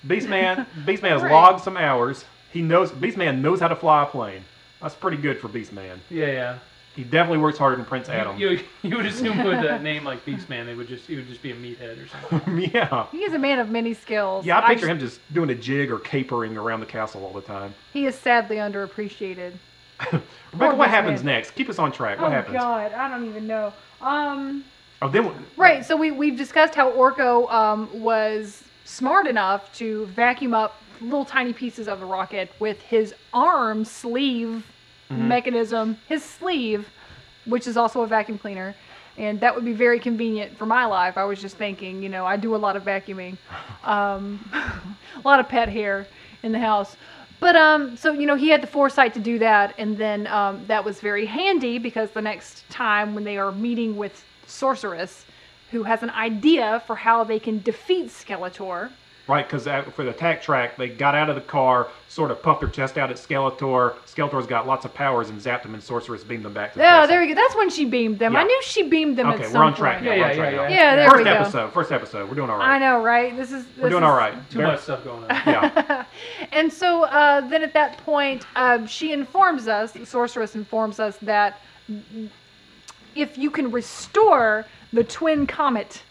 Beastman, 0.07 0.65
Beastman 0.85 1.09
has 1.09 1.21
Right. 1.21 1.31
logged 1.31 1.61
some 1.61 1.75
hours. 1.75 2.23
He 2.51 2.61
knows 2.61 2.91
Beastman 2.91 3.41
knows 3.41 3.59
how 3.59 3.67
to 3.67 3.75
fly 3.75 4.03
a 4.03 4.05
plane. 4.05 4.43
That's 4.81 4.95
pretty 4.95 5.17
good 5.17 5.39
for 5.39 5.49
Beastman. 5.49 5.99
Yeah, 6.09 6.27
yeah. 6.27 6.59
He 6.95 7.03
definitely 7.03 7.37
works 7.37 7.57
harder 7.57 7.75
than 7.75 7.85
Prince 7.85 8.09
Adam. 8.09 8.37
You, 8.37 8.49
you, 8.49 8.63
you 8.83 8.97
would 8.97 9.05
assume 9.05 9.43
with 9.43 9.63
a 9.63 9.79
name 9.79 10.03
like 10.03 10.25
Beastman, 10.25 10.65
they 10.65 10.75
would 10.75 10.87
just 10.87 11.05
he 11.05 11.15
would 11.15 11.27
just 11.27 11.41
be 11.41 11.51
a 11.51 11.55
meathead 11.55 12.03
or 12.03 12.07
something. 12.07 12.59
yeah. 12.73 13.05
He 13.11 13.19
is 13.19 13.33
a 13.33 13.39
man 13.39 13.59
of 13.59 13.69
many 13.69 13.93
skills. 13.93 14.45
Yeah, 14.45 14.59
I 14.59 14.67
picture 14.67 14.81
just- 14.81 14.89
him 14.89 14.99
just 14.99 15.33
doing 15.33 15.49
a 15.49 15.55
jig 15.55 15.91
or 15.91 15.99
capering 15.99 16.57
around 16.57 16.79
the 16.79 16.85
castle 16.85 17.23
all 17.25 17.33
the 17.33 17.41
time. 17.41 17.73
He 17.93 18.05
is 18.05 18.15
sadly 18.15 18.57
underappreciated. 18.57 19.53
Rebecca, 20.11 20.21
what 20.53 20.75
Beastman. 20.75 20.87
happens 20.87 21.23
next? 21.23 21.51
Keep 21.51 21.69
us 21.69 21.77
on 21.77 21.91
track. 21.91 22.19
What 22.19 22.31
happens? 22.31 22.55
oh 22.55 22.59
happens? 22.59 22.93
God, 22.93 22.99
I 22.99 23.09
don't 23.09 23.27
even 23.27 23.47
know. 23.47 23.73
Um. 24.01 24.63
Oh, 25.01 25.07
then 25.07 25.31
Right. 25.55 25.85
So 25.85 25.95
we 25.95 26.11
we've 26.11 26.37
discussed 26.37 26.75
how 26.75 26.91
Orko 26.91 27.51
um, 27.51 27.89
was 28.01 28.63
smart 28.83 29.27
enough 29.27 29.73
to 29.75 30.05
vacuum 30.07 30.53
up 30.53 30.81
little 31.01 31.25
tiny 31.25 31.53
pieces 31.53 31.87
of 31.87 31.99
the 31.99 32.05
rocket 32.05 32.51
with 32.59 32.81
his 32.81 33.13
arm 33.33 33.85
sleeve 33.85 34.65
mechanism, 35.09 35.97
his 36.07 36.23
sleeve, 36.23 36.87
which 37.45 37.67
is 37.67 37.77
also 37.77 38.01
a 38.01 38.07
vacuum 38.07 38.37
cleaner. 38.37 38.75
And 39.17 39.39
that 39.41 39.53
would 39.53 39.65
be 39.65 39.73
very 39.73 39.99
convenient 39.99 40.57
for 40.57 40.65
my 40.65 40.85
life. 40.85 41.17
I 41.17 41.25
was 41.25 41.41
just 41.41 41.57
thinking, 41.57 42.01
you 42.01 42.09
know, 42.09 42.25
I 42.25 42.37
do 42.37 42.55
a 42.55 42.57
lot 42.57 42.75
of 42.75 42.83
vacuuming, 42.83 43.37
um, 43.83 44.39
a 44.53 45.27
lot 45.27 45.39
of 45.39 45.49
pet 45.49 45.67
hair 45.67 46.07
in 46.43 46.51
the 46.51 46.59
house. 46.59 46.95
But 47.39 47.55
um, 47.55 47.95
so 47.95 48.11
you 48.11 48.27
know, 48.27 48.35
he 48.35 48.49
had 48.49 48.61
the 48.61 48.67
foresight 48.67 49.13
to 49.13 49.19
do 49.19 49.39
that, 49.39 49.73
and 49.77 49.97
then 49.97 50.27
um, 50.27 50.65
that 50.67 50.83
was 50.83 50.99
very 50.99 51.25
handy 51.25 51.77
because 51.77 52.11
the 52.11 52.21
next 52.21 52.69
time 52.69 53.15
when 53.15 53.23
they 53.23 53.37
are 53.37 53.51
meeting 53.53 53.95
with 53.95 54.25
Sorceress, 54.45 55.25
who 55.71 55.83
has 55.83 56.03
an 56.03 56.09
idea 56.09 56.83
for 56.85 56.97
how 56.97 57.23
they 57.23 57.39
can 57.39 57.61
defeat 57.61 58.07
Skeletor, 58.07 58.89
Right, 59.29 59.47
because 59.47 59.63
for 59.93 60.03
the 60.03 60.09
attack 60.09 60.41
track, 60.41 60.75
they 60.75 60.89
got 60.89 61.13
out 61.13 61.29
of 61.29 61.35
the 61.35 61.41
car, 61.41 61.87
sort 62.07 62.31
of 62.31 62.41
puffed 62.41 62.61
their 62.61 62.69
chest 62.69 62.97
out 62.97 63.11
at 63.11 63.17
Skeletor. 63.17 63.93
Skeletor's 64.07 64.47
got 64.47 64.65
lots 64.65 64.85
of 64.85 64.93
powers 64.93 65.29
and 65.29 65.39
zapped 65.39 65.61
them, 65.61 65.75
and 65.75 65.83
Sorceress 65.83 66.23
beamed 66.23 66.43
them 66.43 66.53
back 66.53 66.73
to 66.73 66.79
the 66.79 66.83
Oh, 66.83 66.87
castle. 66.87 67.07
there 67.09 67.21
we 67.21 67.27
go. 67.27 67.35
That's 67.35 67.55
when 67.55 67.69
she 67.69 67.85
beamed 67.85 68.17
them. 68.17 68.35
I 68.35 68.43
knew 68.43 68.61
she 68.63 68.89
beamed 68.89 69.17
them 69.17 69.27
Okay, 69.27 69.35
at 69.35 69.39
we're 69.49 69.51
some 69.51 69.61
on 69.61 69.75
track 69.75 69.97
point. 69.99 70.05
now. 70.05 70.11
Yeah, 70.15 70.21
we're 70.21 70.27
yeah, 70.29 70.35
track 70.35 70.51
yeah, 70.53 70.57
now. 70.57 70.67
yeah. 70.67 70.95
there 70.95 71.09
first 71.11 71.17
we 71.19 71.23
go. 71.25 71.29
episode. 71.31 71.73
First 71.73 71.91
episode. 71.91 72.27
We're 72.27 72.35
doing 72.35 72.49
all 72.49 72.57
right. 72.57 72.69
I 72.75 72.77
know, 72.79 73.03
right? 73.03 73.37
This 73.37 73.51
is 73.51 73.65
We're 73.77 73.89
doing 73.89 74.01
is- 74.03 74.09
all 74.09 74.17
right. 74.17 74.33
Too 74.49 74.57
Very- 74.57 74.71
much 74.71 74.79
stuff 74.81 75.03
going 75.03 75.23
on. 75.23 75.29
Yeah. 75.45 76.05
And 76.51 76.73
so 76.73 77.03
uh, 77.03 77.41
then 77.47 77.61
at 77.61 77.73
that 77.73 77.99
point, 77.99 78.47
um, 78.55 78.87
she 78.87 79.11
informs 79.13 79.67
us, 79.67 79.95
sorceress 80.05 80.55
informs 80.55 80.99
us 80.99 81.17
that 81.21 81.61
if 83.15 83.37
you 83.37 83.51
can 83.51 83.71
restore 83.71 84.65
the 84.93 85.03
twin 85.03 85.45
comet 85.45 86.01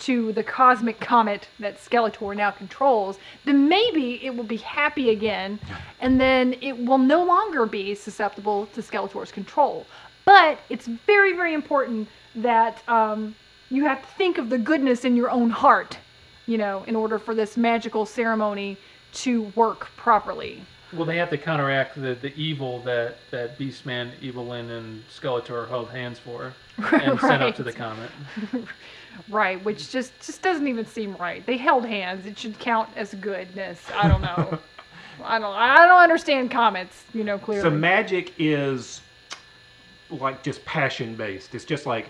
to 0.00 0.32
the 0.32 0.42
cosmic 0.42 1.00
comet 1.00 1.48
that 1.58 1.78
Skeletor 1.78 2.36
now 2.36 2.50
controls, 2.50 3.18
then 3.44 3.68
maybe 3.68 4.24
it 4.24 4.34
will 4.34 4.44
be 4.44 4.58
happy 4.58 5.10
again, 5.10 5.58
and 6.00 6.20
then 6.20 6.54
it 6.60 6.76
will 6.84 6.98
no 6.98 7.24
longer 7.24 7.66
be 7.66 7.94
susceptible 7.94 8.66
to 8.74 8.82
Skeletor's 8.82 9.32
control. 9.32 9.86
But 10.24 10.58
it's 10.68 10.86
very, 10.86 11.32
very 11.34 11.54
important 11.54 12.08
that 12.34 12.86
um, 12.88 13.34
you 13.70 13.84
have 13.84 14.02
to 14.02 14.08
think 14.16 14.38
of 14.38 14.50
the 14.50 14.58
goodness 14.58 15.04
in 15.04 15.16
your 15.16 15.30
own 15.30 15.50
heart, 15.50 15.98
you 16.46 16.58
know, 16.58 16.84
in 16.86 16.96
order 16.96 17.18
for 17.18 17.34
this 17.34 17.56
magical 17.56 18.04
ceremony 18.04 18.76
to 19.12 19.44
work 19.54 19.88
properly. 19.96 20.62
Well, 20.92 21.04
they 21.04 21.16
have 21.16 21.30
to 21.30 21.38
counteract 21.38 22.00
the, 22.00 22.14
the 22.14 22.34
evil 22.36 22.80
that, 22.82 23.16
that 23.30 23.58
Beastman, 23.58 24.12
Evil 24.20 24.46
Lyn, 24.46 24.70
and 24.70 25.02
Skeletor 25.08 25.68
held 25.68 25.90
hands 25.90 26.18
for 26.18 26.54
and 26.92 27.18
sent 27.18 27.42
up 27.42 27.56
to 27.56 27.62
the 27.62 27.72
comet. 27.72 28.10
Right, 29.28 29.62
which 29.64 29.90
just 29.90 30.18
just 30.20 30.42
doesn't 30.42 30.68
even 30.68 30.86
seem 30.86 31.16
right. 31.16 31.44
They 31.46 31.56
held 31.56 31.84
hands. 31.84 32.26
It 32.26 32.38
should 32.38 32.58
count 32.58 32.88
as 32.96 33.14
goodness. 33.14 33.80
I 33.94 34.08
don't 34.08 34.22
know. 34.22 34.58
I 35.24 35.38
don't. 35.38 35.54
I 35.54 35.86
don't 35.86 36.02
understand 36.02 36.50
comets. 36.50 37.04
You 37.14 37.24
know 37.24 37.38
clearly. 37.38 37.62
So 37.62 37.70
magic 37.70 38.32
is 38.38 39.00
like 40.10 40.42
just 40.42 40.64
passion 40.64 41.14
based. 41.14 41.54
It's 41.54 41.64
just 41.64 41.86
like 41.86 42.08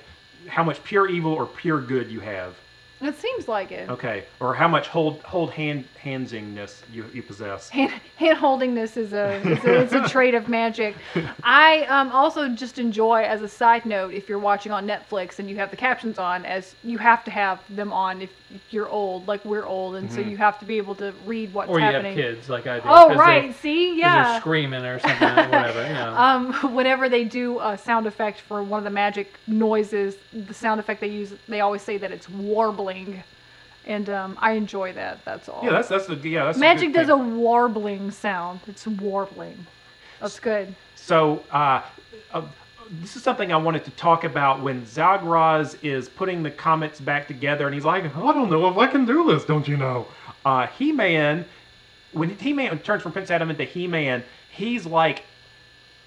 how 0.49 0.65
much 0.65 0.83
pure 0.85 1.09
evil 1.09 1.33
or 1.33 1.47
pure 1.47 1.81
good 1.81 2.11
you 2.11 2.21
have. 2.21 2.55
It 3.01 3.19
seems 3.19 3.49
like 3.49 3.73
it. 3.73 3.89
Okay, 3.91 4.25
or 4.41 4.55
how 4.55 4.69
much 4.69 4.89
hold 4.89 5.21
hold 5.23 5.51
hand 5.51 5.85
handsingness 6.03 6.83
you 6.93 7.05
you 7.13 7.23
possess. 7.23 7.69
Hand, 7.69 7.93
hand 8.17 8.39
holdingness 8.39 8.97
is 8.97 9.13
a, 9.13 9.35
is 9.47 9.65
a 9.65 9.83
it's 9.83 9.93
a 9.93 10.09
trait 10.09 10.35
of 10.35 10.49
magic. 10.49 10.95
I 11.43 11.83
um, 11.87 12.11
also 12.13 12.49
just 12.49 12.79
enjoy, 12.79 13.23
as 13.23 13.43
a 13.43 13.49
side 13.49 13.85
note, 13.87 14.15
if 14.15 14.29
you're 14.29 14.39
watching 14.39 14.73
on 14.73 14.87
Netflix 14.87 15.39
and 15.39 15.51
you 15.51 15.57
have 15.57 15.71
the 15.71 15.77
captions 15.77 16.19
on, 16.19 16.45
as 16.45 16.75
you 16.85 16.99
have 16.99 17.25
to 17.25 17.31
have 17.31 17.61
them 17.75 17.93
on 17.93 18.23
if, 18.23 18.31
if 18.55 18.61
you're 18.71 18.89
old, 18.89 19.27
like 19.27 19.45
we're 19.45 19.67
old, 19.67 19.97
and 19.97 20.11
so 20.11 20.21
you 20.21 20.37
have 20.37 20.59
to 20.61 20.65
be 20.65 20.77
able 20.79 20.95
to 20.95 21.13
read 21.27 21.53
what's 21.53 21.69
happening. 21.69 21.85
Or 21.85 21.89
you 21.89 21.93
happening. 21.95 22.17
have 22.19 22.35
kids 22.37 22.49
like 22.49 22.67
I 22.67 22.79
do. 22.79 22.85
Oh 22.87 23.15
right, 23.15 23.53
see, 23.57 23.61
see, 23.61 23.91
'cause 23.91 23.99
yeah. 23.99 24.33
they're 24.33 24.41
screaming 24.41 24.85
or 24.85 24.99
something, 25.01 25.29
or 25.29 25.35
whatever. 25.35 25.83
You 25.87 25.93
know. 25.93 26.15
Um, 26.17 26.75
whenever 26.75 27.09
they 27.09 27.25
do 27.25 27.61
a 27.61 27.77
sound 27.79 28.07
effect 28.07 28.41
for 28.41 28.63
one 28.63 28.79
of 28.79 28.85
the 28.85 28.91
magic 28.91 29.35
noises, 29.47 30.17
the 30.33 30.55
sound 30.55 30.81
effect 30.81 31.01
they 31.01 31.09
use, 31.09 31.33
they 31.49 31.61
always 31.61 31.83
say 31.83 31.97
that 31.99 32.11
it's 32.13 32.29
warbling, 32.29 32.86
and 33.87 34.11
um, 34.11 34.37
I 34.41 34.53
enjoy 34.53 34.93
that. 34.95 35.25
That's 35.25 35.49
all. 35.49 35.63
Yeah, 35.65 35.71
that's 35.71 35.89
that's 35.89 36.07
the 36.07 36.17
yeah 36.17 36.45
that's 36.45 36.59
magic 36.59 36.91
a 36.91 36.93
does 36.93 37.09
a 37.09 37.17
warbling 37.17 38.11
sound. 38.11 38.61
It's 38.67 38.87
warbling. 38.87 39.67
That's 40.21 40.41
good. 40.41 40.75
So 40.95 41.45
uh, 41.51 41.83
uh, 42.33 42.43
this 42.91 43.17
is 43.17 43.23
something 43.23 43.53
I 43.53 43.57
wanted 43.57 43.85
to 43.85 43.91
talk 43.93 44.25
about 44.25 44.63
when 44.63 44.85
Zagraz 44.85 45.77
is 45.83 46.09
putting 46.09 46.43
the 46.43 46.51
comets 46.51 47.01
back 47.01 47.29
together, 47.29 47.67
and 47.67 47.75
he's 47.75 47.85
like, 47.85 48.05
"I 48.17 48.33
don't 48.33 48.51
know 48.51 48.69
if 48.69 48.77
I 48.77 48.87
can 48.87 49.05
do 49.05 49.27
this, 49.27 49.45
don't 49.45 49.69
you 49.69 49.77
know?" 49.77 50.07
Uh, 50.45 50.67
He-Man, 50.67 51.45
when 52.13 52.31
He-Man 52.39 52.79
turns 52.81 53.03
from 53.03 53.13
Prince 53.13 53.31
Adam 53.31 53.51
into 53.51 53.65
He-Man, 53.65 54.23
he's 54.51 54.87
like 54.87 55.25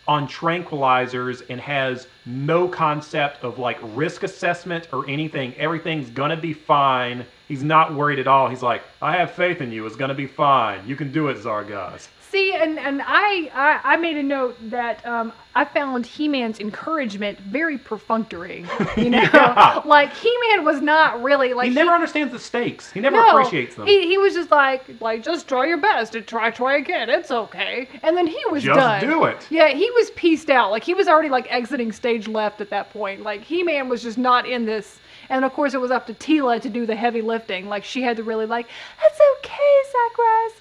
on 0.09 0.27
tranquilizers 0.27 1.43
and 1.51 1.61
has 1.61 2.07
no 2.25 2.67
concept 2.67 3.43
of 3.43 3.59
like 3.59 3.77
risk 3.93 4.23
assessment 4.23 4.87
or 4.91 5.07
anything. 5.07 5.53
Everything's 5.53 6.09
gonna 6.09 6.35
be 6.35 6.51
fine. 6.51 7.23
He's 7.47 7.61
not 7.61 7.93
worried 7.93 8.17
at 8.17 8.25
all. 8.25 8.49
He's 8.49 8.63
like, 8.63 8.81
I 9.03 9.15
have 9.17 9.29
faith 9.29 9.61
in 9.61 9.71
you. 9.71 9.85
It's 9.85 9.95
gonna 9.95 10.15
be 10.15 10.25
fine. 10.25 10.81
You 10.87 10.95
can 10.95 11.11
do 11.11 11.27
it, 11.27 11.37
Zagraz. 11.37 12.07
See, 12.31 12.53
and 12.53 12.77
and 12.77 13.01
I 13.03 13.49
I, 13.53 13.93
I 13.93 13.97
made 13.97 14.15
a 14.17 14.21
note 14.23 14.55
that 14.69 15.03
um, 15.05 15.33
I 15.55 15.65
found 15.65 16.05
He-Man's 16.05 16.59
encouragement 16.59 17.39
very 17.39 17.77
perfunctory. 17.79 18.65
You 18.95 19.09
know, 19.09 19.21
Yeah. 19.33 19.81
like 19.83 20.13
He-Man 20.13 20.63
was 20.63 20.79
not 20.79 21.23
really 21.23 21.53
like 21.53 21.69
he 21.69 21.73
never 21.73 21.91
understands 21.91 22.31
the 22.31 22.37
stakes. 22.39 22.91
He 22.91 22.99
never 22.99 23.15
no, 23.15 23.29
appreciates 23.29 23.75
them. 23.75 23.87
He, 23.87 24.07
he 24.07 24.17
was 24.19 24.35
just 24.35 24.51
like 24.51 24.83
like 25.01 25.23
just 25.23 25.47
try 25.47 25.65
your 25.65 25.77
best 25.79 26.13
and 26.13 26.25
try 26.27 26.51
try 26.51 26.77
again. 26.77 27.09
It's 27.09 27.31
okay. 27.31 27.87
And 28.03 28.15
then 28.15 28.27
he 28.27 28.39
was 28.51 28.63
Just 28.63 28.77
done. 28.77 29.01
do 29.01 29.23
it. 29.25 29.47
Yeah, 29.49 29.69
he 29.69 29.89
was 29.91 30.11
pieced 30.11 30.51
out. 30.51 30.69
Like 30.69 30.83
he 30.83 30.93
was 30.93 31.07
already 31.07 31.29
like 31.29 31.47
exiting 31.51 31.91
stage 31.91 32.27
left 32.27 32.61
at 32.61 32.69
that 32.69 32.91
point. 32.91 33.23
Like 33.23 33.41
He-Man 33.41 33.89
was 33.89 34.03
just 34.03 34.19
not 34.19 34.47
in 34.47 34.65
this. 34.65 34.99
And 35.29 35.43
of 35.45 35.53
course, 35.53 35.73
it 35.73 35.81
was 35.81 35.89
up 35.91 36.05
to 36.07 36.13
Teela 36.13 36.61
to 36.61 36.69
do 36.69 36.85
the 36.85 36.95
heavy 36.95 37.21
lifting. 37.21 37.67
Like 37.69 37.83
she 37.83 38.01
had 38.03 38.17
to 38.17 38.23
really 38.23 38.45
like, 38.45 38.67
that's 39.01 39.19
okay, 39.37 39.73
Zagraz. 39.93 40.51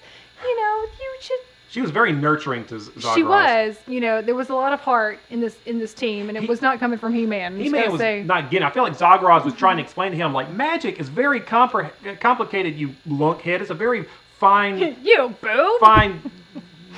You 0.43 0.55
know, 0.59 0.85
you 0.99 1.17
should 1.21 1.39
She 1.69 1.81
was 1.81 1.91
very 1.91 2.11
nurturing 2.11 2.65
to 2.65 2.79
Z- 2.79 2.91
Zagraz. 2.97 3.13
she 3.15 3.23
was, 3.23 3.77
you 3.87 3.99
know, 3.99 4.21
there 4.23 4.33
was 4.33 4.49
a 4.49 4.55
lot 4.55 4.73
of 4.73 4.79
heart 4.81 5.19
in 5.29 5.39
this 5.39 5.55
in 5.67 5.77
this 5.77 5.93
team, 5.93 6.27
and 6.29 6.37
it 6.37 6.41
He- 6.41 6.47
was 6.49 6.61
not 6.63 6.79
coming 6.79 6.97
from 6.97 7.13
He-Man. 7.13 7.53
I'm 7.53 7.59
He-Man 7.59 7.91
was 7.91 7.99
say. 7.99 8.23
not 8.23 8.49
getting. 8.49 8.65
I 8.67 8.71
feel 8.71 8.83
like 8.83 8.97
Zagraz 8.97 9.45
was 9.45 9.53
trying 9.53 9.77
to 9.77 9.83
explain 9.83 10.11
to 10.11 10.17
him 10.17 10.33
like 10.33 10.51
magic 10.51 10.99
is 10.99 11.09
very 11.09 11.39
compre- 11.39 11.91
uh, 12.07 12.15
complicated. 12.19 12.75
You 12.75 12.95
lunkhead. 13.07 13.61
It's 13.61 13.69
a 13.69 13.75
very 13.75 14.05
fine, 14.39 14.97
you 15.03 15.35
boob. 15.41 15.79
fine 15.79 16.21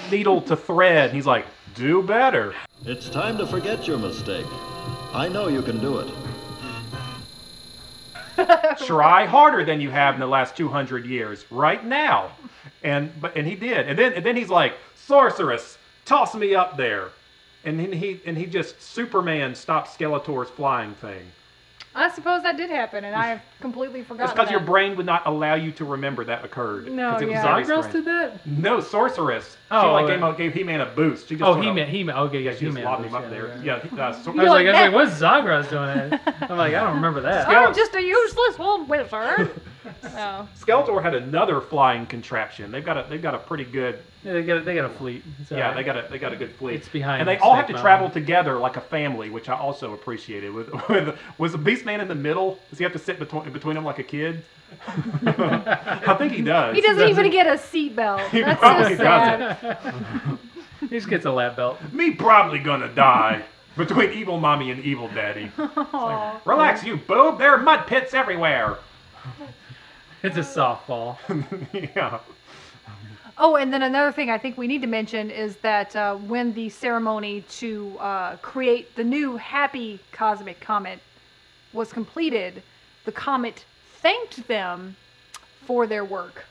needle 0.10 0.42
to 0.44 0.56
thread. 0.56 1.08
And 1.10 1.16
he's 1.16 1.26
like, 1.28 1.46
do 1.76 2.02
better. 2.02 2.54
It's 2.86 3.10
time 3.10 3.38
to 3.40 3.46
forget 3.48 3.88
your 3.88 3.98
mistake. 3.98 4.46
I 5.14 5.28
know 5.28 5.48
you 5.50 5.62
can 5.62 5.80
do 5.82 6.00
it. 6.00 6.08
Try 8.86 9.26
harder 9.26 9.64
than 9.64 9.82
you 9.82 9.90
have 9.90 10.16
in 10.16 10.20
the 10.20 10.28
last 10.28 10.56
200 10.56 11.06
years, 11.06 11.46
right 11.52 11.84
now. 11.86 12.32
And 12.84 13.12
but 13.22 13.36
and 13.36 13.48
he 13.48 13.56
did. 13.56 13.88
And 13.88 13.98
then 13.98 14.14
and 14.14 14.26
then 14.26 14.36
he's 14.36 14.50
like, 14.50 14.74
sorceress, 14.96 15.78
toss 16.06 16.34
me 16.36 16.56
up 16.56 16.78
there. 16.78 17.10
And 17.64 17.80
then 17.80 17.92
he 17.94 18.20
and 18.26 18.38
he 18.38 18.46
just 18.46 18.82
Superman 18.82 19.54
stopped 19.56 19.98
Skeletor's 19.98 20.50
flying 20.50 20.94
thing. 20.96 21.32
I 21.94 22.10
suppose 22.10 22.42
that 22.44 22.56
did 22.56 22.70
happen, 22.70 23.04
and 23.04 23.14
I 23.14 23.28
have 23.28 23.42
completely 23.60 24.02
forgotten. 24.02 24.24
It's 24.30 24.34
because 24.34 24.50
your 24.50 24.62
that. 24.62 24.66
brain 24.66 24.96
would 24.96 25.06
not 25.06 25.24
allow 25.28 25.56
you 25.56 25.72
to 25.74 25.84
remember 25.84 26.24
that 26.24 26.46
occurred. 26.46 26.90
No, 26.90 27.12
'Cause 27.12 27.22
it 27.22 27.26
was 27.26 27.34
yeah. 27.34 27.42
very 27.44 27.64
Zagraz 27.66 27.84
strange. 27.90 27.92
did 27.94 28.06
that? 28.06 28.48
No, 28.48 28.80
sorceress. 28.80 29.52
she 29.52 29.58
Oh, 29.72 29.92
like 29.94 30.06
okay. 30.06 30.18
gave, 30.20 30.38
gave 30.38 30.54
He-Man 30.54 30.80
a 30.82 30.86
boost. 30.86 31.28
She 31.28 31.36
just 31.36 31.44
Oh, 31.48 31.54
sort 31.54 31.64
He 31.66 31.70
of- 31.70 31.76
Man, 31.76 31.88
He 31.90 32.04
Man. 32.06 32.16
Okay, 32.16 32.40
Yeah, 32.40 32.52
yes, 32.52 32.60
she 32.60 32.66
He 32.66 32.72
just 32.72 32.76
Man. 32.76 32.86
lobbed 32.86 33.06
him 33.06 33.14
up 33.14 33.30
there. 33.30 33.58
Yeah, 33.62 33.80
he- 33.82 34.00
uh, 34.00 34.14
so- 34.14 34.32
I 34.32 34.36
was 34.36 34.50
like, 34.50 34.68
I 34.68 34.72
was 34.72 34.74
That- 34.74 34.82
like, 34.86 34.94
what's 34.94 35.20
Zagraz 35.22 35.70
doing? 35.70 36.14
At? 36.14 36.36
I'm 36.50 36.58
like, 36.58 36.74
I 36.74 36.80
don't 36.82 36.96
remember 36.96 37.20
that. 37.22 37.50
I'm 37.50 37.74
just 37.74 37.94
a 37.94 38.02
useless 38.02 38.56
old 38.58 38.88
wizard. 38.88 39.52
oh. 40.16 40.48
Skeletor 40.58 41.02
had 41.04 41.14
another 41.16 41.60
flying 41.60 42.06
contraption. 42.06 42.72
They've 42.72 42.86
got 42.86 42.98
a 42.98 43.06
they've 43.10 43.22
got 43.22 43.36
a 43.36 43.40
pretty 43.40 43.66
good 43.66 44.00
Yeah, 44.24 44.34
they 44.34 44.44
got 44.44 44.58
a, 44.58 44.62
they 44.62 44.76
got 44.76 44.86
a 44.86 44.90
fleet. 44.90 45.24
It's 45.42 45.50
yeah 45.50 45.58
alright. 45.58 45.76
they 45.76 45.84
got 45.84 45.98
a 45.98 46.08
they 46.10 46.20
got 46.20 46.32
a 46.32 46.36
good 46.36 46.52
fleet. 46.56 46.76
It's 46.76 46.88
behind 46.90 47.22
and 47.22 47.28
they 47.30 47.38
all 47.38 47.56
have 47.56 47.66
to 47.68 47.74
Snake 47.74 47.82
travel 47.82 48.08
Mountain. 48.08 48.22
together 48.22 48.58
like 48.60 48.78
a 48.78 48.82
family, 48.82 49.30
which 49.30 49.50
I 49.50 49.56
also 49.58 49.94
appreciated. 49.94 50.54
With 50.54 50.70
with 50.90 51.18
was 51.38 51.54
the 51.54 51.58
Beastman 51.58 52.02
in 52.02 52.08
the 52.08 52.16
middle? 52.16 52.60
Does 52.70 52.78
he 52.78 52.84
have 52.84 52.94
to 52.94 53.00
sit 53.00 53.18
between 53.20 53.52
between 53.52 53.76
them 53.76 53.84
like 53.86 54.00
a 54.00 54.04
kid? 54.04 54.44
I 55.26 56.16
think 56.18 56.34
he 56.34 56.42
does. 56.42 56.76
He 56.76 56.82
doesn't 56.82 57.10
even 57.10 57.30
get 57.30 57.48
a 57.48 57.52
seatbelt. 57.60 58.28
He 58.30 58.42
That's 58.42 58.60
probably 58.60 58.96
so 58.96 59.04
sad. 59.04 60.38
He 60.80 60.88
just 60.88 61.10
gets 61.10 61.26
a 61.26 61.32
lap 61.32 61.56
belt. 61.58 61.80
Me 61.92 62.12
probably 62.12 62.60
gonna 62.60 62.88
die 62.94 63.44
between 63.76 64.12
evil 64.12 64.40
mommy 64.40 64.72
and 64.72 64.84
evil 64.84 65.08
daddy. 65.10 65.52
Like, 65.58 66.46
Relax, 66.46 66.84
you 66.84 66.98
boob. 66.98 67.38
There 67.40 67.52
are 67.52 67.58
mud 67.58 67.88
pits 67.88 68.14
everywhere. 68.14 68.78
It's 70.24 70.38
a 70.38 70.42
softball. 70.42 71.18
yeah. 71.74 72.20
Oh, 73.44 73.56
and 73.56 73.74
then 73.74 73.82
another 73.82 74.12
thing 74.12 74.30
I 74.30 74.38
think 74.38 74.56
we 74.56 74.68
need 74.68 74.82
to 74.84 74.88
mention 74.88 75.32
is 75.32 75.56
that 75.58 75.96
uh, 75.96 76.16
when 76.16 76.54
the 76.54 76.70
ceremony 76.70 77.42
to 77.58 77.98
uh, 78.00 78.36
create 78.38 78.96
the 78.96 79.04
new 79.04 79.36
happy 79.36 80.00
cosmic 80.12 80.62
comet 80.62 81.00
was 81.74 81.92
completed, 81.92 82.62
the 83.06 83.12
comet 83.12 83.66
thanked 83.96 84.48
them 84.48 84.96
for 85.66 85.88
their 85.88 86.06
work. 86.06 86.46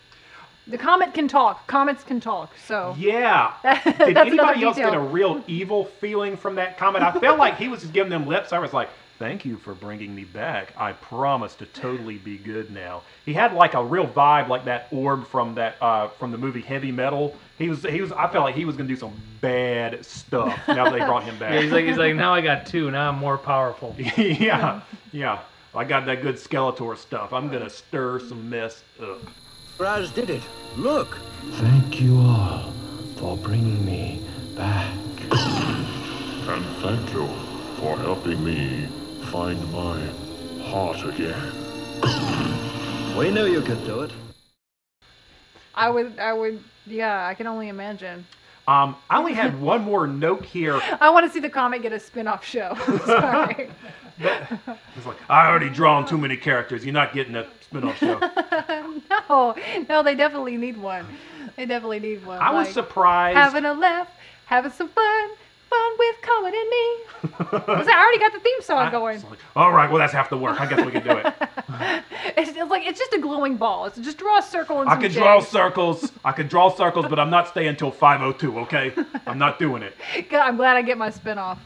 The 0.66 0.78
comet 0.78 1.14
can 1.14 1.28
talk. 1.28 1.64
Comets 1.68 2.02
can 2.02 2.18
talk. 2.18 2.50
So 2.66 2.96
Yeah. 2.98 3.54
That- 3.62 3.84
Did 3.98 4.16
anybody 4.16 4.64
else 4.64 4.74
detail. 4.74 4.90
get 4.90 4.98
a 4.98 5.00
real 5.00 5.44
evil 5.46 5.84
feeling 5.84 6.36
from 6.36 6.56
that 6.56 6.76
comet? 6.76 7.02
I 7.02 7.12
felt 7.20 7.38
like 7.38 7.56
he 7.56 7.68
was 7.68 7.82
just 7.82 7.92
giving 7.92 8.10
them 8.10 8.26
lips. 8.26 8.52
I 8.52 8.58
was 8.58 8.72
like, 8.72 8.88
"Thank 9.20 9.44
you 9.44 9.58
for 9.58 9.74
bringing 9.74 10.14
me 10.14 10.24
back. 10.24 10.72
I 10.76 10.92
promise 10.92 11.54
to 11.56 11.66
totally 11.66 12.16
be 12.16 12.38
good 12.38 12.72
now." 12.72 13.02
He 13.26 13.34
had 13.34 13.52
like 13.54 13.74
a 13.74 13.84
real 13.84 14.08
vibe, 14.08 14.48
like 14.48 14.64
that 14.64 14.88
orb 14.90 15.26
from 15.26 15.54
that 15.56 15.76
uh, 15.80 16.08
from 16.08 16.32
the 16.32 16.38
movie 16.38 16.62
Heavy 16.62 16.90
Metal. 16.90 17.36
He 17.58 17.68
was 17.68 17.84
he 17.84 18.00
was. 18.00 18.10
I 18.12 18.26
felt 18.28 18.44
like 18.44 18.54
he 18.56 18.64
was 18.64 18.76
gonna 18.76 18.88
do 18.88 18.96
some 18.96 19.12
bad 19.42 20.04
stuff 20.04 20.58
now 20.66 20.84
that 20.84 20.92
they 20.92 20.98
brought 21.00 21.24
him 21.24 21.38
back. 21.38 21.52
Yeah, 21.54 21.60
he's 21.60 21.70
like 21.72 21.84
he's 21.84 21.98
like 21.98 22.16
now 22.16 22.32
I 22.32 22.40
got 22.40 22.64
two. 22.66 22.90
Now 22.90 23.10
I'm 23.10 23.18
more 23.18 23.38
powerful. 23.38 23.94
yeah, 24.16 24.80
yeah. 25.12 25.40
I 25.74 25.84
got 25.84 26.06
that 26.06 26.22
good 26.22 26.36
Skeletor 26.36 26.96
stuff. 26.96 27.32
I'm 27.32 27.48
gonna 27.50 27.70
stir 27.70 28.18
some 28.20 28.48
mess 28.48 28.82
up. 29.00 29.20
Raz 29.78 30.10
did 30.10 30.30
it. 30.30 30.42
Look. 30.76 31.18
Thank 31.52 32.00
you 32.00 32.18
all 32.18 32.72
for 33.16 33.36
bringing 33.36 33.84
me 33.84 34.22
back. 34.56 34.94
And 35.30 36.64
thank 36.82 37.12
you 37.12 37.28
for 37.76 37.96
helping 37.96 38.42
me 38.44 38.88
find 39.30 39.72
my 39.72 40.00
heart 40.64 41.04
again. 41.06 41.52
We 43.18 43.28
knew 43.30 43.46
you 43.46 43.60
could 43.60 43.84
do 43.84 44.00
it. 44.02 44.12
I 45.74 45.90
would, 45.90 46.18
I 46.20 46.32
would, 46.32 46.62
yeah, 46.86 47.26
I 47.26 47.34
can 47.34 47.48
only 47.48 47.68
imagine. 47.68 48.24
Um, 48.68 48.96
I 49.10 49.18
only 49.18 49.32
had 49.32 49.60
one 49.72 49.82
more 49.82 50.06
note 50.06 50.44
here. 50.44 50.80
I 51.00 51.10
want 51.10 51.26
to 51.26 51.32
see 51.32 51.40
the 51.40 51.50
comic 51.50 51.82
get 51.82 51.92
a 51.92 51.98
spin-off 51.98 52.44
show. 52.44 52.74
Sorry. 53.04 53.68
It's 54.20 55.06
like 55.06 55.16
I 55.28 55.48
already 55.48 55.70
drawn 55.70 56.06
too 56.06 56.18
many 56.18 56.36
characters. 56.36 56.84
You're 56.84 56.94
not 56.94 57.12
getting 57.12 57.34
a 57.34 57.46
spin-off 57.62 57.98
show. 57.98 58.18
no, 59.28 59.56
no, 59.88 60.02
they 60.04 60.14
definitely 60.14 60.56
need 60.56 60.76
one. 60.76 61.04
They 61.56 61.66
definitely 61.66 61.98
need 62.00 62.24
one. 62.24 62.38
I 62.38 62.52
was 62.52 62.68
surprised. 62.68 63.36
Having 63.36 63.64
a 63.64 63.74
laugh, 63.74 64.08
having 64.46 64.70
some 64.70 64.88
fun, 64.88 65.30
fun 65.70 65.92
with 65.98 66.16
Comet 66.22 66.54
and 66.54 66.70
me. 66.70 66.86
'Cause 67.76 67.86
I 67.88 67.98
already 68.02 68.18
got 68.18 68.32
the 68.32 68.40
theme 68.40 68.60
song 68.62 68.78
I- 68.86 68.90
going. 68.90 69.22
like, 69.30 69.38
All 69.56 69.72
right, 69.72 69.88
well 69.90 69.98
that's 69.98 70.12
half 70.12 70.28
the 70.28 70.36
work. 70.36 70.60
I 70.60 70.66
guess 70.66 70.84
we 70.84 70.92
can 70.92 71.02
do 71.04 71.16
it. 71.16 71.34
It's, 72.36 72.50
it's 72.50 72.70
like 72.70 72.86
it's 72.86 72.98
just 72.98 73.12
a 73.12 73.18
glowing 73.18 73.56
ball. 73.56 73.86
It's 73.86 73.98
just 73.98 74.18
draw 74.18 74.38
a 74.38 74.42
circle 74.42 74.80
and 74.80 74.88
I 74.90 74.96
could 74.96 75.12
draw 75.12 75.40
circles. 75.40 76.12
I 76.24 76.32
could 76.32 76.48
draw 76.48 76.68
circles, 76.70 77.06
but 77.08 77.18
I'm 77.18 77.30
not 77.30 77.48
staying 77.48 77.76
till 77.76 77.90
5:02. 77.92 78.58
Okay, 78.64 78.92
I'm 79.26 79.38
not 79.38 79.58
doing 79.58 79.82
it. 79.82 79.96
God, 80.30 80.46
I'm 80.46 80.56
glad 80.56 80.76
I 80.76 80.82
get 80.82 80.96
my 80.98 81.10
spin-off. 81.10 81.58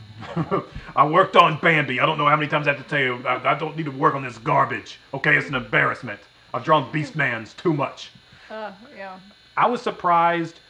I 0.96 1.06
worked 1.06 1.36
on 1.36 1.58
Bambi. 1.60 2.00
I 2.00 2.06
don't 2.06 2.18
know 2.18 2.26
how 2.26 2.36
many 2.36 2.48
times 2.48 2.66
I 2.68 2.72
have 2.74 2.82
to 2.82 2.88
tell 2.88 3.00
you. 3.00 3.26
I, 3.26 3.52
I 3.52 3.58
don't 3.58 3.76
need 3.76 3.84
to 3.86 3.90
work 3.90 4.14
on 4.14 4.22
this 4.22 4.38
garbage. 4.38 4.98
Okay, 5.12 5.36
it's 5.36 5.48
an 5.48 5.54
embarrassment. 5.54 6.20
I've 6.54 6.64
drawn 6.64 6.90
Beastman's 6.92 7.52
too 7.54 7.72
much. 7.74 8.10
Uh, 8.50 8.72
yeah. 8.96 9.18
I 9.56 9.66
was 9.66 9.82
surprised 9.82 10.60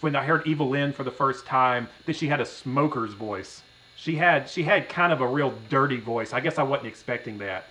when 0.00 0.14
I 0.16 0.24
heard 0.24 0.46
Evil 0.46 0.68
Lyn 0.70 0.92
for 0.92 1.04
the 1.04 1.10
first 1.10 1.46
time 1.46 1.88
that 2.06 2.16
she 2.16 2.28
had 2.28 2.40
a 2.40 2.46
smoker's 2.46 3.14
voice. 3.14 3.62
She 3.96 4.16
had 4.16 4.48
she 4.48 4.62
had 4.64 4.88
kind 4.88 5.12
of 5.12 5.20
a 5.20 5.26
real 5.26 5.54
dirty 5.68 5.98
voice. 5.98 6.32
I 6.32 6.40
guess 6.40 6.58
I 6.58 6.62
wasn't 6.64 6.88
expecting 6.88 7.38
that, 7.38 7.66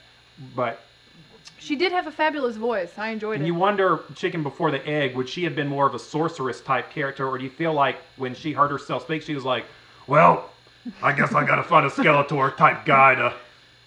but 0.55 0.79
She 1.57 1.75
did 1.75 1.91
have 1.91 2.07
a 2.07 2.11
fabulous 2.11 2.55
voice. 2.57 2.97
I 2.97 3.09
enjoyed 3.09 3.35
and 3.35 3.43
it. 3.43 3.47
you 3.47 3.55
wonder, 3.55 4.01
chicken 4.15 4.43
before 4.43 4.71
the 4.71 4.85
egg, 4.87 5.15
would 5.15 5.29
she 5.29 5.43
have 5.43 5.55
been 5.55 5.67
more 5.67 5.85
of 5.87 5.93
a 5.95 5.99
sorceress 5.99 6.61
type 6.61 6.89
character, 6.89 7.27
or 7.27 7.37
do 7.37 7.43
you 7.43 7.49
feel 7.49 7.73
like 7.73 7.97
when 8.17 8.33
she 8.35 8.51
heard 8.53 8.71
herself 8.71 9.03
speak, 9.03 9.21
she 9.23 9.35
was 9.35 9.45
like, 9.45 9.65
"Well, 10.07 10.49
I 11.01 11.11
guess 11.13 11.33
I 11.33 11.45
gotta 11.45 11.63
find 11.63 11.85
a 11.85 11.89
Skeletor 11.89 12.55
type 12.57 12.85
guy 12.85 13.15
to 13.15 13.33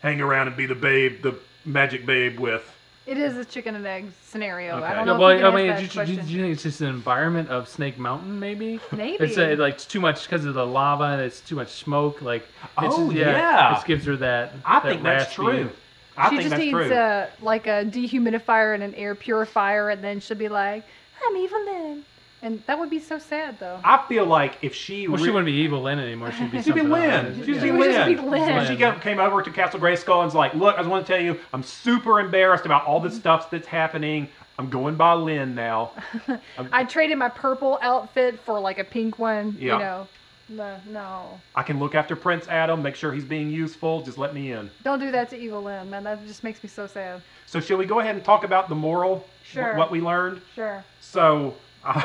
hang 0.02 0.20
around 0.20 0.48
and 0.48 0.56
be 0.56 0.66
the 0.66 0.74
babe, 0.74 1.22
the 1.22 1.34
magic 1.64 2.06
babe 2.06 2.38
with." 2.38 2.73
It 3.06 3.18
is 3.18 3.36
a 3.36 3.44
chicken 3.44 3.74
and 3.74 3.86
egg 3.86 4.06
scenario. 4.24 4.76
I 4.76 4.86
Okay. 4.86 4.94
don't 4.94 5.06
know 5.06 5.18
well, 5.18 5.28
if 5.30 5.40
you 5.40 5.46
I 5.46 5.50
can 5.50 5.56
mean, 5.60 5.70
answer 5.70 6.04
do, 6.06 6.12
you- 6.12 6.22
do, 6.22 6.28
you 6.32 6.40
think 6.42 6.52
it's 6.54 6.62
just 6.62 6.80
an 6.80 6.86
environment 6.88 7.50
of 7.50 7.68
Snake 7.68 7.98
Mountain? 7.98 8.40
Maybe. 8.40 8.80
Maybe. 8.92 9.22
It's 9.24 9.36
uh, 9.36 9.56
like 9.58 9.74
it's 9.74 9.84
too 9.84 10.00
much 10.00 10.22
because 10.24 10.46
of 10.46 10.54
the 10.54 10.64
lava. 10.66 11.04
and 11.04 11.20
It's 11.20 11.40
too 11.40 11.54
much 11.56 11.68
smoke. 11.70 12.22
Like. 12.22 12.42
It's 12.42 12.94
Oh, 12.96 13.06
just, 13.12 13.16
yeah. 13.16 13.78
It 13.78 13.86
gives 13.86 14.06
her 14.06 14.16
that. 14.16 14.54
I 14.64 14.80
that 14.80 14.82
think 14.88 15.02
that's 15.02 15.34
true. 15.34 15.70
I 16.16 16.30
she 16.30 16.36
think 16.36 16.40
just 16.42 16.50
that's 16.50 16.60
needs 16.60 16.70
true. 16.72 16.94
uh, 16.94 17.26
like 17.42 17.66
a 17.66 17.84
dehumidifier 17.84 18.72
and 18.74 18.82
an 18.82 18.94
air 18.94 19.14
purifier, 19.14 19.90
and 19.90 20.02
then 20.02 20.20
she'll 20.20 20.36
be 20.38 20.48
like, 20.48 20.84
"I'm 21.26 21.36
Evelyn," 21.36 22.04
and 22.44 22.62
that 22.66 22.78
would 22.78 22.90
be 22.90 23.00
so 23.00 23.18
sad, 23.18 23.58
though. 23.58 23.80
I 23.82 24.04
feel 24.06 24.26
like 24.26 24.58
if 24.62 24.74
she 24.74 25.08
Well, 25.08 25.16
re- 25.16 25.24
she 25.24 25.30
wouldn't 25.30 25.46
be 25.46 25.52
evil 25.52 25.82
Lynn 25.82 25.98
anymore. 25.98 26.30
She'd 26.30 26.52
be 26.52 26.62
She'd 26.62 26.74
be 26.74 26.82
Lynn. 26.82 27.34
She'd 27.44 27.48
Yeah. 27.48 27.54
be 27.54 27.60
She 27.60 27.70
would 27.72 27.84
just 27.92 27.98
Lynn. 28.08 28.16
be 28.16 28.22
Lynn. 28.22 28.66
She 28.66 28.76
came, 28.76 29.00
came 29.00 29.18
over 29.18 29.42
to 29.42 29.50
Castle 29.50 29.80
Grayskull 29.80 30.18
and 30.18 30.26
was 30.26 30.34
like, 30.34 30.54
"Look, 30.54 30.74
I 30.74 30.78
just 30.78 30.90
want 30.90 31.06
to 31.06 31.12
tell 31.12 31.20
you, 31.22 31.40
I'm 31.52 31.62
super 31.64 32.20
embarrassed 32.20 32.66
about 32.66 32.84
all 32.84 33.00
the 33.00 33.10
stuff 33.10 33.50
that's 33.50 33.66
happening. 33.66 34.28
I'm 34.58 34.70
going 34.70 34.94
by 34.94 35.14
Lynn 35.14 35.54
now." 35.54 35.92
I 36.72 36.84
traded 36.84 37.18
my 37.18 37.30
purple 37.30 37.78
outfit 37.82 38.38
for 38.40 38.60
like 38.60 38.78
a 38.78 38.84
pink 38.84 39.18
one. 39.18 39.56
Yeah. 39.58 39.72
You 39.74 39.78
know, 39.78 40.08
no, 40.50 40.76
no, 40.90 41.40
I 41.54 41.62
can 41.62 41.78
look 41.78 41.94
after 41.94 42.14
Prince 42.14 42.46
Adam, 42.48 42.82
make 42.82 42.96
sure 42.96 43.12
he's 43.14 43.24
being 43.24 43.50
useful. 43.50 44.02
Just 44.02 44.18
let 44.18 44.34
me 44.34 44.52
in. 44.52 44.70
don't 44.82 44.98
do 44.98 45.10
that 45.10 45.30
to 45.30 45.38
Evil 45.38 45.62
Lynn, 45.62 45.88
man. 45.88 46.04
That 46.04 46.26
just 46.26 46.44
makes 46.44 46.62
me 46.62 46.68
so 46.68 46.86
sad. 46.86 47.22
So, 47.46 47.60
shall 47.60 47.78
we 47.78 47.86
go 47.86 48.00
ahead 48.00 48.14
and 48.14 48.22
talk 48.22 48.44
about 48.44 48.68
the 48.68 48.74
moral? 48.74 49.20
wh- 49.20 49.46
Sure. 49.54 49.74
What 49.76 49.90
we 49.90 50.00
learned. 50.02 50.40
Sure. 50.54 50.84
So, 51.00 51.54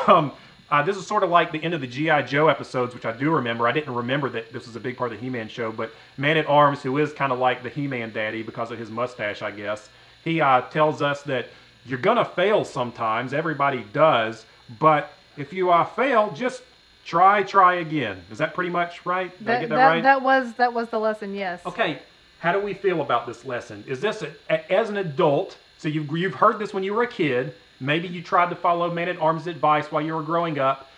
um, 0.07 0.31
Uh, 0.71 0.83
this 0.83 0.95
is 0.97 1.07
sort 1.07 1.23
of 1.23 1.31
like 1.31 1.51
the 1.51 1.57
end 1.63 1.73
of 1.73 1.81
the 1.81 1.87
GI 1.87 2.21
Joe 2.27 2.47
episodes, 2.47 2.93
which 2.93 3.03
I 3.03 3.11
do 3.11 3.31
remember. 3.31 3.67
I 3.67 3.71
didn't 3.71 3.95
remember 3.95 4.29
that 4.29 4.53
this 4.53 4.67
was 4.67 4.75
a 4.75 4.79
big 4.79 4.97
part 4.97 5.11
of 5.11 5.17
the 5.17 5.23
He-Man 5.25 5.49
show, 5.49 5.71
but 5.71 5.91
Man 6.17 6.37
at 6.37 6.45
Arms, 6.45 6.83
who 6.83 6.99
is 6.99 7.11
kind 7.11 7.31
of 7.31 7.39
like 7.39 7.63
the 7.63 7.69
He-Man 7.69 8.11
daddy 8.13 8.43
because 8.43 8.69
of 8.69 8.77
his 8.77 8.91
mustache, 8.91 9.41
I 9.41 9.49
guess, 9.49 9.89
he 10.23 10.41
uh, 10.41 10.61
tells 10.69 11.01
us 11.01 11.23
that 11.23 11.47
you're 11.87 11.97
gonna 11.97 12.23
fail 12.23 12.63
sometimes. 12.63 13.33
Everybody 13.33 13.83
does, 13.93 14.45
but 14.79 15.11
if 15.37 15.51
you 15.51 15.71
uh, 15.71 15.85
fail, 15.85 16.31
just 16.33 16.61
try, 17.03 17.41
try 17.41 17.75
again. 17.75 18.21
Is 18.31 18.37
that 18.37 18.53
pretty 18.53 18.69
much 18.69 19.03
right? 19.07 19.35
Did 19.39 19.47
I 19.47 19.51
That, 19.53 19.59
get 19.61 19.69
that, 19.69 19.75
that, 19.75 19.87
right? 19.87 20.03
that 20.03 20.21
was 20.21 20.53
that 20.53 20.71
was 20.71 20.87
the 20.89 20.99
lesson. 20.99 21.33
Yes. 21.33 21.61
Okay, 21.65 21.97
how 22.37 22.51
do 22.51 22.59
we 22.59 22.75
feel 22.75 23.01
about 23.01 23.25
this 23.25 23.43
lesson? 23.43 23.83
Is 23.87 24.01
this 24.01 24.21
a- 24.51 24.71
as 24.71 24.91
an 24.91 24.97
adult? 24.97 25.57
So 25.79 25.87
you've 25.87 26.15
you've 26.15 26.35
heard 26.35 26.59
this 26.59 26.75
when 26.75 26.83
you 26.83 26.93
were 26.93 27.01
a 27.03 27.07
kid. 27.07 27.55
Maybe 27.79 28.07
you 28.07 28.21
tried 28.21 28.49
to 28.49 28.55
follow 28.55 28.91
Man 28.91 29.07
at 29.07 29.17
Arms' 29.19 29.47
advice 29.47 29.91
while 29.91 30.01
you 30.01 30.13
were 30.13 30.23
growing 30.23 30.59
up. 30.59 30.89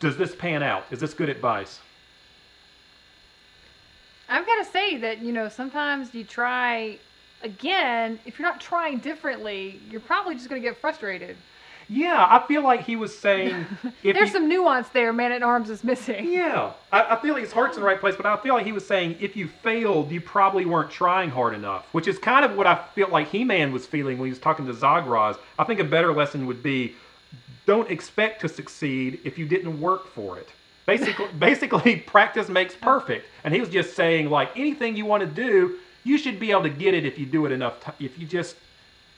Does 0.00 0.16
this 0.16 0.34
pan 0.34 0.62
out? 0.62 0.84
Is 0.90 0.98
this 0.98 1.14
good 1.14 1.28
advice? 1.28 1.80
I've 4.28 4.46
got 4.46 4.56
to 4.56 4.70
say 4.70 4.96
that 4.96 5.18
you 5.20 5.32
know 5.32 5.48
sometimes 5.48 6.14
you 6.14 6.24
try 6.24 6.98
again. 7.42 8.18
If 8.24 8.38
you're 8.38 8.48
not 8.48 8.60
trying 8.60 8.98
differently, 8.98 9.80
you're 9.90 10.00
probably 10.00 10.34
just 10.34 10.48
going 10.48 10.60
to 10.60 10.68
get 10.68 10.76
frustrated. 10.78 11.36
Yeah, 11.88 12.26
I 12.28 12.44
feel 12.48 12.62
like 12.62 12.82
he 12.82 12.96
was 12.96 13.16
saying. 13.16 13.66
If 14.02 14.14
There's 14.14 14.28
you- 14.28 14.34
some 14.34 14.48
nuance 14.48 14.88
there. 14.88 15.12
Man 15.12 15.32
at 15.32 15.42
Arms 15.42 15.70
is 15.70 15.82
missing. 15.84 16.30
Yeah, 16.30 16.72
I, 16.92 17.14
I 17.16 17.20
feel 17.20 17.34
like 17.34 17.42
his 17.42 17.52
heart's 17.52 17.76
in 17.76 17.82
the 17.82 17.86
right 17.86 17.98
place, 18.00 18.14
but 18.16 18.26
I 18.26 18.36
feel 18.36 18.54
like 18.54 18.66
he 18.66 18.72
was 18.72 18.86
saying 18.86 19.16
if 19.20 19.36
you 19.36 19.46
failed, 19.48 20.10
you 20.10 20.20
probably 20.20 20.64
weren't 20.64 20.90
trying 20.90 21.30
hard 21.30 21.54
enough, 21.54 21.86
which 21.92 22.06
is 22.08 22.18
kind 22.18 22.44
of 22.44 22.56
what 22.56 22.66
I 22.66 22.76
feel 22.94 23.08
like 23.08 23.28
He-Man 23.28 23.72
was 23.72 23.86
feeling 23.86 24.18
when 24.18 24.26
he 24.26 24.30
was 24.30 24.38
talking 24.38 24.66
to 24.66 24.72
Zagraz. 24.72 25.38
I 25.58 25.64
think 25.64 25.80
a 25.80 25.84
better 25.84 26.12
lesson 26.12 26.46
would 26.46 26.62
be 26.62 26.94
don't 27.66 27.90
expect 27.90 28.40
to 28.42 28.48
succeed 28.48 29.20
if 29.24 29.38
you 29.38 29.46
didn't 29.46 29.80
work 29.80 30.06
for 30.08 30.38
it. 30.38 30.48
Basically, 30.86 31.26
basically, 31.38 31.96
practice 31.96 32.48
makes 32.48 32.74
perfect, 32.76 33.26
and 33.44 33.52
he 33.54 33.60
was 33.60 33.68
just 33.68 33.94
saying 33.96 34.30
like 34.30 34.56
anything 34.56 34.96
you 34.96 35.04
want 35.04 35.22
to 35.22 35.26
do, 35.26 35.78
you 36.04 36.16
should 36.18 36.38
be 36.38 36.50
able 36.52 36.62
to 36.62 36.70
get 36.70 36.94
it 36.94 37.04
if 37.04 37.18
you 37.18 37.26
do 37.26 37.46
it 37.46 37.52
enough. 37.52 37.84
T- 37.84 38.04
if 38.04 38.18
you 38.18 38.26
just 38.26 38.56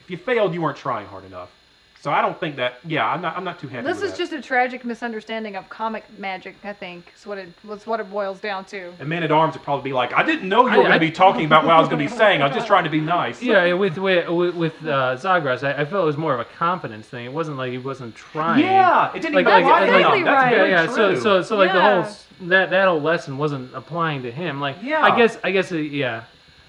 if 0.01 0.11
you 0.11 0.17
failed, 0.17 0.55
you 0.55 0.63
weren't 0.63 0.79
trying 0.79 1.07
hard 1.07 1.25
enough. 1.25 1.51
So 2.01 2.13
I 2.13 2.23
don't 2.23 2.39
think 2.39 2.55
that. 2.57 2.75
Yeah, 2.87 3.05
I'm 3.09 3.21
not. 3.21 3.37
I'm 3.37 3.43
not 3.43 3.59
too 3.59 3.67
happy. 3.67 3.85
This 3.85 3.97
with 3.97 4.05
is 4.05 4.11
that. 4.13 4.19
just 4.19 4.33
a 4.33 4.41
tragic 4.41 4.85
misunderstanding 4.85 5.57
of 5.57 5.69
comic 5.69 6.05
magic. 6.17 6.55
I 6.63 6.73
think 6.73 7.13
is 7.17 7.27
what 7.27 7.39
it 7.39 7.49
was. 7.65 7.89
What 7.89 7.99
it 7.99 8.09
boils 8.09 8.39
down 8.39 8.67
to. 8.67 8.93
And 9.01 9.09
Man 9.09 9.25
at 9.25 9.33
Arms 9.33 9.55
would 9.55 9.65
probably 9.65 9.91
be 9.91 9.93
like, 9.93 10.13
I 10.13 10.23
didn't 10.23 10.49
know 10.49 10.61
you 10.69 10.77
were 10.77 10.85
going 10.85 10.93
to 10.93 11.01
be 11.01 11.11
talking 11.11 11.45
about 11.45 11.65
what 11.65 11.75
I 11.75 11.81
was 11.81 11.89
going 11.89 11.99
to 12.07 12.11
be 12.13 12.17
saying. 12.17 12.41
I 12.41 12.47
was 12.47 12.55
just 12.55 12.69
trying 12.69 12.85
to 12.85 12.91
be 12.91 13.01
nice. 13.01 13.43
Yeah, 13.43 13.73
with 13.73 13.99
with 13.99 14.29
with, 14.29 14.55
with 14.55 14.75
uh, 14.85 15.17
Zagraz, 15.17 15.65
I, 15.65 15.83
I 15.83 15.85
felt 15.85 16.05
it 16.05 16.07
was 16.07 16.17
more 16.17 16.35
of 16.35 16.41
a 16.41 16.45
confidence 16.45 17.07
thing. 17.09 17.25
It 17.27 17.33
wasn't 17.33 17.57
like 17.57 17.73
he 17.73 17.79
wasn't 17.79 18.15
trying. 18.15 18.63
Yeah, 18.65 19.11
it 19.13 19.21
didn't 19.21 19.35
Like- 19.35 19.47
even 19.49 19.53
like- 19.53 19.65
apply 19.65 20.01
like- 20.01 20.19
him. 20.19 20.25
That's 20.25 20.45
right. 20.45 20.51
yeah, 20.53 20.57
very 20.57 20.71
yeah. 20.71 20.87
So, 20.87 21.13
true. 21.13 21.21
so, 21.21 21.43
so, 21.43 21.57
like 21.57 21.73
the 21.73 21.83
whole 21.83 22.07
that 22.49 22.71
that 22.71 22.87
whole 22.87 23.01
lesson 23.01 23.39
wasn't 23.39 23.75
applying 23.75 24.23
to 24.23 24.31
him. 24.31 24.61
Like, 24.61 24.77
Yeah. 24.83 25.03
I 25.03 25.17
guess, 25.17 25.37
I 25.43 25.51
guess, 25.51 25.73
uh, 25.73 25.77
yeah. 25.77 26.23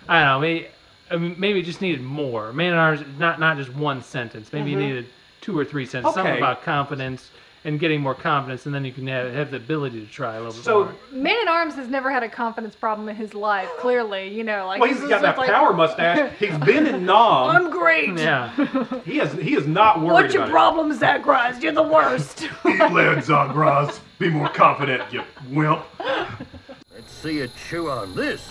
I 0.08 0.22
don't 0.24 0.28
know. 0.28 0.40
Maybe, 0.40 0.68
I 1.12 1.18
mean, 1.18 1.36
maybe 1.38 1.60
it 1.60 1.64
just 1.66 1.82
needed 1.82 2.02
more. 2.02 2.52
Man 2.52 2.74
at 2.74 2.80
Arms, 2.80 3.02
not 3.20 3.40
not 3.40 3.58
just 3.58 3.72
one 3.76 4.02
sentence. 4.02 4.52
Maybe 4.52 4.72
you 4.72 4.78
needed 4.78 5.06
two 5.42 5.58
or 5.58 5.66
three 5.66 5.86
sentences. 5.86 6.16
Something 6.16 6.34
Mm-hmm. 6.36 6.44
About 6.44 6.64
confidence 6.64 7.30
and 7.66 7.78
getting 7.78 8.00
more 8.00 8.16
confidence, 8.16 8.66
and 8.66 8.74
then 8.74 8.86
you 8.86 8.92
can 8.94 9.06
have, 9.08 9.34
have 9.34 9.52
the 9.52 9.58
ability 9.58 10.00
to 10.00 10.10
try 10.10 10.36
a 10.36 10.38
little 10.40 10.54
bit 10.54 10.64
So- 10.64 10.86
more. 10.86 10.96
Man 11.12 11.36
at 11.42 11.48
Arms 11.50 11.76
has 11.76 11.90
never 11.90 12.10
had 12.10 12.24
a 12.24 12.30
confidence 12.30 12.74
problem 12.74 13.10
in 13.10 13.18
his 13.18 13.34
life. 13.34 13.68
Clearly, 13.80 14.30
you 14.34 14.46
know, 14.46 14.66
like 14.66 14.80
well, 14.80 14.90
this 14.90 14.98
he's 15.00 15.04
is 15.04 15.10
got 15.10 15.22
that 15.24 15.38
like, 15.38 15.50
power 15.50 15.74
mustache. 15.74 16.32
He's 16.40 16.58
been 16.60 16.88
in 16.88 17.06
Nom. 17.06 17.50
I'm 17.54 17.70
great. 17.70 18.18
Yeah. 18.18 18.54
He 19.06 19.20
is. 19.20 19.34
He 19.34 19.56
is 19.56 19.68
not 19.68 20.00
worried 20.00 20.14
What's 20.14 20.34
your 20.34 20.44
about 20.44 20.52
problem, 20.52 20.98
Zagraz? 20.98 21.62
You're 21.62 21.74
the 21.74 21.84
worst. 21.84 22.44
it. 22.44 22.52
Eat 22.66 22.80
lead, 22.94 23.18
Zagraz. 23.20 24.00
Be 24.20 24.30
more 24.30 24.50
confident, 24.50 25.04
you 25.12 25.24
wimp. 25.50 25.82
Let's 26.00 27.12
see 27.12 27.40
you 27.40 27.50
chew 27.70 27.90
on 27.90 28.16
this. 28.16 28.48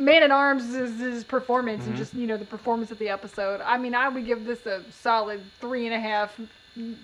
Man 0.00 0.22
at 0.22 0.30
Arms 0.30 0.74
is 0.74 0.98
his 0.98 1.24
performance 1.24 1.82
Mm-hmm. 1.82 1.90
and 1.90 1.98
just 1.98 2.14
you 2.14 2.26
know 2.26 2.36
the 2.36 2.44
performance 2.44 2.90
of 2.90 2.98
the 2.98 3.08
episode. 3.08 3.60
I 3.60 3.78
mean, 3.78 3.94
I 3.94 4.08
would 4.08 4.26
give 4.26 4.44
this 4.44 4.66
a 4.66 4.82
solid 4.90 5.40
three 5.60 5.86
and 5.86 5.94
a 5.94 6.00
half 6.00 6.38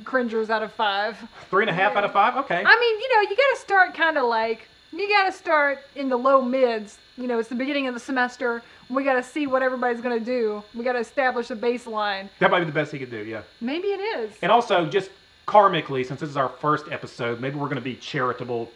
cringers 0.04 0.50
out 0.50 0.62
of 0.62 0.72
five. 0.72 1.16
Three 1.50 1.62
and 1.64 1.70
a 1.70 1.74
half 1.74 1.96
out 1.96 2.04
of 2.04 2.12
five. 2.12 2.36
Okay. 2.36 2.62
I 2.64 2.80
mean, 2.80 3.00
you 3.00 3.14
know, 3.14 3.20
you 3.30 3.36
got 3.36 3.54
to 3.54 3.60
start 3.60 3.94
kind 3.94 4.16
of 4.18 4.24
like 4.26 4.68
you 4.92 5.08
got 5.08 5.24
to 5.26 5.32
start 5.32 5.80
in 5.94 6.08
the 6.08 6.16
low 6.16 6.40
mids. 6.40 6.98
You 7.18 7.26
know, 7.26 7.38
it's 7.38 7.48
the 7.48 7.54
beginning 7.54 7.86
of 7.86 7.94
the 7.94 8.00
semester. 8.00 8.62
We 8.88 9.02
got 9.04 9.14
to 9.14 9.22
see 9.22 9.46
what 9.46 9.62
everybody's 9.62 10.00
gonna 10.00 10.20
do. 10.20 10.62
We 10.74 10.84
got 10.84 10.92
to 10.92 11.00
establish 11.00 11.50
a 11.50 11.56
baseline. 11.56 12.28
That 12.38 12.50
might 12.50 12.60
be 12.60 12.66
the 12.66 12.72
best 12.72 12.92
he 12.92 12.98
could 12.98 13.10
do. 13.10 13.24
Yeah. 13.24 13.42
Maybe 13.60 13.88
it 13.88 14.00
is. 14.00 14.32
And 14.42 14.52
also, 14.52 14.86
just 14.86 15.10
karmically, 15.48 16.06
since 16.06 16.20
this 16.20 16.30
is 16.30 16.36
our 16.36 16.48
first 16.48 16.86
episode, 16.90 17.40
maybe 17.40 17.56
we're 17.56 17.66
going 17.66 17.76
to 17.76 17.80
be 17.82 17.96
charitable 17.96 18.70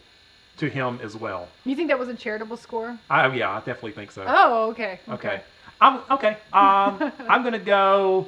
to 0.57 0.69
him 0.69 0.99
as 1.01 1.15
well. 1.15 1.47
You 1.65 1.75
think 1.75 1.89
that 1.89 1.99
was 1.99 2.09
a 2.09 2.13
charitable 2.13 2.57
score? 2.57 2.97
I, 3.09 3.33
yeah, 3.33 3.51
I 3.51 3.57
definitely 3.57 3.93
think 3.93 4.11
so. 4.11 4.23
Oh, 4.27 4.69
okay. 4.71 4.99
Okay. 5.09 5.41
I'm 5.79 6.01
okay. 6.11 6.37
Um, 6.53 7.11
I'm 7.27 7.43
gonna 7.43 7.59
go. 7.59 8.27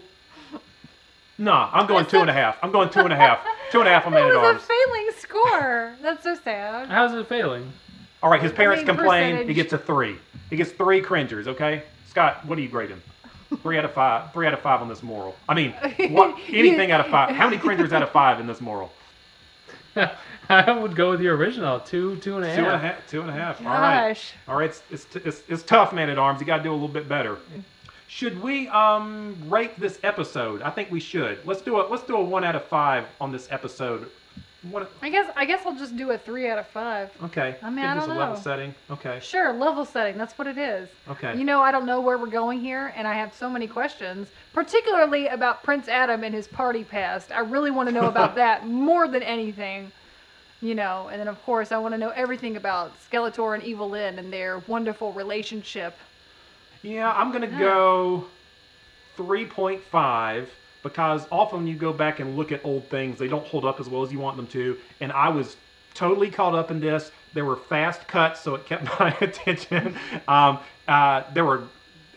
No, 1.38 1.52
I'm 1.52 1.88
going 1.88 2.06
two 2.06 2.20
and 2.20 2.30
a 2.30 2.34
half. 2.34 2.58
I'm 2.62 2.72
going 2.72 2.90
two 2.90 3.02
and 3.02 3.14
a 3.14 3.16
half. 3.16 3.40
Two 3.72 3.80
and 3.80 3.88
a 3.88 3.92
half 3.92 4.06
on 4.08 4.14
Man 4.14 4.28
That 4.28 4.44
at 4.44 4.54
was 4.54 4.64
a 4.64 4.66
failing 4.66 5.10
score. 5.18 5.96
That's 6.02 6.24
so 6.24 6.36
sad. 6.36 6.90
How's 6.90 7.14
it 7.14 7.28
failing? 7.28 7.72
All 8.22 8.30
right, 8.30 8.42
his 8.42 8.52
parents 8.52 8.86
mean, 8.86 8.96
complain. 8.96 9.48
He 9.48 9.54
gets 9.54 9.74
a 9.74 9.78
three. 9.78 10.18
He 10.50 10.56
gets 10.56 10.72
three 10.72 11.02
cringers. 11.02 11.48
Okay, 11.48 11.84
Scott, 12.08 12.46
what 12.46 12.56
do 12.56 12.62
you 12.62 12.70
grade 12.70 12.90
him? 12.90 13.02
Three 13.62 13.78
out 13.78 13.86
of 13.86 13.94
five. 13.94 14.34
Three 14.34 14.48
out 14.48 14.54
of 14.54 14.62
five 14.62 14.82
on 14.82 14.90
this 14.90 15.04
moral. 15.04 15.36
I 15.48 15.54
mean, 15.54 15.74
what? 16.12 16.38
Anything 16.48 16.92
out 16.92 17.02
of 17.02 17.08
five? 17.08 17.36
How 17.36 17.48
many 17.48 17.60
cringers 17.60 17.94
out 17.94 18.02
of 18.02 18.10
five 18.10 18.40
in 18.40 18.48
this 18.48 18.62
moral? 18.62 18.92
I 20.50 20.72
would 20.72 20.96
go 20.96 21.12
with 21.12 21.22
your 21.22 21.36
original 21.36 21.80
two, 21.80 22.18
two 22.18 22.36
and 22.36 22.46
a 22.46 22.50
half. 22.50 22.58
Two 22.58 22.66
and 22.66 22.76
a 22.76 22.78
half. 22.80 23.08
Two 23.08 23.22
and 23.22 23.30
a 23.30 23.34
half. 23.34 23.62
All 23.62 23.68
right. 23.68 24.10
Gosh. 24.10 24.34
All 24.48 24.56
right. 24.58 24.70
It's, 24.70 24.84
it's, 24.92 25.16
it's, 25.16 25.44
it's 25.48 25.64
tough, 25.64 25.94
man 25.94 26.10
at 26.10 26.18
arms. 26.18 26.40
You 26.40 26.46
got 26.46 26.58
to 26.58 26.64
do 26.64 26.72
a 26.72 26.74
little 26.74 26.88
bit 26.88 27.08
better. 27.08 27.38
Should 28.08 28.42
we 28.44 28.68
um 28.68 29.36
rate 29.48 29.80
this 29.80 30.00
episode? 30.04 30.62
I 30.62 30.70
think 30.70 30.92
we 30.92 31.00
should. 31.00 31.44
Let's 31.48 31.62
do 31.62 31.80
a 31.80 31.88
let's 31.90 32.04
do 32.04 32.16
a 32.16 32.24
one 32.24 32.44
out 32.44 32.56
of 32.56 32.64
five 32.66 33.06
on 33.20 33.32
this 33.32 33.48
episode. 33.50 34.08
What? 34.70 34.92
I 35.02 35.10
guess 35.10 35.32
I 35.36 35.46
guess 35.46 35.66
I'll 35.66 35.76
just 35.76 35.98
do 35.98 36.12
a 36.12 36.18
three 36.18 36.48
out 36.48 36.60
of 36.60 36.68
five. 36.68 37.10
Okay. 37.24 37.56
I 37.64 37.70
mean, 37.70 37.78
Give 37.78 37.86
I 37.86 37.96
this 37.96 38.06
don't 38.06 38.16
a 38.16 38.20
level 38.20 38.36
setting. 38.36 38.76
Okay. 38.92 39.20
Sure, 39.22 39.52
level 39.52 39.84
setting. 39.84 40.18
That's 40.18 40.38
what 40.38 40.48
it 40.48 40.58
is. 40.58 40.90
Okay. 41.10 41.36
You 41.36 41.44
know, 41.44 41.62
I 41.62 41.72
don't 41.72 41.86
know 41.88 42.02
where 42.02 42.18
we're 42.18 42.28
going 42.28 42.62
here, 42.62 42.94
and 42.96 43.08
I 43.08 43.14
have 43.16 43.34
so 43.34 43.50
many 43.50 43.68
questions, 43.68 44.28
particularly 44.54 45.28
about 45.28 45.64
Prince 45.64 45.88
Adam 45.88 46.24
and 46.24 46.36
his 46.36 46.48
party 46.48 46.84
past. 46.84 47.32
I 47.32 47.40
really 47.40 47.72
want 47.72 47.90
to 47.90 47.96
know 47.96 48.08
about 48.08 48.36
that 48.44 48.68
more 48.68 49.08
than 49.08 49.24
anything. 49.24 49.92
You 50.64 50.76
know, 50.76 51.10
and 51.12 51.20
then 51.20 51.28
of 51.28 51.44
course 51.44 51.74
I 51.74 51.78
want 51.78 51.94
to 51.94 51.98
know 51.98 52.12
everything 52.12 52.56
about 52.56 52.94
Skeletor 53.12 53.54
and 53.54 53.62
Evil 53.64 53.90
Lyn 53.90 54.18
and 54.18 54.32
their 54.32 54.60
wonderful 54.60 55.12
relationship. 55.12 55.98
Yeah, 56.82 57.12
I'm 57.12 57.34
gonna 57.34 57.48
go 57.48 58.28
3.5 59.18 60.48
because 60.82 61.28
often 61.34 61.68
you 61.68 61.76
go 61.76 61.92
back 61.92 62.22
and 62.22 62.38
look 62.38 62.54
at 62.54 62.62
old 62.64 62.88
things, 62.90 63.20
they 63.20 63.28
don't 63.28 63.46
hold 63.46 63.66
up 63.66 63.82
as 63.82 63.90
well 63.90 64.04
as 64.04 64.12
you 64.14 64.20
want 64.20 64.38
them 64.38 64.48
to. 64.48 64.78
And 65.02 65.12
I 65.12 65.28
was 65.28 65.58
totally 65.94 66.32
caught 66.32 66.56
up 66.56 66.72
in 66.72 66.80
this. 66.80 67.12
There 67.34 67.44
were 67.44 67.58
fast 67.58 68.08
cuts, 68.08 68.40
so 68.40 68.56
it 68.56 68.66
kept 68.66 68.86
my 69.00 69.16
attention. 69.20 69.98
Um, 70.30 70.60
uh, 70.88 71.24
there 71.34 71.44
were. 71.44 71.64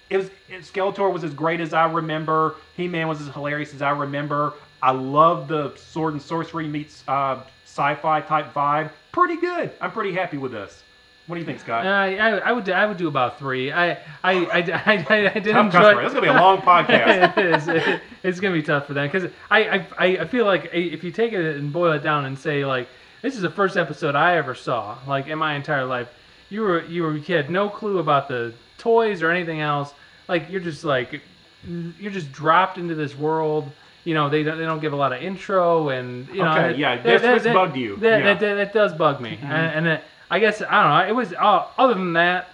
It 0.08 0.18
was 0.18 0.30
Skeletor 0.60 1.12
was 1.12 1.24
as 1.24 1.34
great 1.34 1.60
as 1.60 1.72
I 1.72 1.90
remember. 1.90 2.54
He-Man 2.76 3.08
was 3.08 3.20
as 3.20 3.34
hilarious 3.34 3.74
as 3.74 3.82
I 3.82 3.90
remember. 3.90 4.52
I 4.86 4.92
love 4.92 5.48
the 5.48 5.74
sword 5.76 6.12
and 6.14 6.22
sorcery 6.22 6.68
meets 6.68 7.02
uh, 7.08 7.40
sci-fi 7.64 8.20
type 8.20 8.54
vibe. 8.54 8.90
Pretty 9.10 9.36
good. 9.36 9.72
I'm 9.80 9.90
pretty 9.90 10.12
happy 10.12 10.36
with 10.38 10.52
this. 10.52 10.82
What 11.26 11.34
do 11.34 11.40
you 11.40 11.44
think, 11.46 11.58
Scott? 11.58 11.84
Uh, 11.84 11.88
I, 11.88 12.38
I 12.38 12.52
would 12.52 12.68
I 12.70 12.86
would 12.86 12.96
do 12.96 13.08
about 13.08 13.36
three. 13.36 13.72
I 13.72 13.92
I 13.92 13.96
I, 14.22 14.58
I, 14.86 15.06
I, 15.10 15.30
I 15.34 15.38
did 15.40 15.52
Tough 15.54 15.66
enjoy. 15.66 15.80
customer. 15.80 16.02
This 16.02 16.08
is 16.12 16.14
gonna 16.14 16.20
be 16.20 16.28
a 16.28 16.40
long 16.40 16.58
podcast. 16.58 17.36
it 17.38 17.46
is. 17.46 17.68
It- 17.68 18.00
it's 18.22 18.38
gonna 18.40 18.54
be 18.54 18.62
tough 18.62 18.86
for 18.86 18.94
them 18.94 19.08
because 19.10 19.30
I, 19.50 19.86
I 19.98 20.06
I 20.20 20.24
feel 20.26 20.44
like 20.46 20.70
if 20.72 21.02
you 21.02 21.10
take 21.10 21.32
it 21.32 21.56
and 21.56 21.72
boil 21.72 21.92
it 21.92 22.02
down 22.04 22.24
and 22.26 22.38
say 22.38 22.64
like 22.64 22.88
this 23.22 23.34
is 23.34 23.42
the 23.42 23.50
first 23.50 23.76
episode 23.76 24.14
I 24.14 24.36
ever 24.36 24.54
saw 24.54 24.98
like 25.08 25.26
in 25.26 25.38
my 25.38 25.54
entire 25.54 25.84
life. 25.84 26.08
You 26.48 26.60
were 26.62 26.84
you 26.84 27.02
were 27.02 27.16
you 27.16 27.34
had 27.36 27.50
no 27.50 27.68
clue 27.68 27.98
about 27.98 28.28
the 28.28 28.52
toys 28.78 29.20
or 29.22 29.30
anything 29.32 29.60
else. 29.60 29.92
Like 30.28 30.48
you're 30.48 30.60
just 30.60 30.84
like 30.84 31.20
you're 31.66 32.12
just 32.12 32.30
dropped 32.30 32.78
into 32.78 32.94
this 32.94 33.16
world. 33.16 33.68
You 34.06 34.14
know 34.14 34.28
they 34.30 34.42
don't 34.44 34.56
they 34.56 34.64
don't 34.64 34.80
give 34.80 34.92
a 34.92 34.96
lot 35.04 35.12
of 35.12 35.20
intro 35.20 35.88
and 35.88 36.28
you 36.28 36.42
know 36.44 36.52
Okay, 36.52 36.78
yeah, 36.78 36.94
that- 36.96 37.02
this- 37.04 37.22
that- 37.22 37.42
that- 37.42 37.54
bugged 37.54 37.76
you, 37.76 37.96
That, 37.96 38.18
yeah. 38.24 38.34
that, 38.34 38.54
that, 38.54 38.72
does 38.72 38.92
bug 38.94 39.20
me 39.20 39.36
and, 39.42 39.52
and 39.52 39.88
uh, 39.88 39.98
I 40.30 40.38
guess 40.38 40.62
I 40.62 40.82
don't 40.82 40.92
know. 40.94 41.08
It 41.12 41.16
was 41.16 41.32
uh, 41.34 41.66
other 41.76 41.94
than 41.94 42.12
that. 42.14 42.48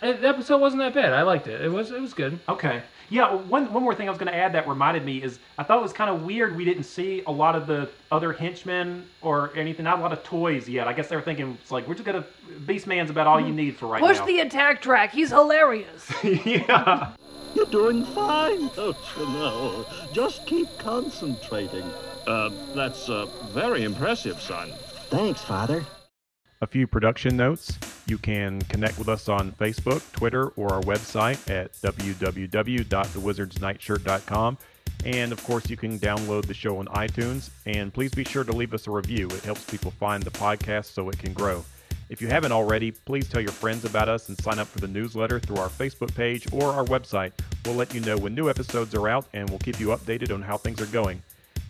The 0.00 0.28
episode 0.28 0.60
wasn't 0.60 0.80
that 0.82 0.92
bad. 0.94 1.12
I 1.14 1.22
liked 1.22 1.46
it. 1.46 1.60
It 1.60 1.70
was 1.70 1.90
it 1.90 2.00
was 2.00 2.14
good. 2.14 2.38
Okay. 2.48 2.82
Yeah, 3.10 3.34
one, 3.34 3.72
one 3.72 3.82
more 3.82 3.94
thing 3.94 4.08
I 4.08 4.10
was 4.10 4.18
going 4.18 4.32
to 4.32 4.36
add 4.36 4.52
that 4.54 4.68
reminded 4.68 5.04
me 5.04 5.22
is 5.22 5.38
I 5.58 5.62
thought 5.62 5.78
it 5.78 5.82
was 5.82 5.92
kind 5.92 6.10
of 6.10 6.22
weird 6.22 6.56
we 6.56 6.64
didn't 6.64 6.84
see 6.84 7.22
a 7.26 7.30
lot 7.30 7.54
of 7.54 7.66
the 7.66 7.90
other 8.10 8.32
henchmen 8.32 9.06
or 9.20 9.54
anything, 9.56 9.84
not 9.84 9.98
a 9.98 10.02
lot 10.02 10.12
of 10.12 10.22
toys 10.22 10.68
yet. 10.68 10.88
I 10.88 10.92
guess 10.92 11.08
they 11.08 11.16
were 11.16 11.22
thinking, 11.22 11.56
it's 11.60 11.70
like, 11.70 11.86
we're 11.86 11.94
just 11.94 12.04
going 12.06 12.22
to, 12.22 12.28
Beast 12.66 12.86
Man's 12.86 13.10
about 13.10 13.26
all 13.26 13.40
you 13.40 13.52
need 13.52 13.76
for 13.76 13.86
right 13.86 14.00
Push 14.00 14.18
now. 14.18 14.24
Push 14.24 14.34
the 14.34 14.40
attack 14.40 14.80
track. 14.82 15.12
He's 15.12 15.30
hilarious. 15.30 16.12
yeah. 16.24 17.12
You're 17.54 17.66
doing 17.66 18.04
fine, 18.06 18.68
don't 18.74 18.96
you 19.16 19.26
know? 19.26 19.86
Just 20.12 20.46
keep 20.46 20.68
concentrating. 20.78 21.84
Uh, 22.26 22.50
that's, 22.74 23.08
uh, 23.08 23.26
very 23.52 23.84
impressive, 23.84 24.40
son. 24.40 24.72
Thanks, 25.10 25.42
Father. 25.42 25.84
A 26.64 26.66
few 26.66 26.86
production 26.86 27.36
notes. 27.36 27.78
You 28.06 28.16
can 28.16 28.62
connect 28.62 28.98
with 28.98 29.10
us 29.10 29.28
on 29.28 29.52
Facebook, 29.52 30.00
Twitter, 30.12 30.46
or 30.56 30.72
our 30.72 30.80
website 30.80 31.50
at 31.50 31.74
www.thewizardsnightshirt.com. 31.82 34.58
And 35.04 35.30
of 35.30 35.44
course, 35.44 35.68
you 35.68 35.76
can 35.76 35.98
download 35.98 36.46
the 36.46 36.54
show 36.54 36.78
on 36.78 36.86
iTunes. 36.86 37.50
And 37.66 37.92
please 37.92 38.12
be 38.12 38.24
sure 38.24 38.44
to 38.44 38.52
leave 38.52 38.72
us 38.72 38.86
a 38.86 38.90
review. 38.90 39.26
It 39.26 39.44
helps 39.44 39.70
people 39.70 39.90
find 39.90 40.22
the 40.22 40.30
podcast 40.30 40.86
so 40.86 41.10
it 41.10 41.18
can 41.18 41.34
grow. 41.34 41.62
If 42.08 42.22
you 42.22 42.28
haven't 42.28 42.52
already, 42.52 42.92
please 42.92 43.28
tell 43.28 43.42
your 43.42 43.52
friends 43.52 43.84
about 43.84 44.08
us 44.08 44.30
and 44.30 44.38
sign 44.38 44.58
up 44.58 44.68
for 44.68 44.78
the 44.78 44.88
newsletter 44.88 45.40
through 45.40 45.58
our 45.58 45.68
Facebook 45.68 46.14
page 46.14 46.50
or 46.50 46.70
our 46.70 46.86
website. 46.86 47.32
We'll 47.66 47.74
let 47.74 47.92
you 47.92 48.00
know 48.00 48.16
when 48.16 48.34
new 48.34 48.48
episodes 48.48 48.94
are 48.94 49.06
out 49.06 49.26
and 49.34 49.50
we'll 49.50 49.58
keep 49.58 49.78
you 49.78 49.88
updated 49.88 50.32
on 50.32 50.40
how 50.40 50.56
things 50.56 50.80
are 50.80 50.86
going. 50.86 51.22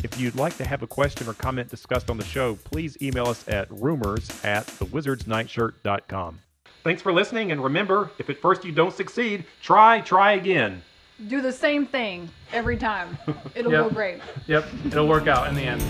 If 0.04 0.20
you'd 0.20 0.34
like 0.36 0.54
to 0.58 0.66
have 0.66 0.82
a 0.82 0.86
question 0.86 1.26
or 1.26 1.32
comment 1.32 1.70
discussed 1.70 2.10
on 2.10 2.18
the 2.18 2.24
show, 2.26 2.56
please 2.56 2.98
email 3.00 3.24
us 3.26 3.48
at 3.48 3.66
rumors 3.70 4.28
at 4.44 4.66
thewizardsnightshirt.com. 4.66 6.40
Thanks 6.84 7.00
for 7.00 7.10
listening, 7.10 7.52
and 7.52 7.64
remember, 7.64 8.10
if 8.18 8.28
at 8.28 8.38
first 8.38 8.66
you 8.66 8.70
don't 8.72 8.92
succeed, 8.92 9.46
try, 9.62 10.02
try 10.02 10.32
again. 10.32 10.82
Do 11.28 11.40
the 11.40 11.52
same 11.52 11.86
thing 11.86 12.28
every 12.52 12.76
time. 12.76 13.16
It'll 13.54 13.72
Yep. 13.72 13.84
go 13.84 13.90
great. 13.90 14.20
Yep, 14.46 14.66
it'll 14.88 15.08
work 15.08 15.26
out 15.26 15.48
in 15.48 15.54
the 15.54 15.62
end. 15.62 15.82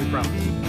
We 0.00 0.10
promise. 0.10 0.59